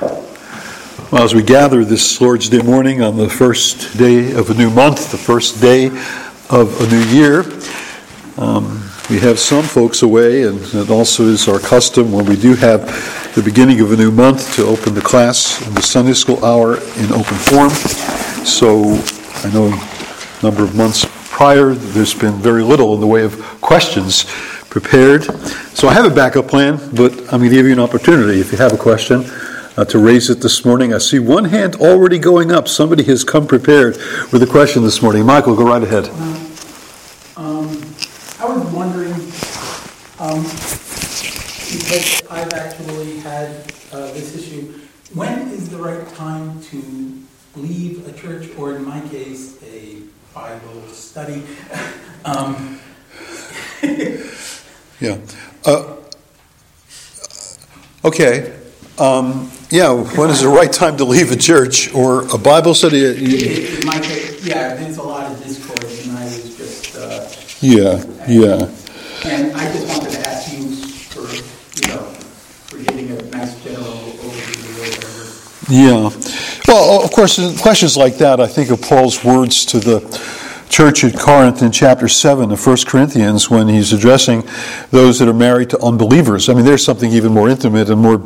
Well, 0.00 1.22
as 1.22 1.34
we 1.34 1.42
gather 1.42 1.82
this 1.82 2.20
Lord's 2.20 2.50
Day 2.50 2.60
morning 2.60 3.00
on 3.00 3.16
the 3.16 3.30
first 3.30 3.96
day 3.96 4.32
of 4.32 4.50
a 4.50 4.54
new 4.54 4.68
month, 4.68 5.10
the 5.10 5.16
first 5.16 5.58
day 5.60 5.86
of 6.50 6.80
a 6.80 6.86
new 6.88 7.02
year, 7.04 7.44
um, 8.36 8.82
we 9.08 9.18
have 9.20 9.38
some 9.38 9.62
folks 9.62 10.02
away, 10.02 10.42
and 10.42 10.60
it 10.74 10.90
also 10.90 11.24
is 11.24 11.48
our 11.48 11.58
custom 11.58 12.12
when 12.12 12.26
we 12.26 12.36
do 12.36 12.54
have 12.56 12.82
the 13.34 13.42
beginning 13.42 13.80
of 13.80 13.92
a 13.92 13.96
new 13.96 14.10
month 14.10 14.54
to 14.56 14.66
open 14.66 14.92
the 14.94 15.00
class 15.00 15.66
in 15.66 15.72
the 15.72 15.82
Sunday 15.82 16.12
school 16.12 16.44
hour 16.44 16.76
in 16.76 17.10
open 17.12 17.36
form. 17.38 17.70
So 18.44 19.00
I 19.48 19.50
know 19.54 19.68
a 19.68 20.42
number 20.42 20.62
of 20.62 20.74
months 20.74 21.06
prior, 21.30 21.72
there's 21.72 22.12
been 22.12 22.34
very 22.34 22.62
little 22.62 22.94
in 22.94 23.00
the 23.00 23.06
way 23.06 23.24
of 23.24 23.40
questions 23.62 24.24
prepared. 24.68 25.24
So 25.74 25.88
I 25.88 25.94
have 25.94 26.04
a 26.04 26.14
backup 26.14 26.48
plan, 26.48 26.76
but 26.94 27.12
I'm 27.32 27.40
going 27.40 27.48
to 27.48 27.56
give 27.56 27.64
you 27.64 27.72
an 27.72 27.80
opportunity 27.80 28.40
if 28.40 28.52
you 28.52 28.58
have 28.58 28.74
a 28.74 28.78
question 28.78 29.24
uh, 29.76 29.84
to 29.84 29.98
raise 29.98 30.30
it 30.30 30.40
this 30.40 30.64
morning. 30.64 30.94
I 30.94 30.98
see 30.98 31.18
one 31.18 31.44
hand 31.44 31.76
already 31.76 32.18
going 32.18 32.50
up. 32.50 32.68
Somebody 32.68 33.04
has 33.04 33.24
come 33.24 33.46
prepared 33.46 33.96
with 34.32 34.42
a 34.42 34.46
question 34.46 34.82
this 34.82 35.02
morning. 35.02 35.26
Michael, 35.26 35.54
go 35.54 35.64
right 35.66 35.82
ahead. 35.82 36.08
Um, 37.36 37.68
I 38.38 38.46
was 38.46 38.64
wondering, 38.72 39.12
um, 40.18 40.42
because 41.72 42.22
I've 42.30 42.52
actually 42.54 43.18
had 43.18 43.72
uh, 43.92 44.12
this 44.12 44.34
issue, 44.36 44.80
when 45.12 45.48
is 45.48 45.68
the 45.68 45.76
right 45.76 46.08
time 46.14 46.60
to 46.62 47.22
leave 47.56 48.06
a 48.08 48.12
church, 48.12 48.48
or 48.56 48.76
in 48.76 48.84
my 48.84 49.00
case, 49.08 49.62
a 49.62 49.98
Bible 50.34 50.86
study? 50.88 51.42
um, 52.24 52.80
yeah. 55.00 55.18
Uh, 55.64 55.96
okay. 58.04 58.56
Um, 58.98 59.50
yeah, 59.70 59.92
when 59.92 60.30
is 60.30 60.40
the 60.40 60.48
right 60.48 60.72
time 60.72 60.96
to 60.98 61.04
leave 61.04 61.30
a 61.30 61.36
church 61.36 61.92
or 61.94 62.22
a 62.34 62.38
Bible 62.38 62.74
study? 62.74 63.00
It, 63.00 63.84
might 63.84 64.06
yeah, 64.42 64.74
there's 64.74 64.96
a 64.96 65.02
lot 65.02 65.30
of 65.30 65.42
discord, 65.42 65.84
and 65.84 66.16
I 66.16 66.24
was 66.24 66.56
just. 66.56 66.96
Uh, 66.96 67.28
yeah, 67.60 68.04
yeah. 68.28 68.70
And 69.24 69.56
I 69.56 69.72
just 69.72 69.88
wanted 69.88 70.12
to 70.12 70.28
ask 70.28 70.52
you 70.52 70.68
for, 71.10 71.26
you 71.80 71.94
know, 71.94 72.04
for 72.68 72.78
giving 72.78 73.10
a 73.10 73.22
nice 73.36 73.62
general 73.64 73.84
overview. 73.84 75.68
Yeah. 75.68 76.10
Well, 76.68 77.04
of 77.04 77.10
course, 77.10 77.60
questions 77.60 77.96
like 77.96 78.18
that, 78.18 78.40
I 78.40 78.46
think 78.46 78.70
of 78.70 78.80
Paul's 78.80 79.24
words 79.24 79.64
to 79.66 79.80
the 79.80 80.00
church 80.68 81.04
at 81.04 81.18
Corinth 81.18 81.62
in 81.62 81.72
chapter 81.72 82.08
7 82.08 82.50
of 82.50 82.66
1 82.66 82.76
Corinthians 82.86 83.50
when 83.50 83.68
he's 83.68 83.92
addressing 83.92 84.46
those 84.90 85.18
that 85.18 85.28
are 85.28 85.34
married 85.34 85.70
to 85.70 85.78
unbelievers. 85.80 86.48
I 86.48 86.54
mean, 86.54 86.64
there's 86.64 86.84
something 86.84 87.10
even 87.12 87.32
more 87.32 87.48
intimate 87.48 87.88
and 87.90 88.00
more, 88.00 88.18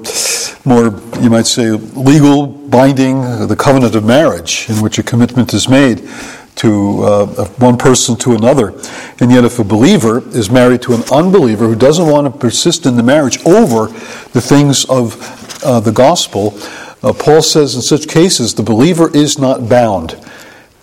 more 0.64 0.86
you 1.22 1.30
might 1.30 1.46
say, 1.46 1.70
legal, 1.70 2.46
binding, 2.46 3.46
the 3.46 3.56
covenant 3.56 3.94
of 3.94 4.04
marriage, 4.04 4.68
in 4.68 4.76
which 4.82 4.98
a 4.98 5.02
commitment 5.02 5.54
is 5.54 5.68
made 5.68 6.08
to 6.56 7.02
uh, 7.04 7.46
one 7.58 7.78
person 7.78 8.16
to 8.16 8.34
another. 8.34 8.74
And 9.20 9.30
yet, 9.30 9.44
if 9.44 9.58
a 9.58 9.64
believer 9.64 10.18
is 10.36 10.50
married 10.50 10.82
to 10.82 10.94
an 10.94 11.02
unbeliever 11.10 11.66
who 11.66 11.76
doesn't 11.76 12.06
want 12.06 12.30
to 12.30 12.38
persist 12.38 12.84
in 12.84 12.96
the 12.96 13.02
marriage 13.02 13.44
over 13.46 13.86
the 14.32 14.40
things 14.40 14.84
of 14.86 15.16
uh, 15.64 15.80
the 15.80 15.92
gospel, 15.92 16.58
uh, 17.02 17.14
Paul 17.14 17.40
says 17.40 17.76
in 17.76 17.82
such 17.82 18.08
cases 18.08 18.54
the 18.54 18.62
believer 18.62 19.14
is 19.16 19.38
not 19.38 19.68
bound. 19.68 20.18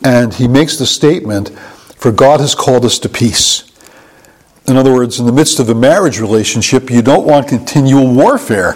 And 0.04 0.34
he 0.34 0.48
makes 0.48 0.78
the 0.78 0.86
statement, 0.86 1.50
For 1.96 2.12
God 2.12 2.40
has 2.40 2.56
called 2.56 2.86
us 2.86 3.00
to 3.00 3.10
peace. 3.10 3.64
In 4.68 4.76
other 4.76 4.94
words, 4.94 5.20
in 5.20 5.26
the 5.26 5.32
midst 5.32 5.60
of 5.60 5.70
a 5.70 5.76
marriage 5.76 6.20
relationship, 6.20 6.90
you 6.90 7.02
don't 7.02 7.26
want 7.26 7.48
continual 7.48 8.14
warfare. 8.14 8.76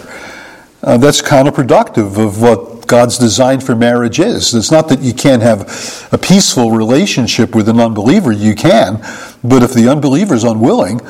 Uh, 0.82 0.96
that's 0.96 1.22
counterproductive 1.22 2.18
of 2.18 2.40
what 2.40 2.86
God's 2.86 3.18
design 3.18 3.60
for 3.60 3.76
marriage 3.76 4.18
is. 4.18 4.54
It's 4.54 4.70
not 4.70 4.88
that 4.88 5.00
you 5.00 5.14
can't 5.14 5.42
have 5.42 6.08
a 6.12 6.18
peaceful 6.18 6.72
relationship 6.72 7.54
with 7.54 7.68
an 7.68 7.78
unbeliever, 7.78 8.32
you 8.32 8.54
can, 8.54 8.96
but 9.44 9.62
if 9.62 9.72
the 9.72 9.88
unbeliever 9.88 10.34
is 10.34 10.44
unwilling, 10.44 11.00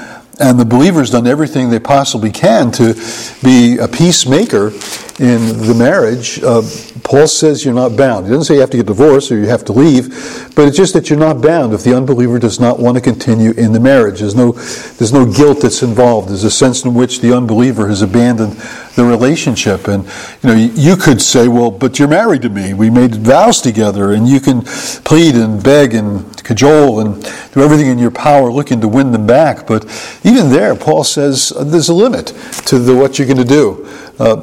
and 0.40 0.58
the 0.58 0.64
believer's 0.64 1.10
done 1.10 1.26
everything 1.26 1.70
they 1.70 1.78
possibly 1.78 2.30
can 2.30 2.70
to 2.72 2.94
be 3.42 3.78
a 3.78 3.88
peacemaker 3.88 4.70
in 5.18 5.66
the 5.66 5.74
marriage, 5.74 6.42
uh, 6.42 6.62
Paul 7.04 7.26
says 7.26 7.64
you're 7.64 7.74
not 7.74 7.96
bound. 7.96 8.26
He 8.26 8.30
doesn't 8.30 8.44
say 8.44 8.54
you 8.54 8.60
have 8.60 8.70
to 8.70 8.78
get 8.78 8.86
divorced 8.86 9.30
or 9.30 9.36
you 9.36 9.46
have 9.46 9.64
to 9.66 9.72
leave, 9.72 10.08
but 10.56 10.66
it's 10.66 10.76
just 10.76 10.94
that 10.94 11.10
you're 11.10 11.18
not 11.18 11.42
bound 11.42 11.74
if 11.74 11.84
the 11.84 11.94
unbeliever 11.94 12.38
does 12.38 12.58
not 12.58 12.78
want 12.78 12.96
to 12.96 13.00
continue 13.02 13.50
in 13.52 13.72
the 13.72 13.80
marriage. 13.80 14.20
There's 14.20 14.34
no, 14.34 14.52
there's 14.52 15.12
no 15.12 15.30
guilt 15.30 15.60
that's 15.60 15.82
involved. 15.82 16.30
There's 16.30 16.44
a 16.44 16.50
sense 16.50 16.84
in 16.84 16.94
which 16.94 17.20
the 17.20 17.36
unbeliever 17.36 17.88
has 17.88 18.00
abandoned 18.00 18.52
the 18.94 19.04
relationship. 19.04 19.88
And 19.88 20.04
you 20.42 20.48
know, 20.48 20.54
you 20.54 20.96
could 20.96 21.20
say, 21.20 21.48
well, 21.48 21.70
but 21.70 21.98
you're 21.98 22.08
married 22.08 22.42
to 22.42 22.48
me. 22.48 22.74
We 22.74 22.90
made 22.90 23.16
vows 23.16 23.60
together, 23.60 24.12
and 24.12 24.28
you 24.28 24.40
can 24.40 24.62
plead 25.04 25.34
and 25.34 25.62
beg 25.62 25.94
and 25.94 26.42
cajole 26.42 27.00
and 27.00 27.22
do 27.52 27.60
everything 27.60 27.86
in 27.86 27.98
your 27.98 28.10
power 28.10 28.50
looking 28.50 28.80
to 28.80 28.88
win 28.88 29.12
them 29.12 29.26
back. 29.26 29.66
But 29.66 29.84
even 30.24 30.50
there, 30.50 30.74
Paul 30.74 31.04
says 31.04 31.52
uh, 31.54 31.64
there's 31.64 31.88
a 31.88 31.94
limit 31.94 32.28
to 32.66 32.78
the, 32.78 32.94
what 32.94 33.18
you're 33.18 33.28
going 33.28 33.38
to 33.38 33.44
do. 33.44 33.88
Uh, 34.18 34.36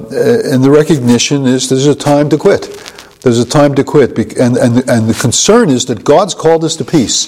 and 0.46 0.59
the 0.64 0.72
recognition 0.72 1.46
is 1.46 1.70
there's 1.70 1.88
a 1.88 1.96
time 1.96 2.30
to 2.30 2.38
quit. 2.38 2.94
There's 3.22 3.40
a 3.40 3.46
time 3.46 3.76
to 3.76 3.84
quit. 3.84 4.18
And, 4.38 4.56
and, 4.58 4.90
and 4.90 5.10
the 5.10 5.18
concern 5.20 5.70
is 5.70 5.86
that 5.86 6.04
God's 6.06 6.34
called 6.34 6.64
us 6.64 6.78
to 6.78 6.86
peace. 6.86 7.28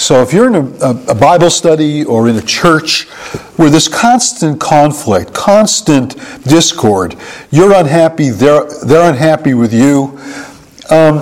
So 0.00 0.22
if 0.22 0.32
you're 0.32 0.46
in 0.46 0.54
a, 0.54 1.10
a 1.10 1.14
Bible 1.14 1.50
study 1.50 2.04
or 2.04 2.28
in 2.28 2.36
a 2.36 2.42
church 2.42 3.04
where 3.56 3.68
there's 3.68 3.88
constant 3.88 4.60
conflict, 4.60 5.34
constant 5.34 6.16
discord, 6.44 7.16
you're 7.50 7.74
unhappy, 7.74 8.30
they're, 8.30 8.64
they're 8.86 9.10
unhappy 9.10 9.52
with 9.52 9.74
you. 9.74 10.18
Um, 10.90 11.16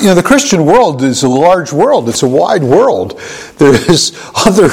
you 0.00 0.08
know, 0.08 0.14
the 0.16 0.22
Christian 0.24 0.66
world 0.66 1.02
is 1.04 1.22
a 1.22 1.28
large 1.28 1.72
world. 1.72 2.08
It's 2.08 2.24
a 2.24 2.28
wide 2.28 2.64
world. 2.64 3.20
There 3.58 3.72
is 3.88 4.18
other 4.46 4.68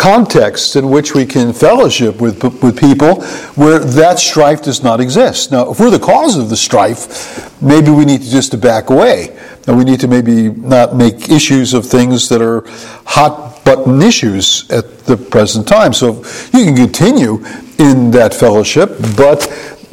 contexts 0.00 0.76
in 0.76 0.88
which 0.88 1.14
we 1.14 1.26
can 1.26 1.52
fellowship 1.52 2.22
with, 2.22 2.42
with 2.62 2.80
people 2.80 3.22
where 3.54 3.78
that 3.78 4.18
strife 4.18 4.62
does 4.62 4.82
not 4.82 4.98
exist. 4.98 5.52
Now, 5.52 5.70
if 5.70 5.78
we're 5.78 5.90
the 5.90 5.98
cause 5.98 6.38
of 6.38 6.48
the 6.48 6.56
strife, 6.56 7.60
maybe 7.60 7.90
we 7.90 8.06
need 8.06 8.22
to 8.22 8.30
just 8.30 8.52
to 8.52 8.56
back 8.56 8.88
away. 8.88 9.38
And 9.66 9.76
we 9.76 9.84
need 9.84 10.00
to 10.00 10.08
maybe 10.08 10.48
not 10.48 10.96
make 10.96 11.28
issues 11.28 11.74
of 11.74 11.84
things 11.84 12.30
that 12.30 12.40
are 12.40 12.64
hot 13.04 13.62
button 13.62 14.00
issues 14.00 14.68
at 14.70 15.00
the 15.00 15.18
present 15.18 15.68
time. 15.68 15.92
So 15.92 16.24
you 16.54 16.64
can 16.64 16.76
continue 16.76 17.44
in 17.78 18.10
that 18.12 18.32
fellowship, 18.32 18.96
but 19.18 19.46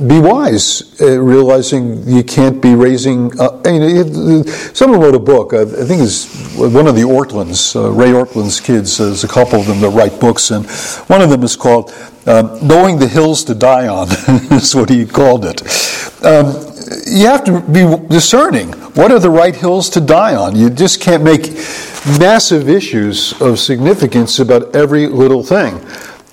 be 0.06 0.20
wise, 0.20 1.02
uh, 1.02 1.20
realizing 1.20 2.08
you 2.08 2.24
can't 2.24 2.62
be 2.62 2.76
raising. 2.76 3.38
Uh, 3.40 3.60
I 3.66 3.72
mean, 3.72 4.44
someone 4.46 5.00
wrote 5.00 5.16
a 5.16 5.20
book. 5.20 5.54
Uh, 5.54 5.64
I 5.64 5.86
think 5.86 6.02
it's 6.04 6.56
one 6.56 6.88
of 6.88 6.96
the 6.96 7.02
Ortlunds, 7.02 7.76
uh, 7.76 7.90
Ray 7.92 8.12
Ortlund's 8.12 8.60
kids. 8.60 9.00
There's 9.00 9.24
a 9.24 9.28
couple 9.28 9.60
of 9.60 9.66
them 9.66 9.82
that 9.82 9.90
write 9.90 10.20
books, 10.20 10.52
and 10.52 10.68
one 11.10 11.22
of 11.22 11.32
them 11.32 11.42
is 11.42 11.56
called 11.56 11.92
um, 12.28 12.60
"Knowing 12.66 13.00
the 13.00 13.08
Hills 13.08 13.44
to 13.46 13.56
Die 13.56 13.88
On." 13.88 14.08
is 14.52 14.76
what 14.76 14.90
he 14.90 15.06
called 15.06 15.46
it. 15.46 15.62
Um, 16.24 16.46
you 17.08 17.26
have 17.26 17.44
to 17.46 17.62
be 17.62 17.84
discerning. 18.08 18.74
What 18.94 19.12
are 19.12 19.20
the 19.20 19.32
right 19.32 19.56
hills 19.56 19.90
to 19.92 20.02
die 20.02 20.36
on? 20.36 20.56
You 20.56 20.70
just 20.70 21.02
can't 21.02 21.24
make 21.24 21.54
massive 22.20 22.70
issues 22.70 23.40
of 23.42 23.60
significance 23.60 24.40
about 24.40 24.76
every 24.76 25.08
little 25.08 25.44
thing. 25.44 25.84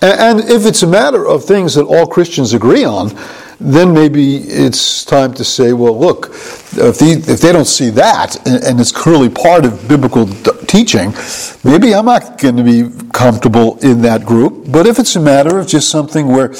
And 0.00 0.40
if 0.40 0.66
it's 0.66 0.82
a 0.82 0.86
matter 0.86 1.26
of 1.26 1.44
things 1.44 1.74
that 1.74 1.84
all 1.84 2.06
Christians 2.06 2.52
agree 2.52 2.84
on, 2.84 3.16
then 3.60 3.92
maybe 3.92 4.36
it's 4.36 5.04
time 5.04 5.32
to 5.34 5.44
say, 5.44 5.72
well, 5.72 5.98
look, 5.98 6.30
if, 6.72 7.00
if 7.02 7.40
they 7.40 7.52
don't 7.52 7.66
see 7.66 7.90
that, 7.90 8.36
and, 8.46 8.80
it's 8.80 8.92
clearly 8.92 9.28
part 9.28 9.64
of 9.64 9.88
biblical 9.88 10.26
teaching, 10.66 11.14
maybe 11.62 11.94
I'm 11.94 12.06
not 12.06 12.38
going 12.38 12.56
to 12.56 12.64
be 12.64 12.90
comfortable 13.12 13.78
in 13.78 14.02
that 14.02 14.24
group. 14.24 14.70
But 14.70 14.86
if 14.86 14.98
it's 14.98 15.16
a 15.16 15.20
matter 15.20 15.58
of 15.58 15.66
just 15.66 15.90
something 15.90 16.28
where, 16.28 16.52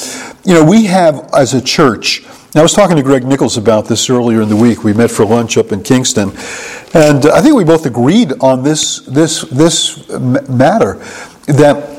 you 0.44 0.54
know, 0.54 0.65
we 0.65 0.87
have 0.87 1.28
as 1.34 1.54
a 1.54 1.60
church, 1.60 2.24
I 2.57 2.63
was 2.63 2.72
talking 2.72 2.97
to 2.97 3.03
Greg 3.03 3.24
Nichols 3.24 3.57
about 3.57 3.86
this 3.89 4.09
earlier 4.09 4.41
in 4.41 4.48
the 4.48 4.57
week. 4.57 4.84
We 4.84 4.92
met 4.92 5.10
for 5.10 5.24
lunch 5.24 5.59
up 5.59 5.72
in 5.72 5.83
Kingston, 5.83 6.28
and 6.95 7.27
I 7.27 7.41
think 7.42 7.57
we 7.57 7.65
both 7.65 7.84
agreed 7.84 8.33
on 8.41 8.63
this 8.63 9.01
this 9.01 9.41
this 9.51 10.09
matter 10.09 11.03
that 11.48 11.95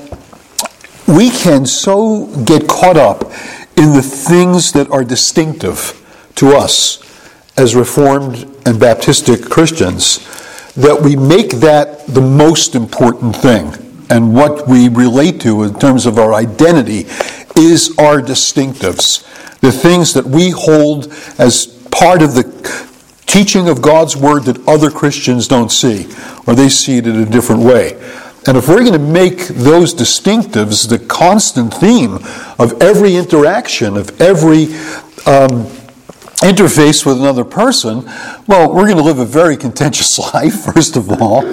we 1.09 1.29
can 1.29 1.65
so 1.65 2.27
get 2.45 2.69
caught 2.69 2.95
up 2.95 3.29
in 3.77 3.93
the 3.93 4.01
things 4.01 4.71
that 4.73 4.89
are 4.89 5.03
distinctive 5.03 6.01
to 6.35 6.49
us 6.49 7.01
as 7.57 7.75
Reformed 7.75 8.43
and 8.65 8.77
Baptistic 8.77 9.49
Christians, 9.49 10.19
that 10.75 11.01
we 11.01 11.15
make 11.15 11.51
that 11.51 12.05
the 12.07 12.21
most 12.21 12.75
important 12.75 13.35
thing. 13.35 13.73
And 14.09 14.35
what 14.35 14.67
we 14.67 14.89
relate 14.89 15.41
to 15.41 15.63
in 15.63 15.79
terms 15.79 16.05
of 16.05 16.19
our 16.19 16.33
identity 16.33 17.05
is 17.55 17.95
our 17.97 18.21
distinctives, 18.21 19.23
the 19.61 19.71
things 19.71 20.13
that 20.13 20.25
we 20.25 20.49
hold 20.51 21.13
as 21.39 21.67
part 21.91 22.21
of 22.21 22.35
the 22.35 22.43
teaching 23.25 23.67
of 23.67 23.81
God's 23.81 24.15
Word 24.15 24.43
that 24.43 24.67
other 24.67 24.91
Christians 24.91 25.47
don't 25.47 25.71
see, 25.71 26.07
or 26.45 26.55
they 26.55 26.69
see 26.69 26.97
it 26.97 27.07
in 27.07 27.15
a 27.15 27.25
different 27.25 27.61
way. 27.63 27.93
And 28.47 28.57
if 28.57 28.67
we're 28.67 28.81
going 28.81 28.93
to 28.93 28.99
make 28.99 29.47
those 29.47 29.95
distinctives 29.95 30.87
the 30.87 30.99
constant 30.99 31.73
theme 31.73 32.19
of 32.59 32.79
every 32.81 33.15
interaction, 33.15 33.97
of 33.97 34.21
every 34.21 34.65
um, 35.25 35.65
interface 36.43 37.03
with 37.05 37.17
another 37.17 37.43
person, 37.43 38.05
well, 38.47 38.71
we're 38.71 38.85
going 38.85 38.97
to 38.97 39.03
live 39.03 39.17
a 39.17 39.25
very 39.25 39.57
contentious 39.65 40.19
life, 40.19 40.73
first 40.73 40.95
of 40.95 41.09
all. 41.21 41.43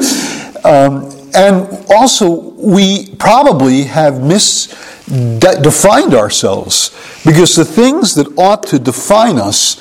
Um, 0.67 1.11
and 1.35 1.87
also, 1.89 2.31
we 2.31 3.15
probably 3.17 3.85
have 3.85 4.15
misdefined 4.15 6.13
ourselves 6.13 6.91
because 7.25 7.57
the 7.57 7.65
things 7.65 8.15
that 8.17 8.27
ought 8.37 8.67
to 8.67 8.79
define 8.79 9.39
us 9.39 9.81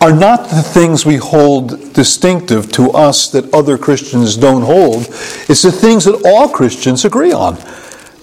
are 0.00 0.12
not 0.12 0.50
the 0.50 0.62
things 0.62 1.06
we 1.06 1.16
hold 1.16 1.92
distinctive 1.94 2.70
to 2.72 2.90
us 2.90 3.30
that 3.30 3.52
other 3.54 3.78
Christians 3.78 4.36
don't 4.36 4.62
hold. 4.62 5.06
It's 5.48 5.62
the 5.62 5.72
things 5.72 6.04
that 6.04 6.22
all 6.24 6.48
Christians 6.48 7.04
agree 7.04 7.32
on. 7.32 7.56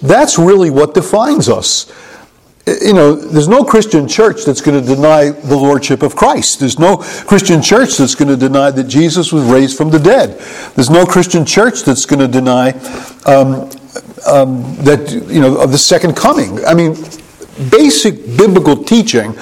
That's 0.00 0.38
really 0.38 0.70
what 0.70 0.94
defines 0.94 1.48
us. 1.48 1.92
You 2.66 2.94
know, 2.94 3.14
there's 3.14 3.48
no 3.48 3.64
Christian 3.64 4.08
church 4.08 4.44
that's 4.44 4.60
going 4.60 4.80
to 4.80 4.94
deny 4.94 5.30
the 5.30 5.56
lordship 5.56 6.02
of 6.02 6.16
Christ. 6.16 6.60
There's 6.60 6.78
no 6.78 6.98
Christian 6.98 7.60
church 7.60 7.98
that's 7.98 8.14
going 8.14 8.28
to 8.28 8.36
deny 8.36 8.70
that 8.70 8.84
Jesus 8.84 9.32
was 9.32 9.44
raised 9.44 9.76
from 9.76 9.90
the 9.90 9.98
dead. 9.98 10.38
There's 10.74 10.90
no 10.90 11.04
Christian 11.04 11.44
church 11.44 11.82
that's 11.82 12.06
going 12.06 12.20
to 12.20 12.28
deny 12.28 12.70
um, 13.26 13.68
um, 14.26 14.76
that, 14.84 15.10
you 15.28 15.40
know, 15.40 15.60
of 15.60 15.72
the 15.72 15.78
second 15.78 16.16
coming. 16.16 16.64
I 16.64 16.72
mean, 16.72 16.94
basic 17.70 18.24
biblical 18.38 18.82
teaching 18.82 19.34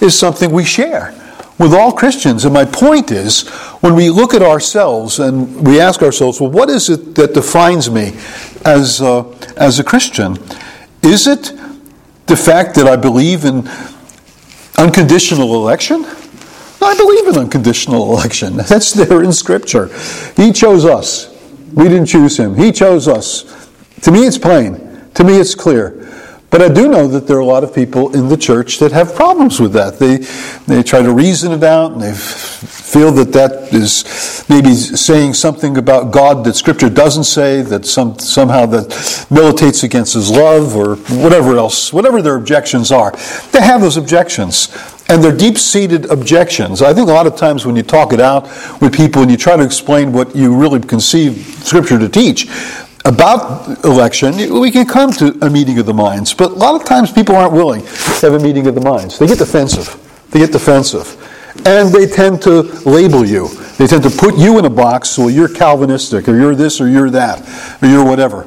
is 0.00 0.18
something 0.18 0.50
we 0.50 0.64
share 0.64 1.19
with 1.60 1.74
all 1.74 1.92
Christians. 1.92 2.46
And 2.46 2.54
my 2.54 2.64
point 2.64 3.10
is, 3.10 3.46
when 3.82 3.94
we 3.94 4.08
look 4.08 4.32
at 4.32 4.40
ourselves 4.40 5.20
and 5.20 5.64
we 5.64 5.78
ask 5.78 6.02
ourselves, 6.02 6.40
well, 6.40 6.50
what 6.50 6.70
is 6.70 6.88
it 6.88 7.14
that 7.16 7.34
defines 7.34 7.90
me 7.90 8.14
as, 8.64 9.02
uh, 9.02 9.30
as 9.58 9.78
a 9.78 9.84
Christian? 9.84 10.38
Is 11.02 11.26
it 11.26 11.52
the 12.26 12.36
fact 12.36 12.74
that 12.76 12.86
I 12.86 12.96
believe 12.96 13.44
in 13.44 13.68
unconditional 14.78 15.54
election? 15.54 16.06
I 16.82 16.94
believe 16.96 17.28
in 17.28 17.36
unconditional 17.36 18.10
election. 18.10 18.56
That's 18.68 18.94
there 18.94 19.22
in 19.22 19.32
Scripture. 19.32 19.90
He 20.36 20.52
chose 20.52 20.86
us. 20.86 21.28
We 21.74 21.84
didn't 21.84 22.06
choose 22.06 22.38
him. 22.38 22.54
He 22.54 22.72
chose 22.72 23.06
us. 23.06 23.68
To 24.00 24.10
me, 24.10 24.26
it's 24.26 24.38
plain. 24.38 25.10
To 25.12 25.24
me, 25.24 25.38
it's 25.38 25.54
clear. 25.54 25.99
But 26.50 26.62
I 26.62 26.68
do 26.68 26.88
know 26.88 27.06
that 27.06 27.28
there 27.28 27.36
are 27.36 27.40
a 27.40 27.44
lot 27.44 27.62
of 27.62 27.72
people 27.72 28.14
in 28.14 28.28
the 28.28 28.36
church 28.36 28.80
that 28.80 28.90
have 28.90 29.14
problems 29.14 29.60
with 29.60 29.72
that. 29.74 30.00
They, 30.00 30.16
they 30.66 30.82
try 30.82 31.00
to 31.00 31.12
reason 31.12 31.52
it 31.52 31.62
out 31.62 31.92
and 31.92 32.00
they 32.00 32.12
feel 32.12 33.12
that 33.12 33.32
that 33.32 33.72
is 33.72 34.44
maybe 34.48 34.74
saying 34.74 35.34
something 35.34 35.76
about 35.76 36.10
God 36.10 36.44
that 36.44 36.54
Scripture 36.54 36.90
doesn't 36.90 37.24
say, 37.24 37.62
that 37.62 37.86
some, 37.86 38.18
somehow 38.18 38.66
that 38.66 39.26
militates 39.30 39.84
against 39.84 40.14
His 40.14 40.28
love 40.28 40.74
or 40.74 40.96
whatever 41.22 41.56
else, 41.56 41.92
whatever 41.92 42.20
their 42.20 42.34
objections 42.34 42.90
are. 42.90 43.12
They 43.52 43.62
have 43.62 43.80
those 43.80 43.96
objections. 43.96 44.76
And 45.08 45.22
they're 45.22 45.36
deep 45.36 45.56
seated 45.56 46.10
objections. 46.10 46.82
I 46.82 46.92
think 46.92 47.08
a 47.08 47.12
lot 47.12 47.28
of 47.28 47.36
times 47.36 47.64
when 47.64 47.76
you 47.76 47.82
talk 47.84 48.12
it 48.12 48.20
out 48.20 48.44
with 48.80 48.92
people 48.92 49.22
and 49.22 49.30
you 49.30 49.36
try 49.36 49.56
to 49.56 49.64
explain 49.64 50.12
what 50.12 50.34
you 50.34 50.56
really 50.56 50.80
conceive 50.80 51.36
Scripture 51.62 51.98
to 51.98 52.08
teach, 52.08 52.48
about 53.04 53.84
election, 53.84 54.60
we 54.60 54.70
can 54.70 54.86
come 54.86 55.12
to 55.12 55.36
a 55.42 55.50
meeting 55.50 55.78
of 55.78 55.86
the 55.86 55.94
minds, 55.94 56.34
but 56.34 56.50
a 56.50 56.54
lot 56.54 56.80
of 56.80 56.86
times 56.86 57.12
people 57.12 57.34
aren't 57.34 57.52
willing 57.52 57.82
to 57.82 58.20
have 58.30 58.34
a 58.34 58.38
meeting 58.38 58.66
of 58.66 58.74
the 58.74 58.80
minds. 58.80 59.18
They 59.18 59.26
get 59.26 59.38
defensive. 59.38 59.96
They 60.30 60.40
get 60.40 60.52
defensive. 60.52 61.16
And 61.66 61.90
they 61.90 62.06
tend 62.06 62.42
to 62.42 62.62
label 62.88 63.24
you. 63.24 63.48
They 63.78 63.86
tend 63.86 64.02
to 64.04 64.10
put 64.10 64.36
you 64.36 64.58
in 64.58 64.64
a 64.64 64.70
box, 64.70 65.08
so 65.08 65.28
you're 65.28 65.48
Calvinistic, 65.48 66.28
or 66.28 66.36
you're 66.36 66.54
this, 66.54 66.80
or 66.80 66.88
you're 66.88 67.10
that, 67.10 67.82
or 67.82 67.88
you're 67.88 68.04
whatever. 68.04 68.46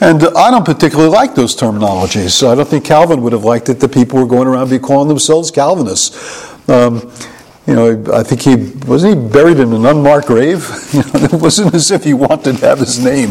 And 0.00 0.24
I 0.36 0.50
don't 0.50 0.64
particularly 0.64 1.10
like 1.10 1.36
those 1.36 1.54
terminologies. 1.54 2.46
I 2.46 2.56
don't 2.56 2.66
think 2.66 2.84
Calvin 2.84 3.22
would 3.22 3.32
have 3.32 3.44
liked 3.44 3.68
it 3.68 3.78
that 3.78 3.92
people 3.92 4.18
were 4.18 4.26
going 4.26 4.48
around 4.48 4.70
be 4.70 4.80
calling 4.80 5.06
themselves 5.08 5.50
Calvinists. 5.50 6.68
Um, 6.68 7.12
you 7.66 7.74
know, 7.74 8.04
I 8.12 8.22
think 8.22 8.42
he 8.42 8.56
wasn't 8.86 9.22
he 9.22 9.28
buried 9.28 9.58
in 9.60 9.72
an 9.72 9.86
unmarked 9.86 10.26
grave. 10.26 10.68
You 10.92 11.02
know, 11.04 11.24
it 11.24 11.32
wasn't 11.32 11.74
as 11.74 11.90
if 11.90 12.04
he 12.04 12.12
wanted 12.12 12.58
to 12.58 12.66
have 12.66 12.78
his 12.78 12.98
name 12.98 13.30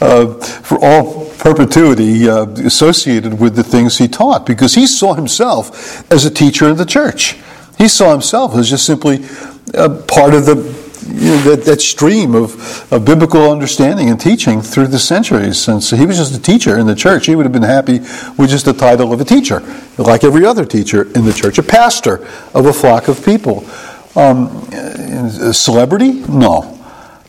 uh, 0.00 0.34
for 0.34 0.78
all 0.82 1.30
perpetuity 1.38 2.28
uh, 2.28 2.44
associated 2.66 3.40
with 3.40 3.54
the 3.56 3.62
things 3.62 3.96
he 3.96 4.08
taught, 4.08 4.44
because 4.44 4.74
he 4.74 4.86
saw 4.86 5.14
himself 5.14 6.10
as 6.12 6.24
a 6.24 6.30
teacher 6.30 6.68
in 6.68 6.76
the 6.76 6.84
church. 6.84 7.38
He 7.78 7.88
saw 7.88 8.12
himself 8.12 8.54
as 8.54 8.68
just 8.68 8.84
simply 8.84 9.20
part 10.06 10.34
of 10.34 10.44
the 10.44 10.56
you 11.12 11.30
know, 11.30 11.42
that, 11.42 11.64
that 11.64 11.80
stream 11.80 12.34
of, 12.34 12.92
of 12.92 13.04
biblical 13.04 13.50
understanding 13.50 14.10
and 14.10 14.20
teaching 14.20 14.62
through 14.62 14.88
the 14.88 14.98
centuries. 14.98 15.58
Since 15.58 15.90
he 15.90 16.06
was 16.06 16.16
just 16.16 16.34
a 16.34 16.40
teacher 16.40 16.78
in 16.78 16.86
the 16.86 16.94
church. 16.94 17.26
He 17.26 17.34
would 17.34 17.44
have 17.44 17.52
been 17.52 17.62
happy 17.62 17.98
with 18.38 18.50
just 18.50 18.64
the 18.64 18.72
title 18.72 19.12
of 19.12 19.20
a 19.20 19.24
teacher, 19.24 19.60
like 19.98 20.24
every 20.24 20.44
other 20.46 20.64
teacher 20.64 21.02
in 21.12 21.24
the 21.24 21.32
church, 21.32 21.58
a 21.58 21.62
pastor 21.62 22.26
of 22.54 22.66
a 22.66 22.72
flock 22.72 23.08
of 23.08 23.24
people. 23.24 23.64
Um, 24.16 24.66
a 24.72 25.54
celebrity? 25.54 26.12
No. 26.12 26.76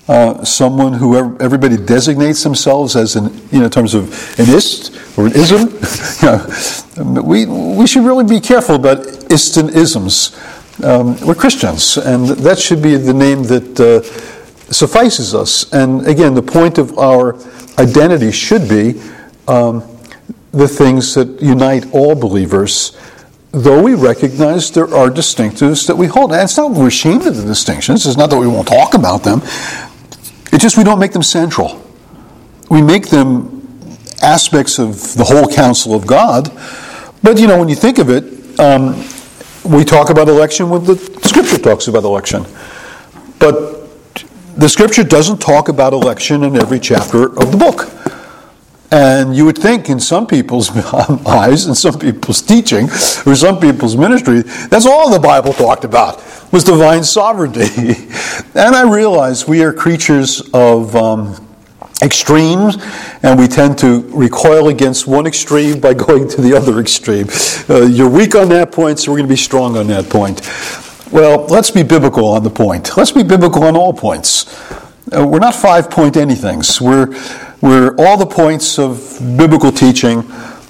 Uh, 0.07 0.43
someone 0.43 0.93
who 0.93 1.39
everybody 1.39 1.77
designates 1.77 2.43
themselves 2.43 2.95
as 2.95 3.15
an, 3.15 3.25
you 3.51 3.59
know, 3.59 3.65
in 3.65 3.71
terms 3.71 3.93
of 3.93 4.09
an 4.39 4.49
ist 4.49 4.91
or 5.17 5.27
an 5.27 5.33
ism. 5.33 5.69
you 6.97 7.13
know, 7.13 7.21
we, 7.21 7.45
we 7.45 7.85
should 7.87 8.03
really 8.03 8.25
be 8.25 8.39
careful 8.39 8.75
about 8.75 9.05
ists 9.31 9.57
and 9.57 9.69
isms. 9.69 10.35
Um, 10.83 11.19
we're 11.21 11.35
Christians, 11.35 11.97
and 11.97 12.27
that 12.27 12.57
should 12.57 12.81
be 12.81 12.95
the 12.95 13.13
name 13.13 13.43
that 13.43 13.79
uh, 13.79 14.01
suffices 14.71 15.35
us. 15.35 15.71
And 15.71 16.07
again, 16.07 16.33
the 16.33 16.41
point 16.41 16.79
of 16.79 16.97
our 16.97 17.35
identity 17.77 18.31
should 18.31 18.67
be 18.67 18.99
um, 19.47 19.83
the 20.51 20.67
things 20.67 21.13
that 21.13 21.39
unite 21.39 21.93
all 21.93 22.15
believers, 22.15 22.97
though 23.51 23.81
we 23.83 23.93
recognize 23.93 24.71
there 24.71 24.91
are 24.93 25.09
distinctives 25.09 25.85
that 25.85 25.95
we 25.95 26.07
hold. 26.07 26.31
And 26.31 26.41
it's 26.41 26.57
not 26.57 26.71
we're 26.71 26.87
ashamed 26.87 27.27
of 27.27 27.37
the 27.37 27.45
distinctions, 27.45 28.07
it's 28.07 28.17
not 28.17 28.31
that 28.31 28.39
we 28.39 28.47
won't 28.47 28.67
talk 28.67 28.95
about 28.95 29.23
them, 29.23 29.41
it's 30.51 30.63
just 30.63 30.77
we 30.77 30.83
don't 30.83 30.99
make 30.99 31.11
them 31.11 31.23
central. 31.23 31.79
We 32.71 32.81
make 32.81 33.09
them 33.09 33.61
aspects 34.23 34.79
of 34.79 35.13
the 35.15 35.25
whole 35.25 35.47
counsel 35.47 35.93
of 35.93 36.07
God. 36.07 36.49
But 37.21 37.39
you 37.39 37.45
know, 37.45 37.59
when 37.59 37.69
you 37.69 37.75
think 37.75 37.99
of 37.99 38.09
it, 38.09 38.59
um, 38.59 39.03
we 39.63 39.83
talk 39.85 40.09
about 40.09 40.27
election 40.27 40.69
when 40.69 40.83
the 40.83 40.95
scripture 41.23 41.57
talks 41.57 41.87
about 41.87 42.03
election. 42.03 42.45
But 43.39 43.81
the 44.55 44.67
scripture 44.67 45.03
doesn't 45.03 45.39
talk 45.39 45.69
about 45.69 45.93
election 45.93 46.43
in 46.43 46.55
every 46.55 46.79
chapter 46.79 47.25
of 47.25 47.51
the 47.51 47.57
book. 47.57 47.89
And 48.93 49.33
you 49.35 49.45
would 49.45 49.57
think 49.57 49.89
in 49.89 49.99
some 49.99 50.27
people's 50.27 50.69
eyes, 51.25 51.65
in 51.65 51.75
some 51.75 51.97
people's 51.97 52.41
teaching, 52.41 52.85
or 53.25 53.35
some 53.35 53.59
people's 53.59 53.95
ministry, 53.95 54.41
that's 54.41 54.85
all 54.85 55.09
the 55.09 55.19
Bible 55.19 55.53
talked 55.53 55.85
about 55.85 56.21
was 56.51 56.65
divine 56.65 57.03
sovereignty. 57.03 57.61
and 58.55 58.75
I 58.75 58.89
realize 58.91 59.47
we 59.47 59.63
are 59.63 59.71
creatures 59.71 60.41
of 60.53 60.95
um, 60.95 61.47
extremes, 62.01 62.77
and 63.23 63.39
we 63.39 63.47
tend 63.47 63.77
to 63.79 64.01
recoil 64.09 64.69
against 64.69 65.07
one 65.07 65.27
extreme 65.27 65.79
by 65.79 65.93
going 66.05 66.27
to 66.29 66.41
the 66.41 66.55
other 66.55 66.79
extreme. 66.79 67.27
Uh, 67.69 67.85
you're 67.85 68.09
weak 68.09 68.35
on 68.35 68.49
that 68.49 68.71
point, 68.71 68.99
so 68.99 69.11
we're 69.11 69.17
going 69.17 69.27
to 69.27 69.33
be 69.33 69.37
strong 69.37 69.77
on 69.77 69.87
that 69.87 70.09
point. 70.09 70.41
Well, 71.11 71.45
let's 71.47 71.71
be 71.71 71.83
biblical 71.83 72.25
on 72.25 72.43
the 72.43 72.49
point. 72.49 72.95
Let's 72.95 73.11
be 73.11 73.23
biblical 73.23 73.63
on 73.63 73.75
all 73.75 73.93
points. 73.93 74.45
Uh, 75.13 75.27
we're 75.27 75.39
not 75.39 75.55
five 75.55 75.89
point 75.89 76.15
anythings. 76.15 76.79
We're, 76.79 77.07
we're 77.61 77.95
all 77.97 78.17
the 78.17 78.25
points 78.25 78.79
of 78.79 79.17
biblical 79.37 79.71
teaching 79.71 80.23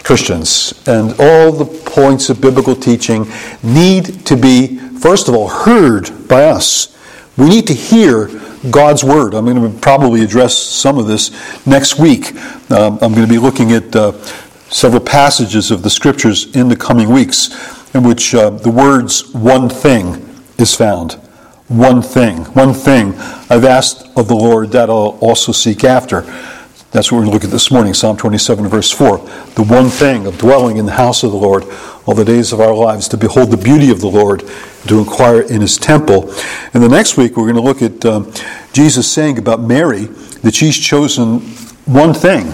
Christians. 0.03 0.73
And 0.87 1.13
all 1.19 1.51
the 1.51 1.65
points 1.65 2.29
of 2.29 2.41
biblical 2.41 2.75
teaching 2.75 3.31
need 3.63 4.25
to 4.25 4.35
be, 4.35 4.77
first 4.77 5.27
of 5.27 5.35
all, 5.35 5.47
heard 5.47 6.27
by 6.27 6.45
us. 6.45 6.97
We 7.37 7.47
need 7.47 7.67
to 7.67 7.73
hear 7.73 8.27
God's 8.69 9.03
Word. 9.03 9.33
I'm 9.33 9.45
going 9.45 9.71
to 9.71 9.79
probably 9.79 10.21
address 10.21 10.57
some 10.57 10.97
of 10.97 11.07
this 11.07 11.31
next 11.65 11.97
week. 11.97 12.35
Um, 12.69 12.99
I'm 13.01 13.13
going 13.13 13.25
to 13.25 13.27
be 13.27 13.37
looking 13.37 13.71
at 13.71 13.95
uh, 13.95 14.11
several 14.69 15.01
passages 15.01 15.71
of 15.71 15.81
the 15.81 15.89
Scriptures 15.89 16.53
in 16.55 16.67
the 16.67 16.75
coming 16.75 17.09
weeks 17.09 17.49
in 17.95 18.03
which 18.03 18.35
uh, 18.35 18.49
the 18.49 18.69
words 18.69 19.33
one 19.33 19.69
thing 19.69 20.27
is 20.57 20.75
found. 20.75 21.13
One 21.69 22.01
thing. 22.01 22.43
One 22.53 22.73
thing 22.73 23.13
I've 23.49 23.63
asked 23.63 24.07
of 24.17 24.27
the 24.27 24.35
Lord 24.35 24.71
that 24.71 24.89
I'll 24.89 25.17
also 25.21 25.53
seek 25.53 25.85
after. 25.85 26.21
That's 26.91 27.09
what 27.09 27.19
we're 27.19 27.25
going 27.25 27.27
to 27.27 27.33
look 27.35 27.43
at 27.45 27.51
this 27.51 27.71
morning, 27.71 27.93
Psalm 27.93 28.17
27, 28.17 28.67
verse 28.67 28.91
4. 28.91 29.19
The 29.55 29.63
one 29.63 29.87
thing 29.87 30.27
of 30.27 30.37
dwelling 30.37 30.75
in 30.75 30.85
the 30.85 30.91
house 30.91 31.23
of 31.23 31.31
the 31.31 31.37
Lord 31.37 31.63
all 32.05 32.15
the 32.15 32.25
days 32.25 32.51
of 32.51 32.59
our 32.59 32.73
lives, 32.73 33.07
to 33.09 33.17
behold 33.17 33.51
the 33.51 33.57
beauty 33.57 33.91
of 33.91 34.01
the 34.01 34.07
Lord, 34.07 34.43
to 34.87 34.99
inquire 34.99 35.41
in 35.41 35.61
his 35.61 35.77
temple. 35.77 36.33
And 36.73 36.81
the 36.81 36.89
next 36.89 37.17
week, 37.17 37.37
we're 37.37 37.51
going 37.51 37.55
to 37.55 37.61
look 37.61 37.81
at 37.81 38.05
um, 38.05 38.31
Jesus 38.73 39.11
saying 39.11 39.37
about 39.37 39.61
Mary 39.61 40.05
that 40.41 40.55
she's 40.55 40.77
chosen 40.77 41.41
one 41.85 42.13
thing 42.13 42.45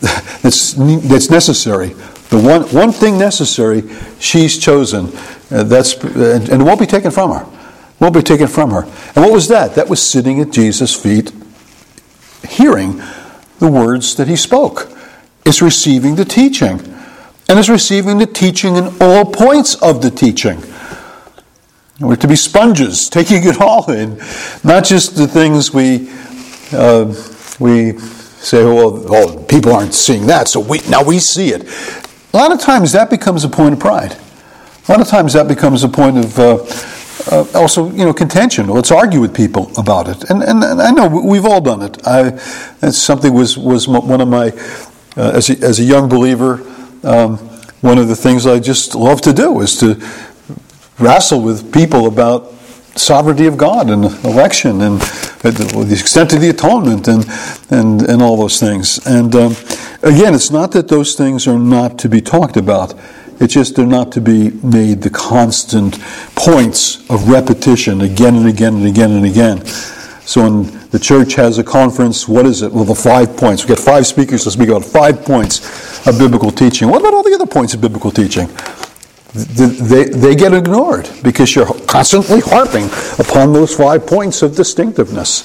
that's, 0.42 0.74
that's 0.74 1.30
necessary. 1.30 1.88
The 2.28 2.40
one, 2.40 2.62
one 2.74 2.92
thing 2.92 3.18
necessary, 3.18 3.82
she's 4.18 4.58
chosen. 4.58 5.06
Uh, 5.50 5.62
that's, 5.62 5.94
and, 5.94 6.48
and 6.48 6.62
it 6.62 6.64
won't 6.64 6.80
be 6.80 6.86
taken 6.86 7.10
from 7.10 7.30
her. 7.30 7.42
It 7.44 8.00
won't 8.00 8.14
be 8.14 8.22
taken 8.22 8.46
from 8.46 8.70
her. 8.70 8.82
And 8.82 9.16
what 9.24 9.32
was 9.32 9.48
that? 9.48 9.74
That 9.74 9.88
was 9.88 10.02
sitting 10.02 10.40
at 10.40 10.50
Jesus' 10.50 10.94
feet, 10.94 11.32
hearing 12.48 13.00
the 13.58 13.68
words 13.70 14.16
that 14.16 14.28
he 14.28 14.36
spoke. 14.36 14.90
It's 15.44 15.62
receiving 15.62 16.16
the 16.16 16.24
teaching. 16.24 16.95
And 17.48 17.58
is 17.58 17.68
receiving 17.68 18.18
the 18.18 18.26
teaching 18.26 18.76
in 18.76 18.94
all 19.00 19.24
points 19.24 19.74
of 19.82 20.02
the 20.02 20.10
teaching. 20.10 20.62
We're 22.00 22.16
to 22.16 22.28
be 22.28 22.36
sponges, 22.36 23.08
taking 23.10 23.44
it 23.44 23.60
all 23.60 23.90
in, 23.90 24.18
not 24.64 24.84
just 24.84 25.16
the 25.16 25.26
things 25.26 25.72
we 25.72 26.10
uh, 26.72 27.06
we 27.58 27.98
say, 27.98 28.64
well, 28.64 29.02
well, 29.08 29.42
people 29.44 29.72
aren't 29.72 29.94
seeing 29.94 30.26
that, 30.26 30.48
so 30.48 30.60
we, 30.60 30.80
now 30.88 31.02
we 31.02 31.18
see 31.18 31.48
it. 31.48 31.62
A 32.32 32.36
lot 32.36 32.52
of 32.52 32.60
times 32.60 32.92
that 32.92 33.08
becomes 33.08 33.44
a 33.44 33.48
point 33.48 33.72
of 33.72 33.80
pride. 33.80 34.16
A 34.88 34.92
lot 34.92 35.00
of 35.00 35.08
times 35.08 35.32
that 35.32 35.48
becomes 35.48 35.82
a 35.84 35.88
point 35.88 36.18
of 36.18 36.38
uh, 36.38 36.64
uh, 37.32 37.44
also, 37.54 37.90
you 37.90 38.04
know, 38.04 38.12
contention. 38.12 38.68
Let's 38.68 38.92
argue 38.92 39.20
with 39.20 39.34
people 39.34 39.72
about 39.76 40.08
it. 40.08 40.30
And, 40.30 40.42
and, 40.42 40.62
and 40.62 40.80
I 40.80 40.90
know 40.90 41.08
we've 41.08 41.44
all 41.44 41.60
done 41.60 41.82
it. 41.82 42.06
I, 42.06 42.30
that's 42.80 42.98
something 42.98 43.32
was, 43.32 43.56
was 43.58 43.88
one 43.88 44.20
of 44.20 44.28
my, 44.28 44.50
uh, 45.16 45.32
as, 45.34 45.50
a, 45.50 45.58
as 45.64 45.80
a 45.80 45.82
young 45.82 46.08
believer, 46.08 46.58
um, 47.04 47.36
one 47.80 47.98
of 47.98 48.08
the 48.08 48.16
things 48.16 48.46
I 48.46 48.58
just 48.58 48.94
love 48.94 49.20
to 49.22 49.32
do 49.32 49.60
is 49.60 49.78
to 49.80 50.00
wrestle 50.98 51.42
with 51.42 51.72
people 51.72 52.06
about 52.06 52.52
sovereignty 52.96 53.46
of 53.46 53.56
God 53.56 53.90
and 53.90 54.04
election 54.24 54.80
and 54.80 55.00
the 55.42 55.96
extent 55.98 56.32
of 56.32 56.40
the 56.40 56.48
atonement 56.48 57.08
and, 57.08 57.26
and, 57.70 58.02
and 58.02 58.22
all 58.22 58.36
those 58.36 58.58
things. 58.58 59.04
And 59.06 59.34
um, 59.34 59.56
again, 60.02 60.34
it's 60.34 60.50
not 60.50 60.72
that 60.72 60.88
those 60.88 61.14
things 61.14 61.46
are 61.46 61.58
not 61.58 61.98
to 62.00 62.08
be 62.08 62.20
talked 62.20 62.56
about. 62.56 62.94
It's 63.38 63.52
just 63.52 63.76
they're 63.76 63.86
not 63.86 64.12
to 64.12 64.20
be 64.20 64.50
made 64.62 65.02
the 65.02 65.10
constant 65.10 66.00
points 66.34 67.08
of 67.10 67.28
repetition 67.28 68.00
again 68.00 68.34
and 68.34 68.46
again 68.46 68.76
and 68.76 68.86
again 68.86 69.12
and 69.12 69.26
again. 69.26 69.62
So 70.26 70.42
when 70.42 70.88
the 70.90 70.98
church 70.98 71.34
has 71.34 71.58
a 71.58 71.64
conference, 71.64 72.28
what 72.28 72.46
is 72.46 72.62
it? 72.62 72.72
Well, 72.72 72.84
the 72.84 72.94
five 72.94 73.36
points. 73.36 73.64
We 73.64 73.68
get 73.68 73.78
five 73.78 74.06
speakers 74.06 74.44
to 74.44 74.50
speak 74.50 74.68
about 74.68 74.84
five 74.84 75.24
points 75.24 76.06
of 76.06 76.18
biblical 76.18 76.50
teaching. 76.50 76.88
What 76.88 77.00
about 77.00 77.14
all 77.14 77.22
the 77.22 77.34
other 77.34 77.46
points 77.46 77.74
of 77.74 77.80
biblical 77.80 78.10
teaching? 78.10 78.48
they, 79.36 80.04
they 80.04 80.34
get 80.34 80.54
ignored 80.54 81.10
because 81.22 81.54
you're 81.54 81.72
constantly 81.86 82.40
harping 82.40 82.86
upon 83.18 83.52
those 83.52 83.74
five 83.74 84.06
points 84.06 84.42
of 84.42 84.56
distinctiveness. 84.56 85.44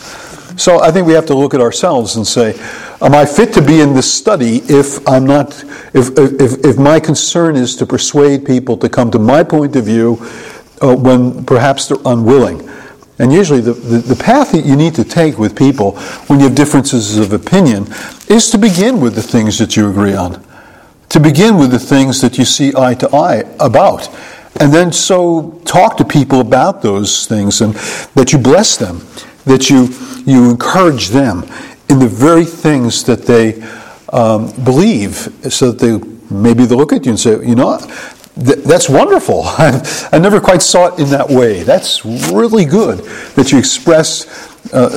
So 0.58 0.82
I 0.82 0.92
think 0.92 1.08
we 1.08 1.14
have 1.14 1.26
to 1.28 1.36
look 1.36 1.54
at 1.54 1.62
ourselves 1.62 2.16
and 2.16 2.26
say, 2.26 2.58
am 3.02 3.16
I 3.16 3.26
fit 3.26 3.54
to 3.54 3.62
be 3.62 3.82
in 3.82 3.94
this 3.94 4.12
study 4.12 4.58
if 4.66 5.06
I'm 5.08 5.26
not, 5.26 5.64
if, 5.94 6.10
if, 6.18 6.64
if 6.66 6.78
my 6.78 7.00
concern 7.00 7.56
is 7.56 7.76
to 7.78 7.86
persuade 7.86 8.46
people 8.46 8.78
to 8.78 8.90
come 8.90 9.12
to 9.12 9.20
my 9.20 9.44
point 9.44 9.76
of 9.76 9.86
view 9.86 10.18
uh, 10.82 10.96
when 10.96 11.44
perhaps 11.46 11.88
they're 11.88 11.98
unwilling? 12.06 12.68
And 13.22 13.32
usually 13.32 13.62
the, 13.62 13.74
the, 13.74 13.98
the, 14.00 14.22
path 14.22 14.52
that 14.52 14.66
you 14.66 14.76
need 14.76 14.96
to 14.96 15.06
take 15.06 15.38
with 15.38 15.56
people 15.56 15.94
when 16.28 16.40
you 16.40 16.48
have 16.48 16.56
differences 16.56 17.18
of 17.18 17.32
opinion 17.32 17.86
is 18.28 18.50
to 18.50 18.58
begin 18.58 19.00
with 19.00 19.16
the 19.16 19.22
things 19.22 19.60
that 19.60 19.78
you 19.78 19.90
agree 19.90 20.16
on 20.16 20.44
to 21.12 21.20
begin 21.20 21.58
with 21.58 21.72
the 21.72 21.80
things 21.80 22.22
that 22.22 22.38
you 22.38 22.46
see 22.46 22.72
eye 22.78 22.94
to 22.94 23.14
eye 23.14 23.44
about. 23.60 24.08
And 24.62 24.74
then 24.74 24.94
so 24.94 25.62
talk 25.66 25.98
to 25.98 26.06
people 26.06 26.40
about 26.40 26.82
those 26.82 27.28
things 27.28 27.60
and 27.60 27.74
that 28.16 28.32
you 28.32 28.40
bless 28.40 28.78
them, 28.78 29.02
that 29.44 29.70
you, 29.70 29.90
you 30.26 30.50
encourage 30.50 31.10
them 31.10 31.44
in 31.90 32.00
the 32.00 32.08
very 32.08 32.46
things 32.46 33.04
that 33.04 33.24
they 33.24 33.62
um, 34.14 34.52
believe, 34.64 35.28
so 35.50 35.72
that 35.72 35.80
they 35.80 36.34
maybe 36.34 36.66
they 36.66 36.76
look 36.76 36.94
at 36.94 37.06
you 37.06 37.12
and 37.12 37.20
say, 37.20 37.32
you 37.46 37.56
know, 37.56 37.78
that's 38.36 38.90
wonderful. 38.90 39.44
I 39.46 40.20
never 40.20 40.40
quite 40.40 40.62
saw 40.62 40.94
it 40.94 41.00
in 41.00 41.10
that 41.10 41.30
way. 41.30 41.64
That's 41.64 42.06
really 42.06 42.66
good 42.66 43.00
that 43.36 43.52
you 43.52 43.60
express 43.60 44.26
uh, 44.74 44.90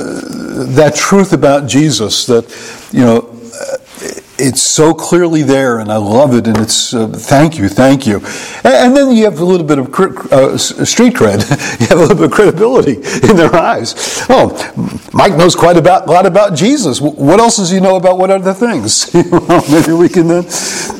that 0.75 0.95
truth 0.95 1.33
about 1.33 1.67
Jesus. 1.67 2.25
That 2.25 2.45
you 2.93 3.01
know, 3.01 3.29
it's 4.37 4.61
so 4.61 4.93
clearly 4.93 5.43
there, 5.43 5.79
and 5.79 5.91
I 5.91 5.97
love 5.97 6.33
it. 6.33 6.47
And 6.47 6.57
it's 6.57 6.93
uh, 6.93 7.07
thank 7.07 7.57
you, 7.57 7.67
thank 7.67 8.07
you. 8.07 8.17
And, 8.63 8.73
and, 8.73 8.95
then 8.95 9.15
you 9.15 9.25
have 9.25 9.39
a 9.39 9.45
little 9.45 9.65
bit 9.65 9.79
of 9.79 9.93
uh, 10.31 10.57
street 10.57 11.15
cred. 11.15 11.41
you 11.81 11.87
have 11.87 11.97
a 11.97 12.01
little 12.01 12.15
bit 12.15 12.25
of 12.25 12.31
credibility 12.31 12.95
in 13.29 13.35
their 13.35 13.53
eyes. 13.53 13.95
Oh, 14.29 14.49
Mike 15.13 15.35
knows 15.35 15.55
quite 15.55 15.77
a 15.77 15.81
lot 15.81 16.25
about 16.25 16.55
Jesus. 16.55 17.01
What 17.01 17.39
else 17.39 17.57
does 17.57 17.69
he 17.69 17.81
know 17.81 17.97
about 17.97 18.17
what 18.17 18.31
other 18.31 18.53
things? 18.53 19.13
maybe 19.13 19.93
we 19.93 20.09
can 20.09 20.27
then, 20.27 20.43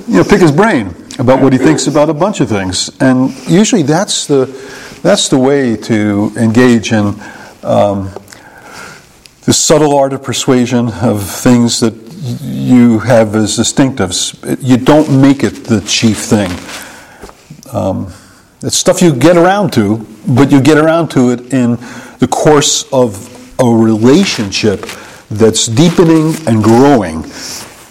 you 0.08 0.18
know, 0.18 0.24
pick 0.24 0.42
his 0.42 0.52
brain 0.52 1.05
about 1.18 1.42
what 1.42 1.54
he 1.54 1.60
thinks 1.60 1.88
about 1.88 2.10
a 2.10 2.14
bunch 2.14 2.42
of 2.42 2.50
things. 2.50 2.90
And 3.00 3.32
usually, 3.48 3.84
that's 3.84 4.28
the 4.28 4.46
that's 5.02 5.30
the 5.30 5.38
way 5.38 5.76
to 5.78 6.32
engage 6.38 6.92
in. 6.92 7.16
Um, 7.64 8.12
the 9.46 9.54
subtle 9.54 9.96
art 9.96 10.12
of 10.12 10.24
persuasion 10.24 10.90
of 10.90 11.24
things 11.24 11.80
that 11.80 11.94
you 12.42 13.00
have 13.00 13.36
as 13.36 13.58
distinctives. 13.58 14.34
You 14.62 14.78
don't 14.78 15.22
make 15.22 15.44
it 15.44 15.66
the 15.66 15.82
chief 15.82 16.18
thing. 16.18 16.50
Um, 17.72 18.12
it's 18.64 18.76
stuff 18.78 19.04
you 19.04 19.14
get 19.14 19.38
around 19.38 19.72
to, 19.74 20.06
but 20.28 20.52
you 20.52 20.62
get 20.62 20.80
around 20.80 21.10
to 21.10 21.30
it 21.30 21.54
in 21.54 21.78
the 22.18 22.28
course 22.28 22.92
of 22.92 23.32
a 23.60 23.66
relationship 23.66 24.88
that's 25.30 25.68
deepening 25.68 26.34
and 26.48 26.64
growing 26.64 27.24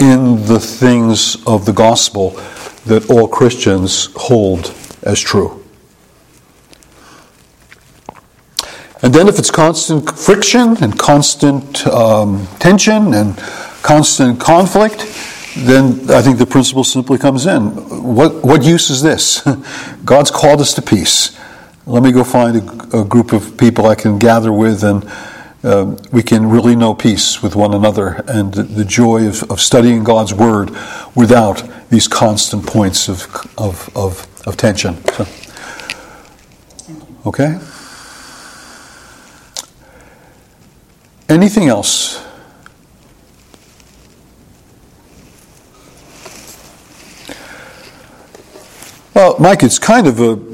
in 0.00 0.44
the 0.46 0.58
things 0.58 1.36
of 1.46 1.66
the 1.66 1.72
gospel 1.72 2.30
that 2.86 3.10
all 3.10 3.28
Christians 3.28 4.08
hold 4.14 4.74
as 5.02 5.20
true. 5.20 5.62
And 9.02 9.14
then, 9.14 9.28
if 9.28 9.38
it's 9.38 9.50
constant 9.50 10.10
friction 10.18 10.82
and 10.82 10.98
constant 10.98 11.86
um, 11.86 12.46
tension 12.58 13.12
and 13.12 13.36
constant 13.82 14.40
conflict, 14.40 15.00
then 15.56 16.10
I 16.10 16.22
think 16.22 16.38
the 16.38 16.46
principle 16.46 16.84
simply 16.84 17.18
comes 17.18 17.46
in. 17.46 17.66
What, 18.14 18.42
what 18.42 18.64
use 18.64 18.88
is 18.88 19.02
this? 19.02 19.46
God's 20.04 20.30
called 20.30 20.60
us 20.60 20.72
to 20.74 20.82
peace. 20.82 21.38
Let 21.86 22.02
me 22.02 22.12
go 22.12 22.24
find 22.24 22.56
a, 22.56 23.00
a 23.00 23.04
group 23.04 23.32
of 23.34 23.58
people 23.58 23.86
I 23.86 23.94
can 23.94 24.18
gather 24.18 24.52
with 24.52 24.82
and 24.82 25.04
uh, 25.64 25.97
we 26.12 26.23
can 26.23 26.50
really 26.50 26.76
know 26.76 26.94
peace 26.94 27.42
with 27.42 27.56
one 27.56 27.73
another 27.73 28.23
and 28.28 28.52
the, 28.52 28.62
the 28.62 28.85
joy 28.85 29.26
of, 29.26 29.50
of, 29.50 29.61
studying 29.61 30.04
God's 30.04 30.35
Word 30.35 30.71
without 31.14 31.62
these 31.88 32.06
constant 32.06 32.66
points 32.66 33.09
of, 33.09 33.23
of, 33.56 33.88
of, 33.97 34.26
of 34.47 34.56
tension. 34.59 34.97
So, 35.09 35.26
okay? 37.25 37.59
Anything 41.30 41.68
else? 41.68 42.23
Well, 49.14 49.38
Mike, 49.38 49.62
it's 49.62 49.78
kind 49.78 50.06
of 50.06 50.21
a 50.21 50.53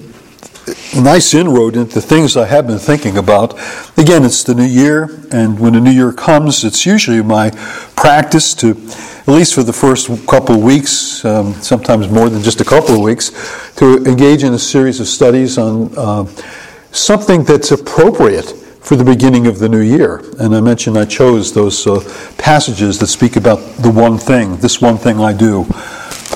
nice 0.95 1.35
inroad 1.35 1.77
into 1.77 2.01
things 2.01 2.37
I 2.37 2.47
have 2.47 2.67
been 2.67 2.79
thinking 2.79 3.17
about. 3.17 3.55
Again, 3.99 4.25
it's 4.25 4.43
the 4.43 4.55
new 4.55 4.65
year, 4.65 5.21
and 5.31 5.59
when 5.59 5.75
the 5.75 5.81
new 5.81 5.91
year 5.91 6.13
comes, 6.13 6.65
it's 6.65 6.85
usually 6.87 7.23
my 7.23 7.51
practice 7.97 8.55
to, 8.55 8.71
at 8.71 9.29
least 9.29 9.55
for 9.55 9.63
the 9.63 9.73
first 9.73 10.09
couple 10.27 10.57
of 10.57 10.63
weeks, 10.63 11.25
um, 11.25 11.55
sometimes 11.55 12.09
more 12.09 12.29
than 12.29 12.43
just 12.43 12.61
a 12.61 12.65
couple 12.65 12.95
of 12.95 13.01
weeks, 13.01 13.31
to 13.77 14.05
engage 14.05 14.45
in 14.45 14.53
a 14.55 14.59
series 14.59 15.01
of 15.01 15.07
studies 15.07 15.59
on 15.59 15.93
uh, 15.97 16.25
something 16.93 17.45
that's 17.45 17.71
appropriate 17.71 18.51
for 18.81 18.97
the 18.97 19.05
beginning 19.05 19.47
of 19.47 19.59
the 19.59 19.69
new 19.69 19.83
year. 19.83 20.25
And 20.39 20.57
I 20.57 20.61
mentioned 20.61 20.99
I 20.99 21.05
chose 21.05 21.53
those 21.53 21.87
uh, 21.87 22.01
passages 22.39 22.99
that 22.99 23.09
speak 23.09 23.37
about 23.37 23.57
the 23.77 23.91
one 23.91 24.19
thing, 24.19 24.57
this 24.57 24.81
one 24.81 24.97
thing 24.97 25.21
I 25.21 25.33
do. 25.33 25.67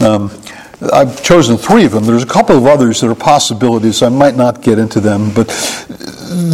Um, 0.00 0.30
I've 0.92 1.22
chosen 1.22 1.56
three 1.56 1.84
of 1.84 1.92
them. 1.92 2.04
There's 2.04 2.22
a 2.22 2.26
couple 2.26 2.56
of 2.56 2.66
others 2.66 3.00
that 3.00 3.10
are 3.10 3.14
possibilities. 3.14 4.02
I 4.02 4.08
might 4.08 4.36
not 4.36 4.62
get 4.62 4.78
into 4.78 5.00
them, 5.00 5.32
but 5.34 5.48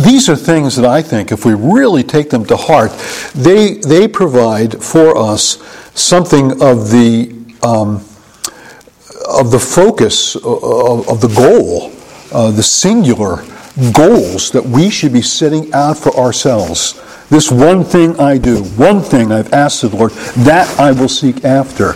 these 0.04 0.28
are 0.28 0.36
things 0.36 0.76
that 0.76 0.84
I 0.84 1.02
think, 1.02 1.32
if 1.32 1.44
we 1.44 1.54
really 1.54 2.02
take 2.02 2.30
them 2.30 2.44
to 2.46 2.56
heart, 2.56 2.92
they 3.34 3.74
they 3.74 4.06
provide 4.08 4.82
for 4.82 5.16
us 5.16 5.58
something 5.94 6.62
of 6.62 6.90
the 6.90 7.34
um, 7.62 8.04
of 9.28 9.50
the 9.50 9.58
focus 9.60 10.36
of, 10.36 11.08
of 11.08 11.20
the 11.20 11.28
goal, 11.28 11.92
uh, 12.32 12.50
the 12.50 12.62
singular 12.62 13.44
goals 13.92 14.50
that 14.50 14.64
we 14.64 14.90
should 14.90 15.12
be 15.12 15.22
setting 15.22 15.72
out 15.72 15.96
for 15.96 16.14
ourselves. 16.16 17.00
This 17.30 17.50
one 17.50 17.84
thing 17.84 18.18
I 18.18 18.38
do, 18.38 18.64
one 18.74 19.00
thing 19.00 19.30
I've 19.30 19.52
asked 19.52 19.82
the 19.82 19.88
Lord, 19.88 20.10
that 20.44 20.68
I 20.80 20.90
will 20.90 21.08
seek 21.08 21.44
after. 21.44 21.94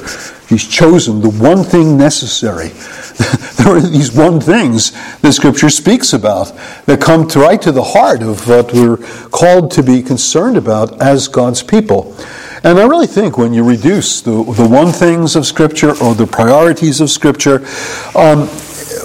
He's 0.54 0.68
chosen 0.68 1.20
the 1.20 1.30
one 1.30 1.64
thing 1.64 1.98
necessary. 1.98 2.68
there 3.56 3.74
are 3.74 3.80
these 3.80 4.12
one 4.12 4.40
things 4.40 4.92
that 5.18 5.32
Scripture 5.32 5.68
speaks 5.68 6.12
about 6.12 6.52
that 6.86 7.00
come 7.00 7.26
right 7.34 7.60
to 7.60 7.72
the 7.72 7.82
heart 7.82 8.22
of 8.22 8.46
what 8.46 8.72
we're 8.72 8.98
called 9.32 9.72
to 9.72 9.82
be 9.82 10.00
concerned 10.00 10.56
about 10.56 11.02
as 11.02 11.26
God's 11.26 11.64
people. 11.64 12.16
And 12.62 12.78
I 12.78 12.86
really 12.86 13.08
think 13.08 13.36
when 13.36 13.52
you 13.52 13.64
reduce 13.64 14.20
the, 14.20 14.30
the 14.30 14.68
one 14.68 14.92
things 14.92 15.34
of 15.34 15.44
Scripture 15.44 16.00
or 16.00 16.14
the 16.14 16.28
priorities 16.28 17.00
of 17.00 17.10
Scripture, 17.10 17.66
um, 18.14 18.48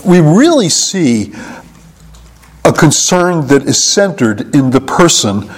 we 0.06 0.20
really 0.20 0.70
see 0.70 1.34
a 2.64 2.72
concern 2.72 3.48
that 3.48 3.64
is 3.64 3.84
centered 3.84 4.54
in 4.54 4.70
the 4.70 4.82
person 4.82 5.50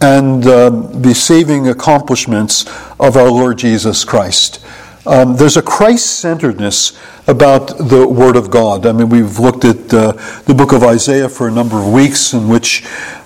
and 0.00 0.46
um, 0.46 1.02
the 1.02 1.14
saving 1.14 1.68
accomplishments 1.68 2.64
of 2.98 3.18
our 3.18 3.30
Lord 3.30 3.58
Jesus 3.58 4.04
Christ. 4.04 4.64
Um, 5.06 5.36
there's 5.36 5.58
a 5.58 5.62
Christ 5.62 6.20
centeredness 6.20 6.98
about 7.26 7.76
the 7.76 8.08
Word 8.08 8.36
of 8.36 8.50
God. 8.50 8.86
I 8.86 8.92
mean, 8.92 9.10
we've 9.10 9.38
looked 9.38 9.66
at 9.66 9.92
uh, 9.92 10.12
the 10.46 10.54
book 10.54 10.72
of 10.72 10.82
Isaiah 10.82 11.28
for 11.28 11.46
a 11.46 11.50
number 11.50 11.78
of 11.78 11.92
weeks, 11.92 12.32
in 12.32 12.48
which 12.48 12.84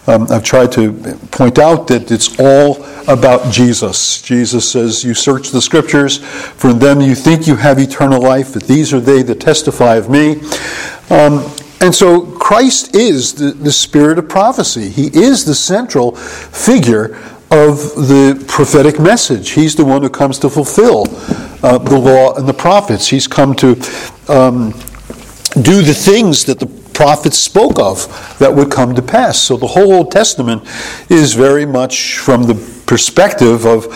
um, 0.08 0.26
I've 0.28 0.42
tried 0.42 0.72
to 0.72 0.92
point 1.30 1.58
out 1.58 1.86
that 1.88 2.10
it's 2.10 2.38
all 2.40 2.84
about 3.06 3.52
Jesus. 3.52 4.20
Jesus 4.22 4.70
says, 4.70 5.04
You 5.04 5.14
search 5.14 5.50
the 5.50 5.62
scriptures, 5.62 6.18
for 6.18 6.70
in 6.70 6.80
them 6.80 7.00
you 7.00 7.14
think 7.14 7.46
you 7.46 7.54
have 7.54 7.78
eternal 7.78 8.20
life, 8.20 8.54
but 8.54 8.64
these 8.64 8.92
are 8.92 9.00
they 9.00 9.22
that 9.22 9.40
testify 9.40 9.94
of 9.96 10.10
me. 10.10 10.40
Um, 11.10 11.48
and 11.80 11.94
so 11.94 12.22
Christ 12.22 12.96
is 12.96 13.34
the, 13.34 13.52
the 13.52 13.70
spirit 13.70 14.18
of 14.18 14.28
prophecy. 14.28 14.88
He 14.88 15.06
is 15.06 15.44
the 15.44 15.54
central 15.54 16.16
figure 16.16 17.16
of 17.50 17.78
the 18.08 18.44
prophetic 18.46 19.00
message. 19.00 19.50
He's 19.50 19.74
the 19.74 19.84
one 19.84 20.02
who 20.02 20.10
comes 20.10 20.38
to 20.40 20.50
fulfill 20.50 21.06
uh, 21.62 21.78
the 21.78 21.98
law 21.98 22.34
and 22.34 22.48
the 22.48 22.54
prophets. 22.54 23.08
He's 23.08 23.26
come 23.26 23.54
to 23.56 23.70
um, 24.28 24.72
do 25.62 25.82
the 25.82 25.94
things 25.94 26.44
that 26.44 26.58
the 26.60 26.66
prophets 26.92 27.38
spoke 27.38 27.78
of 27.78 28.36
that 28.38 28.54
would 28.54 28.70
come 28.70 28.94
to 28.94 29.02
pass. 29.02 29.38
So 29.38 29.56
the 29.56 29.66
whole 29.66 29.92
Old 29.92 30.10
Testament 30.10 30.62
is 31.08 31.34
very 31.34 31.64
much 31.64 32.18
from 32.18 32.42
the 32.42 32.54
perspective 32.86 33.64
of 33.64 33.86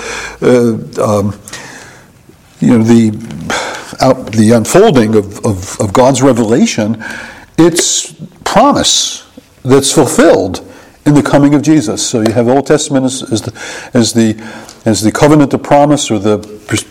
uh, 0.43 0.75
um, 1.03 1.39
you 2.61 2.79
know 2.79 2.85
the 2.85 3.11
out, 4.01 4.33
the 4.33 4.53
unfolding 4.53 5.15
of, 5.15 5.45
of, 5.45 5.81
of 5.81 5.93
God's 5.93 6.23
revelation. 6.23 7.05
It's 7.59 8.13
promise 8.45 9.29
that's 9.63 9.93
fulfilled 9.93 10.72
in 11.05 11.15
the 11.15 11.23
coming 11.23 11.55
of 11.55 11.63
Jesus. 11.63 12.07
So 12.07 12.21
you 12.21 12.33
have 12.33 12.49
Old 12.49 12.67
Testament 12.67 13.07
as, 13.07 13.23
as, 13.33 13.43
the, 13.43 13.91
as, 13.95 14.13
the, 14.13 14.81
as 14.85 15.03
the 15.03 15.11
covenant 15.11 15.53
of 15.55 15.63
promise 15.63 16.11
or 16.11 16.19
the, 16.19 16.37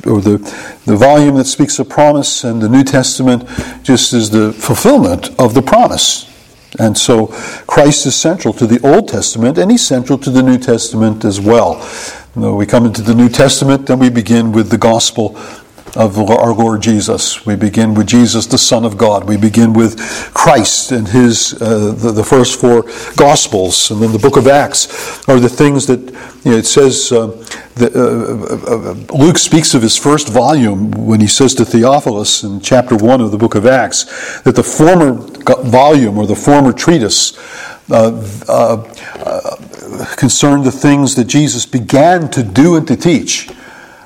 or 0.06 0.22
the, 0.22 0.38
the 0.86 0.98
volume 0.98 1.36
that 1.36 1.46
speaks 1.46 1.80
of 1.80 1.90
promise, 1.90 2.44
and 2.44 2.62
the 2.62 2.70
New 2.70 2.84
Testament 2.84 3.48
just 3.84 4.14
as 4.14 4.30
the 4.30 4.52
fulfillment 4.54 5.30
of 5.40 5.54
the 5.54 5.62
promise. 5.62 6.28
And 6.80 6.98
so 6.98 7.28
Christ 7.68 8.06
is 8.06 8.16
central 8.16 8.54
to 8.56 8.66
the 8.66 8.80
Old 8.86 9.08
Testament, 9.08 9.58
and 9.58 9.72
he's 9.72 9.86
central 9.86 10.18
to 10.20 10.30
the 10.30 10.44
New 10.44 10.58
Testament 10.58 11.26
as 11.26 11.40
well. 11.40 11.76
When 12.34 12.56
we 12.56 12.66
come 12.66 12.86
into 12.86 13.02
the 13.02 13.14
New 13.14 13.28
Testament, 13.28 13.88
then 13.88 14.00
we 14.00 14.10
begin 14.10 14.54
with 14.54 14.70
the 14.70 14.78
gospel 14.78 15.38
of 15.96 16.18
our 16.18 16.54
Lord 16.54 16.82
Jesus. 16.82 17.46
We 17.46 17.56
begin 17.56 17.94
with 17.94 18.08
Jesus, 18.08 18.46
the 18.46 18.58
Son 18.58 18.86
of 18.86 18.98
God. 18.98 19.28
We 19.28 19.38
begin 19.38 19.74
with 19.74 20.00
Christ 20.34 20.92
and 20.92 21.08
his 21.08 21.54
uh, 21.62 21.94
the, 21.98 22.12
the, 22.12 22.24
first 22.24 22.60
four 22.60 22.84
Gospels, 23.18 23.92
and 23.92 24.02
then 24.02 24.12
the 24.12 24.20
Book 24.20 24.38
of 24.38 24.48
Acts 24.48 25.28
are 25.28 25.40
the 25.40 25.50
things 25.50 25.88
that 25.88 26.00
you 26.44 26.52
know, 26.52 26.58
it 26.58 26.66
says. 26.66 27.12
Uh, 27.12 27.28
that, 27.76 27.96
uh, 27.96 28.02
uh, 28.02 28.92
uh, 28.92 29.18
Luke 29.18 29.38
speaks 29.38 29.74
of 29.74 29.82
his 29.82 29.96
first 29.96 30.28
volume 30.28 30.92
when 30.92 31.22
he 31.22 31.28
says 31.28 31.56
to 31.56 31.64
Theophilus 31.64 32.44
in 32.44 32.60
chapter 32.60 32.98
one 32.98 33.22
of 33.22 33.32
the 33.32 33.38
Book 33.38 33.56
of 33.56 33.66
Acts 33.66 34.42
that 34.42 34.58
the 34.58 34.64
former 34.64 35.14
volume 35.64 36.18
or 36.18 36.26
the 36.26 36.36
former 36.36 36.74
treatise. 36.74 37.38
Uh, 37.90 38.12
concerned 40.16 40.64
the 40.64 40.72
things 40.72 41.16
that 41.16 41.26
Jesus 41.26 41.66
began 41.66 42.30
to 42.30 42.42
do 42.42 42.78
and 42.78 42.88
to 42.88 42.96
teach 42.96 43.50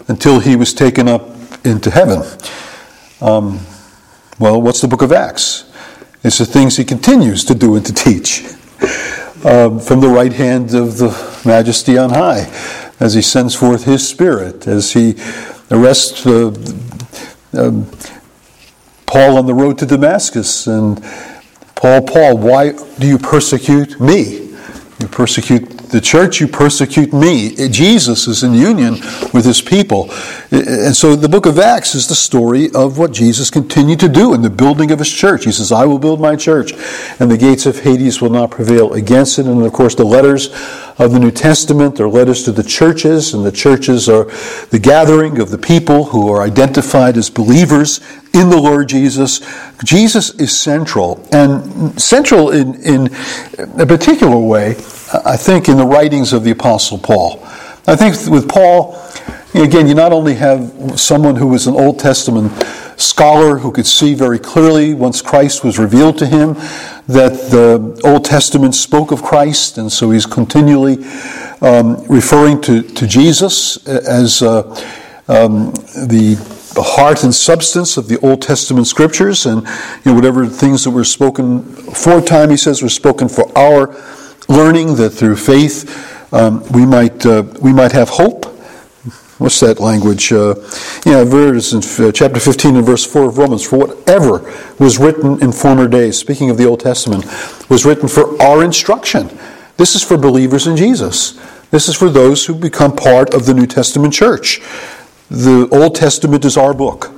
until 0.07 0.39
he 0.39 0.55
was 0.55 0.73
taken 0.73 1.07
up 1.07 1.34
into 1.65 1.91
heaven. 1.91 2.21
Um, 3.21 3.59
well, 4.39 4.61
what's 4.61 4.81
the 4.81 4.87
book 4.87 5.01
of 5.01 5.11
Acts? 5.11 5.71
It's 6.23 6.37
the 6.37 6.45
things 6.45 6.77
he 6.77 6.83
continues 6.83 7.43
to 7.45 7.55
do 7.55 7.75
and 7.75 7.85
to 7.85 7.93
teach 7.93 8.43
um, 9.45 9.79
from 9.79 10.01
the 10.01 10.09
right 10.09 10.33
hand 10.33 10.73
of 10.73 10.97
the 10.97 11.41
majesty 11.45 11.97
on 11.97 12.09
high 12.09 12.51
as 12.99 13.13
he 13.13 13.21
sends 13.21 13.55
forth 13.55 13.85
his 13.85 14.07
spirit, 14.07 14.67
as 14.67 14.93
he 14.93 15.15
arrests 15.71 16.25
uh, 16.25 16.51
Paul 19.05 19.37
on 19.37 19.45
the 19.45 19.53
road 19.53 19.77
to 19.79 19.85
Damascus. 19.85 20.67
And 20.67 21.03
Paul, 21.75 22.01
Paul, 22.01 22.37
why 22.37 22.71
do 22.99 23.07
you 23.07 23.17
persecute 23.17 23.99
me? 23.99 24.49
You 24.99 25.07
persecute 25.09 25.74
the 25.89 26.01
church, 26.01 26.39
you 26.39 26.47
persecute 26.47 27.13
me. 27.13 27.55
Jesus 27.69 28.27
is 28.27 28.43
in 28.43 28.53
union 28.53 28.93
with 29.33 29.45
his 29.45 29.61
people. 29.61 30.09
And 30.51 30.95
so 30.95 31.15
the 31.15 31.29
book 31.29 31.45
of 31.45 31.59
Acts 31.59 31.95
is 31.95 32.07
the 32.07 32.15
story 32.15 32.69
of 32.73 32.97
what 32.97 33.11
Jesus 33.11 33.49
continued 33.49 33.99
to 34.01 34.09
do 34.09 34.33
in 34.33 34.41
the 34.41 34.49
building 34.49 34.91
of 34.91 34.99
his 34.99 35.11
church. 35.11 35.45
He 35.45 35.51
says, 35.51 35.71
I 35.71 35.85
will 35.85 35.99
build 35.99 36.19
my 36.19 36.35
church, 36.35 36.73
and 37.19 37.29
the 37.29 37.37
gates 37.37 37.65
of 37.65 37.79
Hades 37.79 38.21
will 38.21 38.29
not 38.29 38.51
prevail 38.51 38.93
against 38.93 39.39
it. 39.39 39.45
And 39.45 39.61
of 39.63 39.73
course, 39.73 39.95
the 39.95 40.05
letters 40.05 40.49
of 40.97 41.11
the 41.11 41.19
New 41.19 41.31
Testament 41.31 41.99
are 41.99 42.07
letters 42.07 42.43
to 42.43 42.51
the 42.51 42.63
churches, 42.63 43.33
and 43.33 43.45
the 43.45 43.51
churches 43.51 44.07
are 44.07 44.25
the 44.69 44.79
gathering 44.79 45.39
of 45.39 45.49
the 45.49 45.57
people 45.57 46.05
who 46.05 46.31
are 46.31 46.41
identified 46.41 47.17
as 47.17 47.29
believers 47.29 47.99
in 48.33 48.49
the 48.49 48.57
Lord 48.57 48.89
Jesus. 48.89 49.41
Jesus 49.83 50.31
is 50.35 50.57
central, 50.57 51.27
and 51.31 51.99
central 52.01 52.51
in, 52.51 52.75
in 52.75 53.07
a 53.79 53.85
particular 53.85 54.37
way, 54.37 54.75
I 55.25 55.37
think, 55.37 55.69
in 55.69 55.77
the 55.77 55.85
writings 55.85 56.33
of 56.33 56.43
the 56.43 56.51
Apostle 56.51 56.97
Paul. 56.97 57.39
I 57.87 57.95
think 57.95 58.15
with 58.29 58.49
Paul, 58.49 58.99
again, 59.53 59.87
you 59.87 59.93
not 59.93 60.11
only 60.11 60.33
have 60.35 60.99
someone 60.99 61.35
who 61.35 61.47
was 61.47 61.67
an 61.67 61.75
Old 61.75 61.99
Testament 61.99 62.51
scholar 62.97 63.57
who 63.57 63.71
could 63.71 63.85
see 63.85 64.13
very 64.15 64.39
clearly 64.39 64.93
once 64.93 65.21
Christ 65.21 65.63
was 65.63 65.77
revealed 65.77 66.17
to 66.17 66.25
him 66.25 66.53
that 67.07 67.33
the 67.51 68.01
Old 68.03 68.25
Testament 68.25 68.73
spoke 68.73 69.11
of 69.11 69.21
Christ, 69.21 69.77
and 69.77 69.91
so 69.91 70.11
he's 70.11 70.25
continually 70.25 71.05
um, 71.61 72.03
referring 72.07 72.61
to, 72.61 72.81
to 72.81 73.07
Jesus 73.07 73.85
as 73.87 74.41
uh, 74.41 74.63
um, 75.27 75.71
the 76.07 76.35
the 76.75 76.83
heart 76.83 77.23
and 77.23 77.33
substance 77.33 77.95
of 77.95 78.09
the 78.09 78.19
Old 78.19 78.41
Testament 78.41 78.85
scriptures, 78.85 79.45
and 79.45 79.61
you 80.03 80.11
know, 80.11 80.13
whatever 80.13 80.45
things 80.45 80.83
that 80.83 80.91
were 80.91 81.05
spoken 81.05 81.63
for 81.63 82.21
time, 82.21 82.49
he 82.49 82.57
says, 82.57 82.83
were 82.83 82.89
spoken 82.89 83.29
for 83.29 83.49
our 83.57 83.95
learning, 84.47 84.95
that 84.95 85.11
through 85.11 85.35
faith 85.35 86.33
um, 86.33 86.63
we 86.71 86.85
might 86.85 87.25
uh, 87.25 87.43
we 87.61 87.73
might 87.73 87.91
have 87.91 88.09
hope. 88.09 88.45
What's 89.37 89.59
that 89.59 89.79
language? 89.81 90.31
Uh, 90.31 90.55
yeah, 91.05 91.23
verse 91.25 91.73
in 91.73 92.05
uh, 92.05 92.11
chapter 92.11 92.39
15 92.39 92.77
and 92.77 92.85
verse 92.85 93.05
4 93.05 93.25
of 93.25 93.37
Romans. 93.37 93.67
For 93.67 93.79
whatever 93.79 94.39
was 94.79 94.97
written 94.97 95.41
in 95.43 95.51
former 95.51 95.89
days, 95.89 96.17
speaking 96.17 96.49
of 96.49 96.57
the 96.57 96.65
Old 96.65 96.79
Testament, 96.79 97.25
was 97.69 97.85
written 97.85 98.07
for 98.07 98.41
our 98.41 98.63
instruction. 98.63 99.29
This 99.75 99.93
is 99.95 100.03
for 100.03 100.17
believers 100.17 100.67
in 100.67 100.77
Jesus. 100.77 101.39
This 101.69 101.89
is 101.89 101.95
for 101.95 102.09
those 102.09 102.45
who 102.45 102.55
become 102.55 102.95
part 102.95 103.33
of 103.33 103.45
the 103.45 103.53
New 103.53 103.65
Testament 103.67 104.13
church. 104.13 104.61
The 105.29 105.67
Old 105.71 105.95
Testament 105.95 106.45
is 106.45 106.55
our 106.55 106.73
book. 106.73 107.11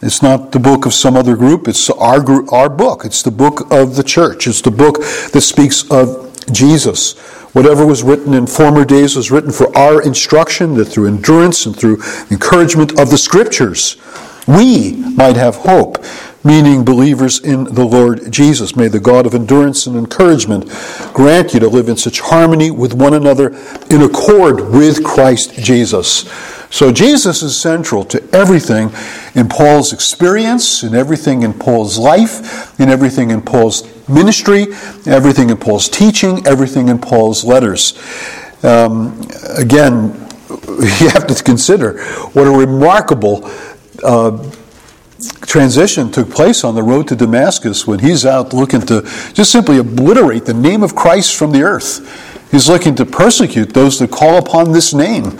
It's 0.00 0.22
not 0.22 0.52
the 0.52 0.58
book 0.58 0.86
of 0.86 0.94
some 0.94 1.16
other 1.16 1.36
group, 1.36 1.68
it's 1.68 1.90
our, 1.90 2.20
group, 2.20 2.52
our 2.52 2.68
book. 2.68 3.04
It's 3.04 3.22
the 3.22 3.30
book 3.30 3.70
of 3.72 3.96
the 3.96 4.02
church. 4.02 4.46
It's 4.46 4.60
the 4.60 4.70
book 4.70 5.00
that 5.32 5.42
speaks 5.42 5.90
of 5.90 6.25
Jesus. 6.52 7.18
Whatever 7.52 7.86
was 7.86 8.02
written 8.02 8.34
in 8.34 8.46
former 8.46 8.84
days 8.84 9.16
was 9.16 9.30
written 9.30 9.50
for 9.50 9.76
our 9.76 10.02
instruction, 10.02 10.74
that 10.74 10.86
through 10.86 11.06
endurance 11.08 11.66
and 11.66 11.76
through 11.76 12.02
encouragement 12.30 12.98
of 13.00 13.10
the 13.10 13.18
Scriptures, 13.18 13.96
we 14.46 14.96
might 15.16 15.36
have 15.36 15.56
hope, 15.56 16.04
meaning 16.44 16.84
believers 16.84 17.40
in 17.40 17.64
the 17.64 17.84
Lord 17.84 18.30
Jesus. 18.30 18.76
May 18.76 18.88
the 18.88 19.00
God 19.00 19.26
of 19.26 19.34
endurance 19.34 19.86
and 19.86 19.96
encouragement 19.96 20.68
grant 21.14 21.54
you 21.54 21.60
to 21.60 21.68
live 21.68 21.88
in 21.88 21.96
such 21.96 22.20
harmony 22.20 22.70
with 22.70 22.94
one 22.94 23.14
another 23.14 23.48
in 23.90 24.02
accord 24.02 24.70
with 24.70 25.02
Christ 25.02 25.54
Jesus 25.54 26.30
so 26.70 26.92
Jesus 26.92 27.42
is 27.42 27.58
central 27.58 28.04
to 28.06 28.22
everything 28.34 28.90
in 29.34 29.48
Paul's 29.48 29.92
experience, 29.92 30.82
in 30.82 30.94
everything 30.94 31.42
in 31.42 31.54
Paul's 31.54 31.98
life, 31.98 32.78
in 32.80 32.88
everything 32.88 33.30
in 33.30 33.42
Paul's 33.42 33.82
ministry, 34.08 34.66
everything 35.06 35.50
in 35.50 35.56
Paul's 35.56 35.88
teaching, 35.88 36.46
everything 36.46 36.88
in 36.88 36.98
Paul's 36.98 37.44
letters. 37.44 37.94
Um, 38.62 39.20
again, 39.56 40.26
you 40.78 41.08
have 41.10 41.26
to 41.26 41.42
consider 41.42 42.02
what 42.32 42.46
a 42.46 42.50
remarkable 42.50 43.50
uh, 44.02 44.50
transition 45.42 46.10
took 46.10 46.30
place 46.30 46.64
on 46.64 46.74
the 46.74 46.82
road 46.82 47.08
to 47.08 47.16
Damascus 47.16 47.86
when 47.86 47.98
he's 47.98 48.26
out 48.26 48.52
looking 48.52 48.80
to 48.82 49.02
just 49.32 49.50
simply 49.50 49.78
obliterate 49.78 50.44
the 50.44 50.54
name 50.54 50.82
of 50.82 50.94
Christ 50.94 51.36
from 51.36 51.52
the 51.52 51.62
earth. 51.62 52.50
He's 52.50 52.68
looking 52.68 52.94
to 52.96 53.04
persecute 53.04 53.72
those 53.72 53.98
that 53.98 54.10
call 54.10 54.38
upon 54.38 54.72
this 54.72 54.94
name. 54.94 55.38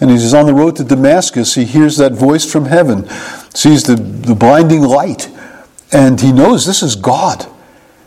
And 0.00 0.10
he's 0.10 0.34
on 0.34 0.46
the 0.46 0.54
road 0.54 0.76
to 0.76 0.84
Damascus, 0.84 1.54
he 1.54 1.64
hears 1.64 1.96
that 1.98 2.12
voice 2.12 2.50
from 2.50 2.66
heaven, 2.66 3.08
sees 3.54 3.84
the, 3.84 3.94
the 3.94 4.34
blinding 4.34 4.82
light, 4.82 5.30
and 5.92 6.20
he 6.20 6.32
knows 6.32 6.66
this 6.66 6.82
is 6.82 6.96
God. 6.96 7.46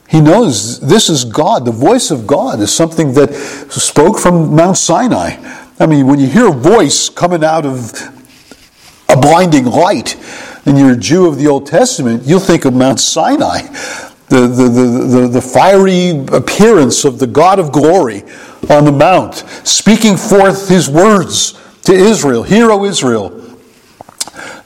He 0.08 0.22
knows 0.22 0.80
this 0.80 1.10
is 1.10 1.26
God. 1.26 1.65
The 1.65 1.72
voice 1.72 2.12
of 2.12 2.26
God 2.26 2.60
is 2.62 2.74
something 2.74 3.13
that 3.13 3.34
spoke 3.34 4.20
from 4.20 4.56
Mount 4.56 4.78
Sinai. 4.78 5.36
I 5.80 5.86
mean, 5.86 6.08
when 6.08 6.20
you 6.20 6.28
hear 6.28 6.48
a 6.48 6.54
voice 6.54 7.10
coming 7.10 7.43
out 7.43 7.65
of 7.65 7.93
a 9.10 9.17
blinding 9.17 9.65
light, 9.65 10.15
and 10.65 10.78
you're 10.78 10.91
a 10.91 10.98
Jew 10.98 11.28
of 11.28 11.38
the 11.38 11.48
Old 11.48 11.65
Testament, 11.65 12.24
you'll 12.26 12.39
think 12.39 12.65
of 12.65 12.74
Mount 12.74 13.00
Sinai, 13.00 13.62
the, 14.28 14.48
the, 14.48 14.67
the, 14.67 15.20
the, 15.22 15.28
the 15.28 15.41
fiery 15.41 16.26
appearance 16.34 17.06
of 17.06 17.20
the 17.20 17.28
God 17.28 17.60
of 17.60 17.72
glory 17.72 18.24
on 18.70 18.84
the 18.84 18.91
mount, 18.91 19.36
speaking 19.63 20.17
forth 20.17 20.67
his 20.67 20.89
words 20.89 21.58
to 21.84 21.93
Israel. 21.93 22.43
Hear, 22.43 22.70
O 22.72 22.84
Israel, 22.84 23.46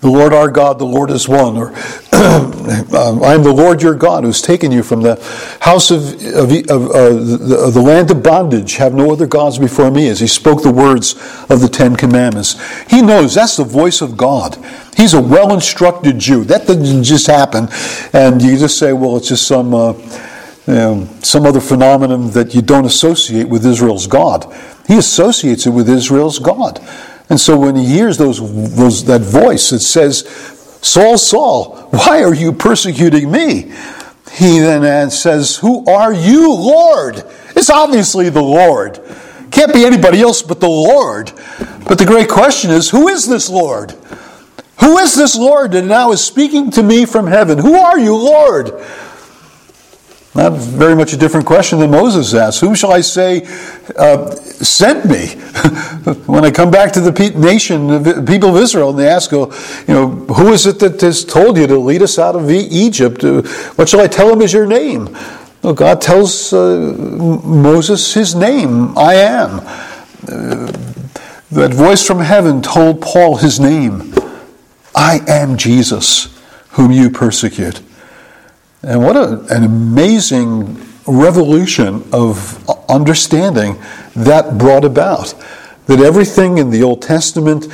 the 0.01 0.09
Lord 0.09 0.33
our 0.33 0.49
God, 0.49 0.79
the 0.79 0.85
Lord 0.85 1.11
is 1.11 1.29
one. 1.29 1.57
Or 1.57 1.67
um, 2.11 3.23
I 3.23 3.33
am 3.33 3.43
the 3.43 3.53
Lord 3.55 3.83
your 3.83 3.93
God 3.93 4.23
who's 4.23 4.41
taken 4.41 4.71
you 4.71 4.81
from 4.81 5.01
the 5.01 5.15
house 5.61 5.91
of, 5.91 6.13
of, 6.35 6.51
of, 6.69 6.91
uh, 6.91 7.09
the, 7.09 7.71
the, 7.71 7.81
land 7.81 8.09
of 8.09 8.23
bondage. 8.23 8.77
Have 8.77 8.95
no 8.95 9.11
other 9.11 9.27
gods 9.27 9.59
before 9.59 9.91
me. 9.91 10.09
As 10.09 10.19
he 10.19 10.27
spoke 10.27 10.63
the 10.63 10.71
words 10.71 11.13
of 11.49 11.61
the 11.61 11.69
Ten 11.69 11.95
Commandments. 11.95 12.59
He 12.89 13.01
knows 13.01 13.35
that's 13.35 13.57
the 13.57 13.63
voice 13.63 14.01
of 14.01 14.17
God. 14.17 14.57
He's 14.97 15.13
a 15.13 15.21
well 15.21 15.53
instructed 15.53 16.17
Jew. 16.17 16.45
That 16.45 16.65
doesn't 16.65 17.03
just 17.03 17.27
happen. 17.27 17.67
And 18.11 18.41
you 18.41 18.57
just 18.57 18.79
say, 18.79 18.93
well, 18.93 19.17
it's 19.17 19.29
just 19.29 19.47
some. 19.47 19.73
Uh, 19.73 19.93
you 20.67 20.73
know, 20.75 21.09
some 21.23 21.47
other 21.47 21.59
phenomenon 21.59 22.29
that 22.31 22.53
you 22.53 22.61
don't 22.61 22.85
associate 22.85 23.49
with 23.49 23.65
Israel's 23.65 24.05
God. 24.05 24.45
He 24.87 24.95
associates 24.95 25.65
it 25.65 25.71
with 25.71 25.89
Israel's 25.89 26.37
God. 26.37 26.79
And 27.31 27.39
so 27.39 27.57
when 27.57 27.77
he 27.77 27.85
hears 27.85 28.17
those, 28.17 28.39
those, 28.75 29.05
that 29.05 29.21
voice 29.21 29.69
that 29.69 29.79
says, 29.79 30.27
Saul, 30.81 31.17
Saul, 31.17 31.77
why 31.91 32.23
are 32.23 32.33
you 32.33 32.51
persecuting 32.51 33.31
me? 33.31 33.71
He 34.33 34.59
then 34.59 35.09
says, 35.09 35.55
Who 35.55 35.85
are 35.85 36.11
you, 36.13 36.53
Lord? 36.53 37.23
It's 37.55 37.69
obviously 37.69 38.27
the 38.27 38.43
Lord. 38.43 38.99
Can't 39.49 39.73
be 39.73 39.85
anybody 39.85 40.19
else 40.19 40.41
but 40.41 40.59
the 40.59 40.67
Lord. 40.67 41.31
But 41.87 41.97
the 41.97 42.05
great 42.05 42.27
question 42.27 42.69
is, 42.69 42.89
who 42.89 43.07
is 43.07 43.25
this 43.29 43.49
Lord? 43.49 43.91
Who 44.81 44.97
is 44.97 45.15
this 45.15 45.37
Lord 45.37 45.71
that 45.71 45.85
now 45.85 46.11
is 46.11 46.21
speaking 46.21 46.69
to 46.71 46.83
me 46.83 47.05
from 47.05 47.27
heaven? 47.27 47.59
Who 47.59 47.75
are 47.75 47.97
you, 47.97 48.13
Lord? 48.13 48.71
Not 50.33 50.53
very 50.53 50.95
much 50.95 51.11
a 51.11 51.17
different 51.17 51.45
question 51.45 51.79
than 51.79 51.91
Moses 51.91 52.33
asked. 52.33 52.61
Whom 52.61 52.73
shall 52.73 52.93
I 52.93 53.01
say 53.01 53.43
uh, 53.97 54.31
sent 54.31 55.05
me? 55.05 55.27
when 56.25 56.45
I 56.45 56.51
come 56.51 56.71
back 56.71 56.93
to 56.93 57.01
the 57.01 57.11
nation, 57.35 57.87
the 58.01 58.23
people 58.25 58.55
of 58.55 58.63
Israel, 58.63 58.91
and 58.91 58.99
they 58.99 59.09
ask, 59.09 59.31
you 59.33 59.49
know, 59.89 60.07
who 60.07 60.53
is 60.53 60.65
it 60.67 60.79
that 60.79 61.01
has 61.01 61.25
told 61.25 61.57
you 61.57 61.67
to 61.67 61.77
lead 61.77 62.01
us 62.01 62.17
out 62.17 62.37
of 62.37 62.49
Egypt? 62.49 63.23
What 63.75 63.89
shall 63.89 63.99
I 63.99 64.07
tell 64.07 64.31
him 64.31 64.41
is 64.41 64.53
your 64.53 64.65
name? 64.65 65.15
Well, 65.63 65.73
God 65.73 66.01
tells 66.01 66.53
uh, 66.53 66.95
Moses 67.43 68.13
his 68.13 68.33
name, 68.33 68.97
I 68.97 69.15
am. 69.15 69.59
Uh, 70.27 70.71
that 71.51 71.73
voice 71.73 72.07
from 72.07 72.19
heaven 72.19 72.61
told 72.61 73.01
Paul 73.01 73.35
his 73.35 73.59
name, 73.59 74.13
I 74.95 75.19
am 75.27 75.57
Jesus, 75.57 76.35
whom 76.71 76.91
you 76.91 77.09
persecute. 77.09 77.81
And 78.83 79.03
what 79.03 79.15
a, 79.15 79.45
an 79.55 79.63
amazing 79.63 80.75
revolution 81.05 82.03
of 82.11 82.67
understanding 82.89 83.79
that 84.15 84.57
brought 84.57 84.85
about. 84.85 85.33
That 85.85 85.99
everything 85.99 86.57
in 86.57 86.69
the 86.69 86.83
Old 86.83 87.01
Testament 87.01 87.67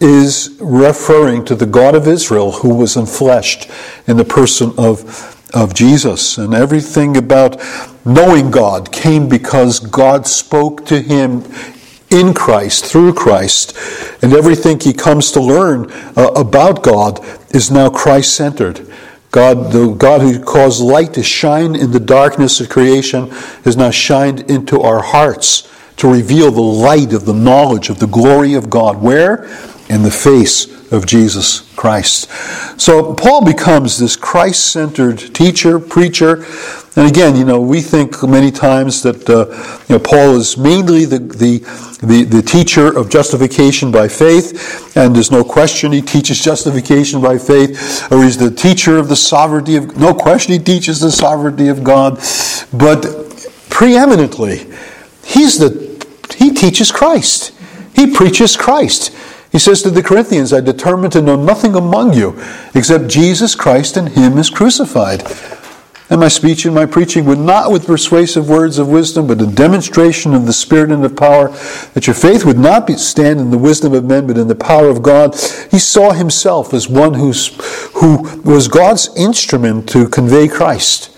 is 0.00 0.56
referring 0.60 1.44
to 1.46 1.54
the 1.54 1.66
God 1.66 1.94
of 1.94 2.08
Israel 2.08 2.52
who 2.52 2.74
was 2.74 2.96
enfleshed 2.96 3.70
in 4.08 4.16
the 4.16 4.24
person 4.24 4.72
of, 4.78 5.50
of 5.54 5.74
Jesus. 5.74 6.38
And 6.38 6.54
everything 6.54 7.16
about 7.16 7.60
knowing 8.04 8.50
God 8.50 8.92
came 8.92 9.28
because 9.28 9.80
God 9.80 10.26
spoke 10.26 10.86
to 10.86 11.00
him 11.00 11.44
in 12.10 12.32
Christ, 12.32 12.86
through 12.86 13.14
Christ. 13.14 13.76
And 14.22 14.32
everything 14.32 14.78
he 14.80 14.92
comes 14.92 15.30
to 15.32 15.40
learn 15.40 15.90
uh, 16.16 16.32
about 16.36 16.82
God 16.82 17.20
is 17.54 17.70
now 17.70 17.90
Christ 17.90 18.34
centered. 18.34 18.86
God, 19.34 19.72
the 19.72 19.88
God 19.88 20.20
who 20.20 20.40
caused 20.40 20.80
light 20.80 21.14
to 21.14 21.22
shine 21.24 21.74
in 21.74 21.90
the 21.90 21.98
darkness 21.98 22.60
of 22.60 22.68
creation, 22.68 23.30
has 23.64 23.76
now 23.76 23.90
shined 23.90 24.48
into 24.48 24.80
our 24.80 25.02
hearts 25.02 25.68
to 25.96 26.08
reveal 26.08 26.52
the 26.52 26.60
light 26.60 27.12
of 27.12 27.24
the 27.24 27.34
knowledge 27.34 27.90
of 27.90 27.98
the 27.98 28.06
glory 28.06 28.54
of 28.54 28.70
God. 28.70 29.02
Where? 29.02 29.44
In 29.88 30.04
the 30.04 30.10
face 30.12 30.72
of 30.94 31.06
Jesus 31.06 31.60
Christ. 31.74 32.30
So 32.80 33.14
Paul 33.14 33.44
becomes 33.44 33.98
this 33.98 34.16
Christ 34.16 34.72
centered 34.72 35.34
teacher, 35.34 35.78
preacher. 35.78 36.44
And 36.96 37.08
again, 37.08 37.34
you 37.34 37.44
know, 37.44 37.60
we 37.60 37.80
think 37.80 38.22
many 38.22 38.52
times 38.52 39.02
that 39.02 39.28
uh, 39.28 39.46
you 39.88 39.96
know, 39.96 39.98
Paul 39.98 40.36
is 40.36 40.56
mainly 40.56 41.04
the, 41.04 41.18
the, 41.18 41.58
the, 42.06 42.24
the, 42.24 42.40
teacher 42.40 42.96
of 42.96 43.10
justification 43.10 43.90
by 43.90 44.06
faith, 44.06 44.96
and 44.96 45.14
there's 45.14 45.32
no 45.32 45.42
question 45.42 45.90
he 45.90 46.00
teaches 46.00 46.40
justification 46.40 47.20
by 47.20 47.36
faith, 47.36 48.06
or 48.12 48.22
he's 48.22 48.38
the 48.38 48.50
teacher 48.50 48.96
of 48.96 49.08
the 49.08 49.16
sovereignty 49.16 49.74
of 49.74 49.96
no 49.96 50.14
question 50.14 50.52
he 50.52 50.60
teaches 50.60 51.00
the 51.00 51.10
sovereignty 51.10 51.66
of 51.66 51.82
God. 51.82 52.20
But 52.72 53.06
preeminently, 53.70 54.70
he's 55.24 55.58
the 55.58 55.84
he 56.36 56.52
teaches 56.52 56.92
Christ. 56.92 57.52
He 57.94 58.12
preaches 58.12 58.56
Christ. 58.56 59.12
He 59.54 59.60
says 59.60 59.82
to 59.82 59.90
the 59.90 60.02
Corinthians, 60.02 60.52
I 60.52 60.60
determined 60.60 61.12
to 61.12 61.22
know 61.22 61.36
nothing 61.36 61.76
among 61.76 62.12
you 62.12 62.36
except 62.74 63.06
Jesus 63.06 63.54
Christ 63.54 63.96
and 63.96 64.08
Him 64.08 64.36
is 64.36 64.50
crucified. 64.50 65.22
And 66.10 66.18
my 66.18 66.26
speech 66.26 66.64
and 66.64 66.74
my 66.74 66.86
preaching 66.86 67.24
were 67.24 67.36
not 67.36 67.70
with 67.70 67.86
persuasive 67.86 68.48
words 68.48 68.78
of 68.78 68.88
wisdom, 68.88 69.28
but 69.28 69.40
a 69.40 69.46
demonstration 69.46 70.34
of 70.34 70.46
the 70.46 70.52
Spirit 70.52 70.90
and 70.90 71.04
of 71.04 71.14
power, 71.14 71.50
that 71.94 72.08
your 72.08 72.14
faith 72.14 72.44
would 72.44 72.58
not 72.58 72.88
be, 72.88 72.94
stand 72.94 73.38
in 73.38 73.52
the 73.52 73.56
wisdom 73.56 73.94
of 73.94 74.04
men, 74.04 74.26
but 74.26 74.38
in 74.38 74.48
the 74.48 74.56
power 74.56 74.88
of 74.88 75.04
God. 75.04 75.36
He 75.70 75.78
saw 75.78 76.10
himself 76.10 76.74
as 76.74 76.88
one 76.88 77.14
who's, 77.14 77.54
who 77.92 78.42
was 78.42 78.66
God's 78.66 79.08
instrument 79.16 79.88
to 79.90 80.08
convey 80.08 80.48
Christ, 80.48 81.16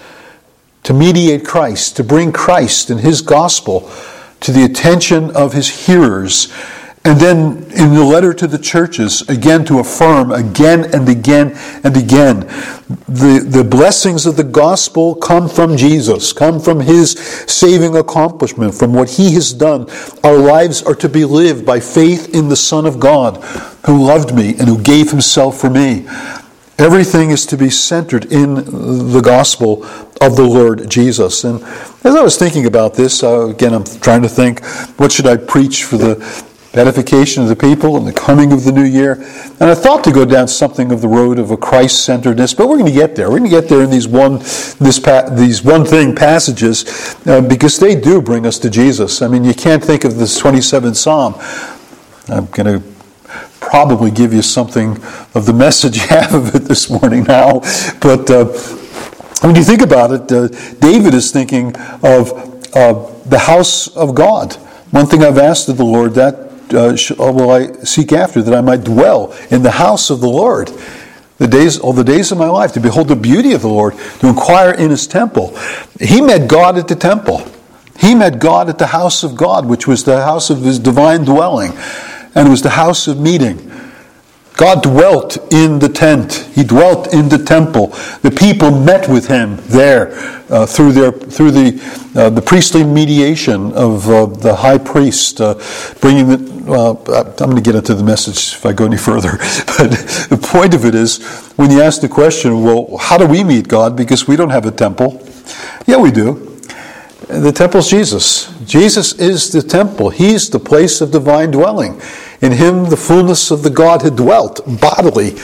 to 0.83 0.93
mediate 0.93 1.47
Christ, 1.47 1.97
to 1.97 2.05
bring 2.05 2.33
Christ 2.33 2.91
and 2.91 3.01
his 3.01 3.23
gospel 3.23 3.91
to 4.41 4.53
the 4.53 4.65
attention 4.65 5.35
of 5.35 5.55
his 5.55 5.87
hearers 5.87 6.53
and 7.07 7.21
then 7.21 7.63
in 7.71 7.95
the 7.95 8.03
letter 8.03 8.35
to 8.35 8.49
the 8.49 8.59
churches, 8.59 9.23
again 9.29 9.65
to 9.67 9.79
affirm 9.79 10.33
again 10.33 10.93
and 10.93 11.09
again 11.09 11.53
and 11.85 11.97
again, 11.97 12.41
the, 13.07 13.47
the 13.49 13.63
blessings 13.63 14.27
of 14.27 14.37
the 14.37 14.43
gospel 14.43 15.15
come 15.15 15.49
from 15.49 15.77
Jesus, 15.77 16.33
come 16.33 16.59
from 16.59 16.81
his 16.81 17.13
saving 17.13 17.97
accomplishment, 17.97 18.75
from 18.75 18.93
what 18.93 19.09
he 19.09 19.35
has 19.35 19.53
done. 19.53 19.89
Our 20.25 20.37
lives 20.37 20.83
are 20.83 20.97
to 20.97 21.09
be 21.09 21.25
lived 21.25 21.65
by 21.65 21.79
faith 21.79 22.35
in 22.35 22.49
the 22.49 22.57
Son 22.57 22.87
of 22.87 22.99
God 22.99 23.37
who 23.87 24.05
loved 24.05 24.35
me 24.35 24.57
and 24.59 24.67
who 24.67 24.83
gave 24.83 25.13
himself 25.13 25.61
for 25.61 25.71
me. 25.71 26.09
Everything 26.77 27.31
is 27.31 27.47
to 27.47 27.57
be 27.57 27.71
centered 27.71 28.33
in 28.33 28.57
the 29.13 29.23
gospel 29.25 29.85
of 30.21 30.35
the 30.35 30.45
Lord 30.45 30.91
Jesus. 30.91 31.45
And 31.45 31.63
as 32.03 32.17
I 32.17 32.21
was 32.21 32.37
thinking 32.37 32.67
about 32.67 32.95
this, 32.95 33.23
uh, 33.23 33.47
again, 33.47 33.75
I'm 33.75 33.85
trying 33.85 34.23
to 34.23 34.29
think, 34.29 34.65
what 34.99 35.13
should 35.13 35.29
I 35.29 35.37
preach 35.37 35.85
for 35.85 35.97
the 35.97 36.47
edification 36.79 37.43
of 37.43 37.49
the 37.49 37.57
people 37.57 37.97
and 37.97 38.07
the 38.07 38.13
coming 38.13 38.53
of 38.53 38.65
the 38.65 38.73
new 38.73 38.85
year. 38.85 39.15
And 39.61 39.71
I 39.71 39.75
thought 39.75 40.05
to 40.05 40.13
go 40.13 40.25
down 40.25 40.49
something 40.49 40.93
of 40.93 41.01
the 41.01 41.09
road 41.09 41.39
of 41.39 41.51
a 41.51 41.57
Christ-centeredness, 41.57 42.55
but 42.55 42.69
we're 42.69 42.79
going 42.79 42.93
to 42.93 42.99
get 42.99 43.17
there. 43.17 43.31
We're 43.31 43.39
going 43.39 43.51
to 43.51 43.61
get 43.61 43.69
there 43.69 43.83
in 43.83 43.91
these 43.91 44.09
one 44.09 44.39
this 44.39 44.99
these 45.33 45.63
one 45.63 45.85
thing 45.85 46.15
passages 46.15 47.17
uh, 47.27 47.41
because 47.41 47.79
they 47.79 47.99
do 47.99 48.21
bring 48.21 48.47
us 48.47 48.59
to 48.61 48.71
Jesus. 48.71 49.23
I 49.23 49.29
mean, 49.29 49.45
you 49.45 49.55
can't 49.55 49.83
think 49.83 50.05
of 50.05 50.17
this 50.17 50.41
27th 50.41 50.97
Psalm. 50.97 51.35
I'm 52.29 52.47
going 52.47 52.81
to 52.81 52.87
probably 53.61 54.11
give 54.11 54.33
you 54.33 54.43
something 54.43 54.93
of 55.35 55.47
the 55.47 55.53
message 55.53 55.97
half 56.09 56.35
of 56.35 56.55
it 56.55 56.63
this 56.65 56.91
morning 56.91 57.25
now, 57.25 57.61
but. 58.01 58.31
Uh, 58.31 58.83
when 59.43 59.55
you 59.55 59.65
think 59.65 59.83
about 59.83 60.13
it, 60.13 60.33
uh, 60.33 60.49
David 60.81 61.13
is 61.13 61.31
thinking 61.31 61.77
of 62.03 62.33
uh, 62.75 63.11
the 63.27 63.39
house 63.39 63.95
of 63.95 64.15
God. 64.15 64.55
One 64.91 65.07
thing 65.07 65.23
I've 65.23 65.39
asked 65.39 65.69
of 65.69 65.77
the 65.77 65.85
Lord 65.85 66.15
that 66.15 66.46
uh, 66.73 66.97
uh, 67.19 67.33
will 67.33 67.51
I 67.51 67.73
seek 67.85 68.13
after, 68.13 68.43
that 68.43 68.55
I 68.55 68.61
might 68.61 68.85
dwell 68.85 69.37
in 69.51 69.63
the 69.63 69.71
house 69.71 70.11
of 70.11 70.21
the 70.21 70.29
Lord. 70.29 70.71
The 71.39 71.47
days, 71.47 71.79
all 71.79 71.93
the 71.93 72.05
days 72.05 72.33
of 72.33 72.39
my 72.39 72.49
life, 72.49 72.73
to 72.73 72.81
behold 72.81 73.09
the 73.09 73.17
beauty 73.17 73.53
of 73.53 73.63
the 73.63 73.69
Lord, 73.69 73.95
to 74.21 74.29
inquire 74.29 74.71
in 74.73 74.91
his 74.91 75.07
temple. 75.07 75.57
He 76.01 76.23
met 76.23 76.49
God 76.49 76.79
at 76.79 76.89
the 76.89 76.95
temple. 76.95 77.47
He 77.99 78.15
met 78.15 78.39
God 78.39 78.69
at 78.69 78.79
the 78.79 78.87
house 78.87 79.23
of 79.23 79.37
God, 79.37 79.67
which 79.67 79.87
was 79.87 80.05
the 80.05 80.23
house 80.23 80.51
of 80.51 80.63
his 80.63 80.79
divine 80.79 81.25
dwelling, 81.25 81.73
and 82.35 82.49
it 82.49 82.51
was 82.51 82.63
the 82.63 82.71
house 82.71 83.07
of 83.07 83.21
meeting. 83.21 83.71
God 84.57 84.83
dwelt 84.83 85.37
in 85.53 85.79
the 85.79 85.89
tent. 85.89 86.49
He 86.55 86.65
dwelt 86.65 87.13
in 87.13 87.29
the 87.29 87.37
temple. 87.37 87.89
The 88.23 88.31
people 88.31 88.71
met 88.71 89.07
with 89.07 89.29
him 89.29 89.57
there 89.67 90.13
uh, 90.51 90.65
through, 90.65 90.93
their, 90.93 91.13
through 91.13 91.51
the, 91.51 92.11
uh, 92.17 92.31
the 92.31 92.41
priestly 92.41 92.83
mediation 92.83 93.75
of 93.75 94.09
uh, 94.09 94.25
the 94.25 94.57
high 94.57 94.79
priest, 94.79 95.43
uh, 95.43 95.61
bringing 96.01 96.29
the. 96.29 96.57
Well, 96.67 96.99
I'm 97.07 97.35
going 97.37 97.57
to 97.57 97.63
get 97.63 97.77
into 97.77 97.95
the 97.95 98.03
message 98.03 98.57
if 98.57 98.67
I 98.67 98.73
go 98.73 98.87
any 98.87 98.97
further. 98.97 99.33
But 99.79 99.91
the 100.31 100.41
point 100.43 100.75
of 100.75 100.85
it 100.85 100.95
is 100.95 101.25
when 101.57 101.71
you 101.71 101.83
ask 101.83 102.01
the 102.01 102.09
question, 102.09 102.63
well, 102.65 102.97
how 102.97 103.19
do 103.19 103.27
we 103.27 103.45
meet 103.45 103.69
God? 103.69 103.95
Because 103.95 104.27
we 104.27 104.37
don't 104.37 104.51
have 104.51 104.67
a 104.67 104.73
temple. 104.73 105.23
Yeah, 105.87 105.99
we 105.99 106.11
do. 106.11 106.59
The 107.29 107.53
temple's 107.53 107.91
Jesus. 107.91 108.53
Jesus 108.65 109.13
is 109.15 109.53
the 109.53 109.63
temple, 109.63 110.11
He's 110.11 110.49
the 110.49 110.59
place 110.59 111.01
of 111.01 111.13
divine 111.13 111.51
dwelling. 111.51 112.01
In 112.41 112.53
him, 112.53 112.91
the 112.91 112.97
fullness 112.97 113.51
of 113.51 113.63
the 113.63 113.71
Godhead 113.71 114.17
dwelt 114.17 114.61
bodily. 114.81 115.37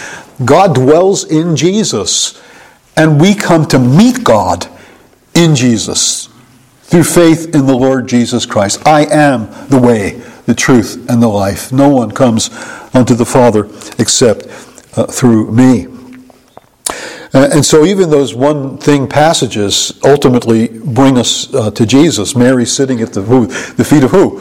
God 0.45 0.75
dwells 0.75 1.25
in 1.25 1.57
Jesus. 1.57 2.41
And 2.97 3.21
we 3.21 3.35
come 3.35 3.67
to 3.69 3.79
meet 3.79 4.23
God 4.25 4.69
in 5.35 5.55
Jesus 5.55 6.29
through 6.83 7.05
faith 7.05 7.55
in 7.55 7.67
the 7.67 7.75
Lord 7.75 8.07
Jesus 8.07 8.45
Christ. 8.45 8.87
I 8.87 9.07
am 9.07 9.49
the 9.69 9.81
way, 9.81 10.21
the 10.45 10.55
truth, 10.55 11.09
and 11.09 11.23
the 11.23 11.29
life. 11.29 11.73
No 11.73 11.89
one 11.89 12.11
comes 12.11 12.51
unto 12.93 13.15
the 13.15 13.25
Father 13.25 13.65
except 13.99 14.47
uh, 14.99 15.07
through 15.07 15.51
me. 15.53 15.87
Uh, 17.35 17.49
and 17.51 17.65
so, 17.65 17.87
even 17.87 18.11
those 18.11 18.35
one 18.35 18.77
thing 18.77 19.09
passages 19.09 19.99
ultimately 20.05 20.69
bring 20.69 21.17
us 21.17 21.53
uh, 21.55 21.71
to 21.71 21.87
Jesus. 21.87 22.37
Mary 22.37 22.67
sitting 22.67 23.01
at 23.01 23.15
the, 23.15 23.23
who, 23.23 23.47
the 23.47 23.85
feet 23.85 24.05
of 24.05 24.11
who? 24.11 24.39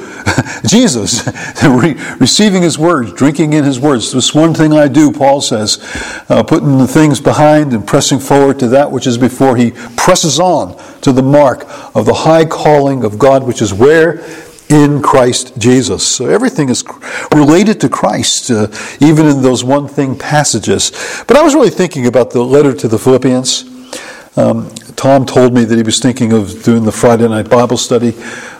Jesus, 0.67 1.25
Re- 1.63 1.95
receiving 2.19 2.61
his 2.61 2.77
words, 2.77 3.13
drinking 3.13 3.53
in 3.53 3.63
his 3.63 3.79
words. 3.79 4.11
This 4.11 4.35
one 4.35 4.53
thing 4.53 4.73
I 4.73 4.89
do, 4.89 5.09
Paul 5.09 5.39
says, 5.39 5.79
uh, 6.27 6.43
putting 6.43 6.79
the 6.79 6.87
things 6.87 7.21
behind 7.21 7.71
and 7.71 7.87
pressing 7.87 8.19
forward 8.19 8.59
to 8.59 8.67
that 8.69 8.91
which 8.91 9.07
is 9.07 9.17
before. 9.17 9.55
He 9.55 9.71
presses 9.71 10.37
on 10.37 10.77
to 11.01 11.13
the 11.13 11.23
mark 11.23 11.63
of 11.95 12.05
the 12.05 12.13
high 12.13 12.43
calling 12.43 13.05
of 13.05 13.17
God, 13.17 13.43
which 13.43 13.61
is 13.61 13.73
where? 13.73 14.21
In 14.71 15.01
Christ 15.01 15.57
Jesus. 15.57 16.07
So 16.07 16.29
everything 16.29 16.69
is 16.69 16.83
related 17.33 17.81
to 17.81 17.89
Christ, 17.89 18.49
uh, 18.49 18.67
even 18.99 19.27
in 19.27 19.41
those 19.41 19.63
one 19.63 19.87
thing 19.87 20.17
passages. 20.17 20.91
But 21.27 21.37
I 21.37 21.41
was 21.41 21.53
really 21.53 21.69
thinking 21.69 22.07
about 22.07 22.31
the 22.31 22.43
letter 22.43 22.73
to 22.73 22.87
the 22.87 22.97
Philippians. 22.97 23.65
Um, 24.37 24.69
Tom 24.95 25.25
told 25.25 25.53
me 25.53 25.65
that 25.65 25.75
he 25.75 25.83
was 25.83 25.99
thinking 25.99 26.31
of 26.31 26.63
doing 26.63 26.85
the 26.85 26.91
Friday 26.91 27.27
night 27.27 27.49
Bible 27.49 27.75
study 27.75 28.13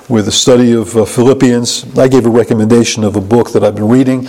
with 0.09 0.27
a 0.27 0.31
study 0.31 0.73
of 0.73 0.95
uh, 0.97 1.05
Philippians. 1.05 1.97
I 1.97 2.09
gave 2.09 2.25
a 2.25 2.29
recommendation 2.29 3.05
of 3.05 3.15
a 3.15 3.21
book 3.21 3.53
that 3.53 3.63
I've 3.63 3.75
been 3.75 3.87
reading 3.87 4.23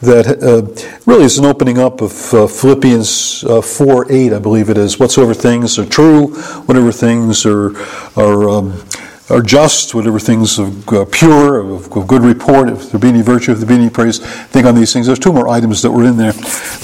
that 0.00 0.26
uh, 0.42 0.62
really 1.04 1.24
is 1.24 1.38
an 1.38 1.44
opening 1.44 1.78
up 1.78 2.00
of 2.00 2.32
uh, 2.32 2.46
Philippians 2.46 3.44
uh, 3.44 3.60
4 3.60 4.10
8, 4.10 4.32
I 4.32 4.38
believe 4.38 4.70
it 4.70 4.78
is. 4.78 4.98
Whatsoever 4.98 5.34
things 5.34 5.78
are 5.78 5.84
true, 5.84 6.34
whatever 6.62 6.90
things 6.92 7.44
are, 7.44 7.76
are 8.16 8.48
um, 8.48 8.82
are 9.28 9.42
just, 9.42 9.94
whatever 9.94 10.20
things 10.20 10.58
of 10.58 10.88
uh, 10.88 11.04
pure, 11.10 11.60
of, 11.60 11.90
good 11.90 12.22
report, 12.22 12.68
if 12.68 12.90
there 12.90 13.00
be 13.00 13.08
any 13.08 13.22
virtue, 13.22 13.52
if 13.52 13.58
there 13.58 13.66
be 13.66 13.74
any 13.74 13.90
praise, 13.90 14.18
think 14.18 14.66
on 14.66 14.74
these 14.74 14.92
things. 14.92 15.06
There's 15.06 15.18
two 15.18 15.32
more 15.32 15.48
items 15.48 15.82
that 15.82 15.90
were 15.90 16.04
in 16.04 16.16
there. 16.16 16.32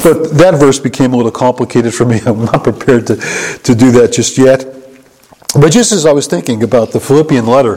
But 0.03 0.37
that 0.39 0.57
verse 0.59 0.81
became 0.81 1.13
a 1.13 1.17
little 1.17 1.31
complicated 1.31 1.95
for 1.95 2.05
me. 2.05 2.21
I'm 2.27 2.45
not 2.45 2.65
prepared 2.65 3.07
to, 3.09 3.17
to 3.17 3.75
do 3.75 3.93
that 3.93 4.13
just 4.13 4.39
yet. 4.39 4.67
But 5.55 5.71
just 5.71 5.93
as 5.93 6.07
I 6.07 6.13
was 6.13 6.27
thinking 6.27 6.63
about 6.63 6.93
the 6.93 6.99
Philippian 6.99 7.47
letter, 7.47 7.77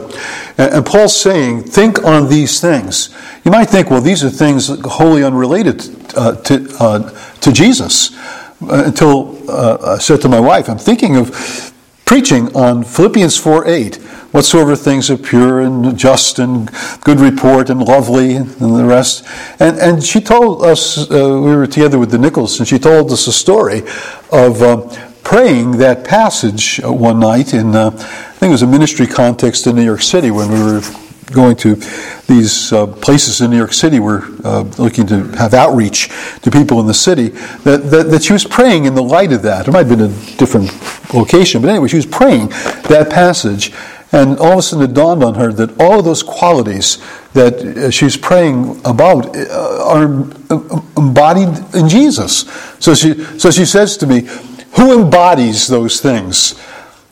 and, 0.58 0.74
and 0.74 0.86
Paul's 0.86 1.14
saying, 1.14 1.64
think 1.64 2.02
on 2.04 2.28
these 2.28 2.60
things. 2.60 3.14
You 3.44 3.52
might 3.52 3.66
think, 3.66 3.90
well, 3.90 4.00
these 4.00 4.24
are 4.24 4.30
things 4.30 4.68
wholly 4.84 5.22
unrelated 5.22 5.82
uh, 6.16 6.36
to, 6.36 6.68
uh, 6.80 7.30
to 7.40 7.52
Jesus. 7.52 8.16
Uh, 8.62 8.84
until 8.86 9.48
uh, 9.50 9.94
I 9.94 9.98
said 9.98 10.22
to 10.22 10.28
my 10.28 10.40
wife, 10.40 10.68
I'm 10.68 10.78
thinking 10.78 11.16
of 11.16 11.72
preaching 12.06 12.56
on 12.56 12.82
Philippians 12.82 13.36
4 13.36 13.68
8 13.68 13.98
whatsoever 14.36 14.76
things 14.76 15.08
are 15.08 15.16
pure 15.16 15.60
and 15.60 15.96
just 15.98 16.38
and 16.38 16.70
good 17.00 17.18
report 17.18 17.70
and 17.70 17.82
lovely 17.82 18.36
and 18.36 18.50
the 18.50 18.84
rest. 18.84 19.24
And, 19.58 19.78
and 19.78 20.04
she 20.04 20.20
told 20.20 20.62
us, 20.62 21.10
uh, 21.10 21.40
we 21.42 21.56
were 21.56 21.66
together 21.66 21.98
with 21.98 22.10
the 22.10 22.18
Nichols, 22.18 22.58
and 22.58 22.68
she 22.68 22.78
told 22.78 23.10
us 23.10 23.26
a 23.26 23.32
story 23.32 23.78
of 24.30 24.60
uh, 24.60 24.86
praying 25.24 25.78
that 25.78 26.04
passage 26.04 26.78
uh, 26.84 26.92
one 26.92 27.18
night 27.18 27.54
in, 27.54 27.74
uh, 27.74 27.86
I 27.86 28.32
think 28.38 28.50
it 28.50 28.52
was 28.52 28.62
a 28.62 28.66
ministry 28.66 29.06
context 29.06 29.66
in 29.66 29.74
New 29.74 29.84
York 29.84 30.02
City 30.02 30.30
when 30.30 30.50
we 30.52 30.62
were 30.62 30.82
going 31.32 31.56
to 31.56 31.74
these 32.26 32.74
uh, 32.74 32.86
places 32.86 33.40
in 33.40 33.50
New 33.50 33.56
York 33.56 33.72
City 33.72 34.00
we're 34.00 34.22
uh, 34.44 34.62
looking 34.78 35.06
to 35.06 35.24
have 35.38 35.54
outreach 35.54 36.08
to 36.42 36.50
people 36.50 36.78
in 36.80 36.86
the 36.86 36.94
city, 36.94 37.28
that, 37.64 37.90
that, 37.90 38.10
that, 38.10 38.22
she 38.22 38.32
was 38.32 38.44
praying 38.44 38.84
in 38.84 38.94
the 38.94 39.02
light 39.02 39.32
of 39.32 39.42
that. 39.42 39.66
It 39.66 39.72
might 39.72 39.86
have 39.86 39.98
been 39.98 40.12
a 40.12 40.36
different 40.36 40.70
location, 41.14 41.62
but 41.62 41.70
anyway, 41.70 41.88
she 41.88 41.96
was 41.96 42.06
praying 42.06 42.48
that 42.88 43.08
passage. 43.10 43.72
And 44.16 44.38
all 44.38 44.52
of 44.52 44.58
a 44.60 44.62
sudden 44.62 44.90
it 44.90 44.94
dawned 44.94 45.22
on 45.22 45.34
her 45.34 45.52
that 45.52 45.78
all 45.78 45.98
of 45.98 46.06
those 46.06 46.22
qualities 46.22 46.96
that 47.34 47.54
uh, 47.60 47.90
she's 47.90 48.16
praying 48.16 48.80
about 48.86 49.36
uh, 49.36 49.84
are 49.84 50.24
uh, 50.48 50.80
embodied 50.96 51.52
in 51.74 51.86
Jesus. 51.86 52.50
So 52.78 52.94
she, 52.94 53.22
so 53.38 53.50
she 53.50 53.66
says 53.66 53.98
to 53.98 54.06
me, 54.06 54.26
Who 54.76 55.02
embodies 55.02 55.68
those 55.68 56.00
things? 56.00 56.58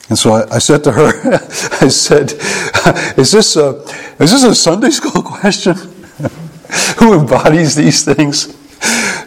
And 0.09 0.19
so 0.19 0.33
I, 0.33 0.55
I 0.55 0.59
said 0.59 0.83
to 0.85 0.93
her, 0.93 1.35
I 1.83 1.89
said, 1.89 2.33
is 3.19 3.33
this, 3.33 3.57
a, 3.57 3.83
is 4.19 4.31
this 4.33 4.43
a 4.43 4.55
Sunday 4.55 4.89
school 4.89 5.23
question? 5.41 5.75
Who 7.01 7.21
embodies 7.21 7.75
these 7.75 8.03
things? 8.03 8.57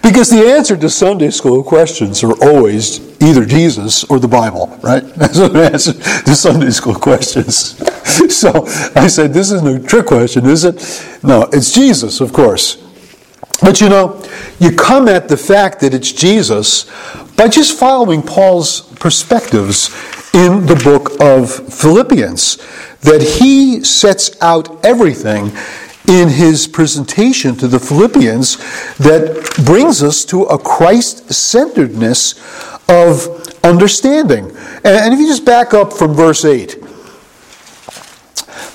Because 0.08 0.30
the 0.30 0.48
answer 0.48 0.78
to 0.78 0.90
Sunday 0.90 1.32
school 1.32 1.62
questions 1.62 2.24
are 2.24 2.32
always 2.42 3.02
either 3.22 3.44
Jesus 3.44 4.06
or 4.06 4.20
the 4.20 4.28
Bible, 4.28 4.68
right? 4.82 5.04
That's 5.16 5.38
the 5.38 5.70
answer 5.74 5.92
to 5.92 6.34
Sunday 6.34 6.72
school 6.72 6.96
questions. 6.96 7.78
So 8.30 8.66
I 8.96 9.08
said, 9.08 9.34
This 9.34 9.52
isn't 9.52 9.68
a 9.68 9.86
trick 9.86 10.06
question, 10.06 10.46
is 10.46 10.64
it? 10.64 10.76
No, 11.24 11.50
it's 11.52 11.74
Jesus, 11.74 12.22
of 12.22 12.32
course. 12.32 12.78
But 13.62 13.82
you 13.82 13.90
know, 13.90 14.24
you 14.60 14.76
come 14.76 15.08
at 15.08 15.28
the 15.28 15.38
fact 15.38 15.82
that 15.82 15.94
it's 15.94 16.12
Jesus 16.14 16.86
by 17.36 17.50
just 17.50 17.78
following 17.78 18.22
Paul's 18.22 18.82
perspectives 18.96 19.90
in 20.34 20.66
the 20.66 20.80
book 20.84 21.20
of 21.20 21.52
Philippians, 21.74 22.58
that 23.02 23.22
he 23.22 23.84
sets 23.84 24.42
out 24.42 24.86
everything 24.86 25.52
in 26.08 26.30
his 26.30 26.68
presentation 26.68 27.56
to 27.58 27.68
the 27.68 27.80
Philippians 27.80 28.58
that 28.98 29.64
brings 29.66 30.02
us 30.02 30.24
to 30.26 30.44
a 30.44 30.58
Christ 30.58 31.32
centeredness 31.34 32.36
of 32.90 33.28
understanding. 33.64 34.46
And 34.84 35.14
if 35.14 35.20
you 35.20 35.28
just 35.28 35.46
back 35.46 35.74
up 35.74 35.92
from 35.92 36.14
verse 36.14 36.46
8, 36.46 36.82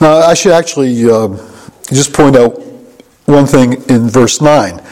now 0.00 0.16
I 0.16 0.34
should 0.34 0.52
actually 0.52 1.10
uh, 1.10 1.28
just 1.90 2.12
point 2.12 2.36
out 2.36 2.60
one 3.24 3.46
thing 3.46 3.74
in 3.88 4.08
verse 4.08 4.40
9. 4.40 4.82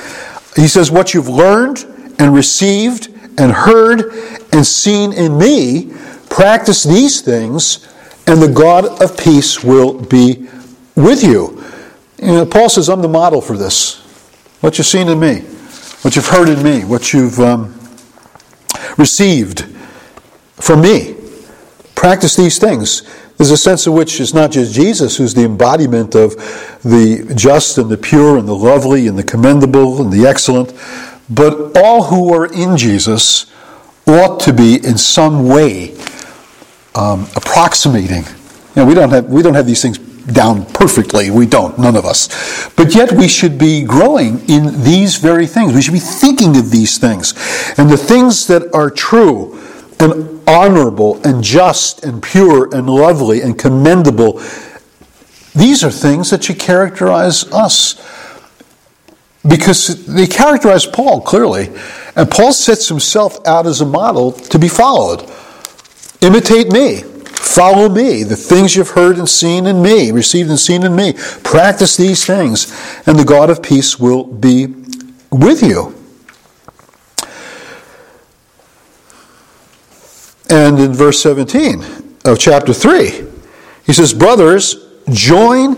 He 0.57 0.67
says, 0.67 0.91
What 0.91 1.13
you've 1.13 1.29
learned 1.29 1.85
and 2.19 2.35
received 2.35 3.09
and 3.39 3.53
heard 3.53 4.13
and 4.53 4.67
seen 4.67 5.13
in 5.13 5.37
me, 5.37 5.93
practice 6.29 6.85
these 6.85 7.21
things, 7.21 7.87
and 8.27 8.41
the 8.41 8.49
God 8.49 9.03
of 9.03 9.19
peace 9.19 9.63
will 9.63 10.01
be 10.01 10.49
with 10.95 11.23
you. 11.23 11.63
You 12.21 12.27
know, 12.27 12.47
Paul 12.47 12.69
says, 12.69 12.91
I'm 12.91 13.01
the 13.01 13.09
model 13.09 13.41
for 13.41 13.57
this. 13.57 13.97
What 14.61 14.77
you've 14.77 14.87
seen 14.87 15.09
in 15.09 15.19
me, 15.19 15.41
what 16.03 16.17
you've 16.17 16.27
heard 16.27 16.51
in 16.51 16.63
me, 16.63 16.85
what 16.85 17.15
you've 17.15 17.41
um, 17.41 17.81
received 18.99 19.65
from 20.57 20.83
me. 20.83 21.17
Practice 21.95 22.37
these 22.37 22.59
things. 22.59 23.03
There's 23.39 23.51
a 23.51 23.57
sense 23.57 23.87
in 23.87 23.95
which 23.95 24.21
it's 24.21 24.35
not 24.35 24.51
just 24.51 24.75
Jesus 24.75 25.17
who's 25.17 25.33
the 25.33 25.45
embodiment 25.45 26.15
of 26.15 26.37
the 26.83 27.33
just 27.35 27.79
and 27.79 27.89
the 27.89 27.97
pure 27.97 28.37
and 28.37 28.47
the 28.47 28.55
lovely 28.55 29.07
and 29.07 29.19
the 29.19 29.23
commendable 29.23 30.03
and 30.03 30.13
the 30.13 30.27
excellent, 30.27 30.75
but 31.31 31.75
all 31.79 32.05
who 32.05 32.35
are 32.35 32.53
in 32.53 32.77
Jesus 32.77 33.51
ought 34.07 34.41
to 34.41 34.53
be 34.53 34.75
in 34.75 34.99
some 34.99 35.49
way 35.49 35.97
um, 36.95 37.27
approximating. 37.35 38.25
You 38.75 38.83
know, 38.83 38.85
we 38.85 38.93
don't 38.93 39.09
have 39.09 39.25
we 39.27 39.41
don't 39.41 39.55
have 39.55 39.67
these 39.67 39.81
things 39.81 39.99
down 40.33 40.65
perfectly. 40.67 41.31
We 41.31 41.47
don't, 41.47 41.79
none 41.79 41.97
of 41.97 42.05
us. 42.05 42.29
But 42.75 42.95
yet 42.95 43.13
we 43.13 43.29
should 43.29 43.59
be 43.59 43.83
growing 43.83 44.41
in 44.49 44.83
these 44.83 45.17
very 45.17 45.47
things. 45.47 45.75
We 45.75 45.83
should 45.83 45.95
be 45.95 46.01
thinking 46.01 46.57
of 46.57 46.71
these 46.71 46.99
things. 46.99 47.35
And 47.77 47.91
the 47.91 47.97
things 47.97 48.47
that 48.47 48.75
are 48.75 48.91
true 48.91 49.61
and 49.99 50.41
honorable 50.49 51.21
and 51.27 51.43
just 51.43 52.05
and 52.05 52.23
pure 52.23 52.75
and 52.75 52.89
lovely 52.89 53.43
and 53.43 53.59
commendable, 53.59 54.41
these 55.55 55.85
are 55.85 55.91
things 55.91 56.31
that 56.31 56.45
should 56.45 56.59
characterize 56.59 57.51
us. 57.53 58.01
Because 59.47 60.07
they 60.07 60.27
characterize 60.27 60.85
Paul 60.85 61.23
clearly. 61.23 61.71
And 62.15 62.31
Paul 62.31 62.53
sets 62.53 62.89
himself 62.89 63.39
out 63.47 63.67
as 63.67 63.81
a 63.81 63.87
model 63.87 64.33
to 64.33 64.59
be 64.59 64.69
followed. 64.69 65.31
Imitate 66.21 66.71
me. 66.71 67.05
Follow 67.41 67.89
me, 67.89 68.23
the 68.23 68.37
things 68.37 68.77
you've 68.77 68.91
heard 68.91 69.17
and 69.17 69.27
seen 69.27 69.67
in 69.67 69.81
me, 69.81 70.13
received 70.13 70.51
and 70.51 70.59
seen 70.59 70.85
in 70.85 70.95
me. 70.95 71.15
Practice 71.43 71.97
these 71.97 72.25
things, 72.25 72.71
and 73.07 73.19
the 73.19 73.25
God 73.25 73.49
of 73.49 73.63
peace 73.63 73.99
will 73.99 74.25
be 74.25 74.67
with 75.33 75.63
you. 75.63 75.95
And 80.51 80.79
in 80.79 80.93
verse 80.93 81.23
17 81.23 81.83
of 82.27 82.39
chapter 82.39 82.75
3, 82.75 83.25
he 83.85 83.95
says, 83.95 84.13
Brothers, 84.13 84.77
join 85.11 85.77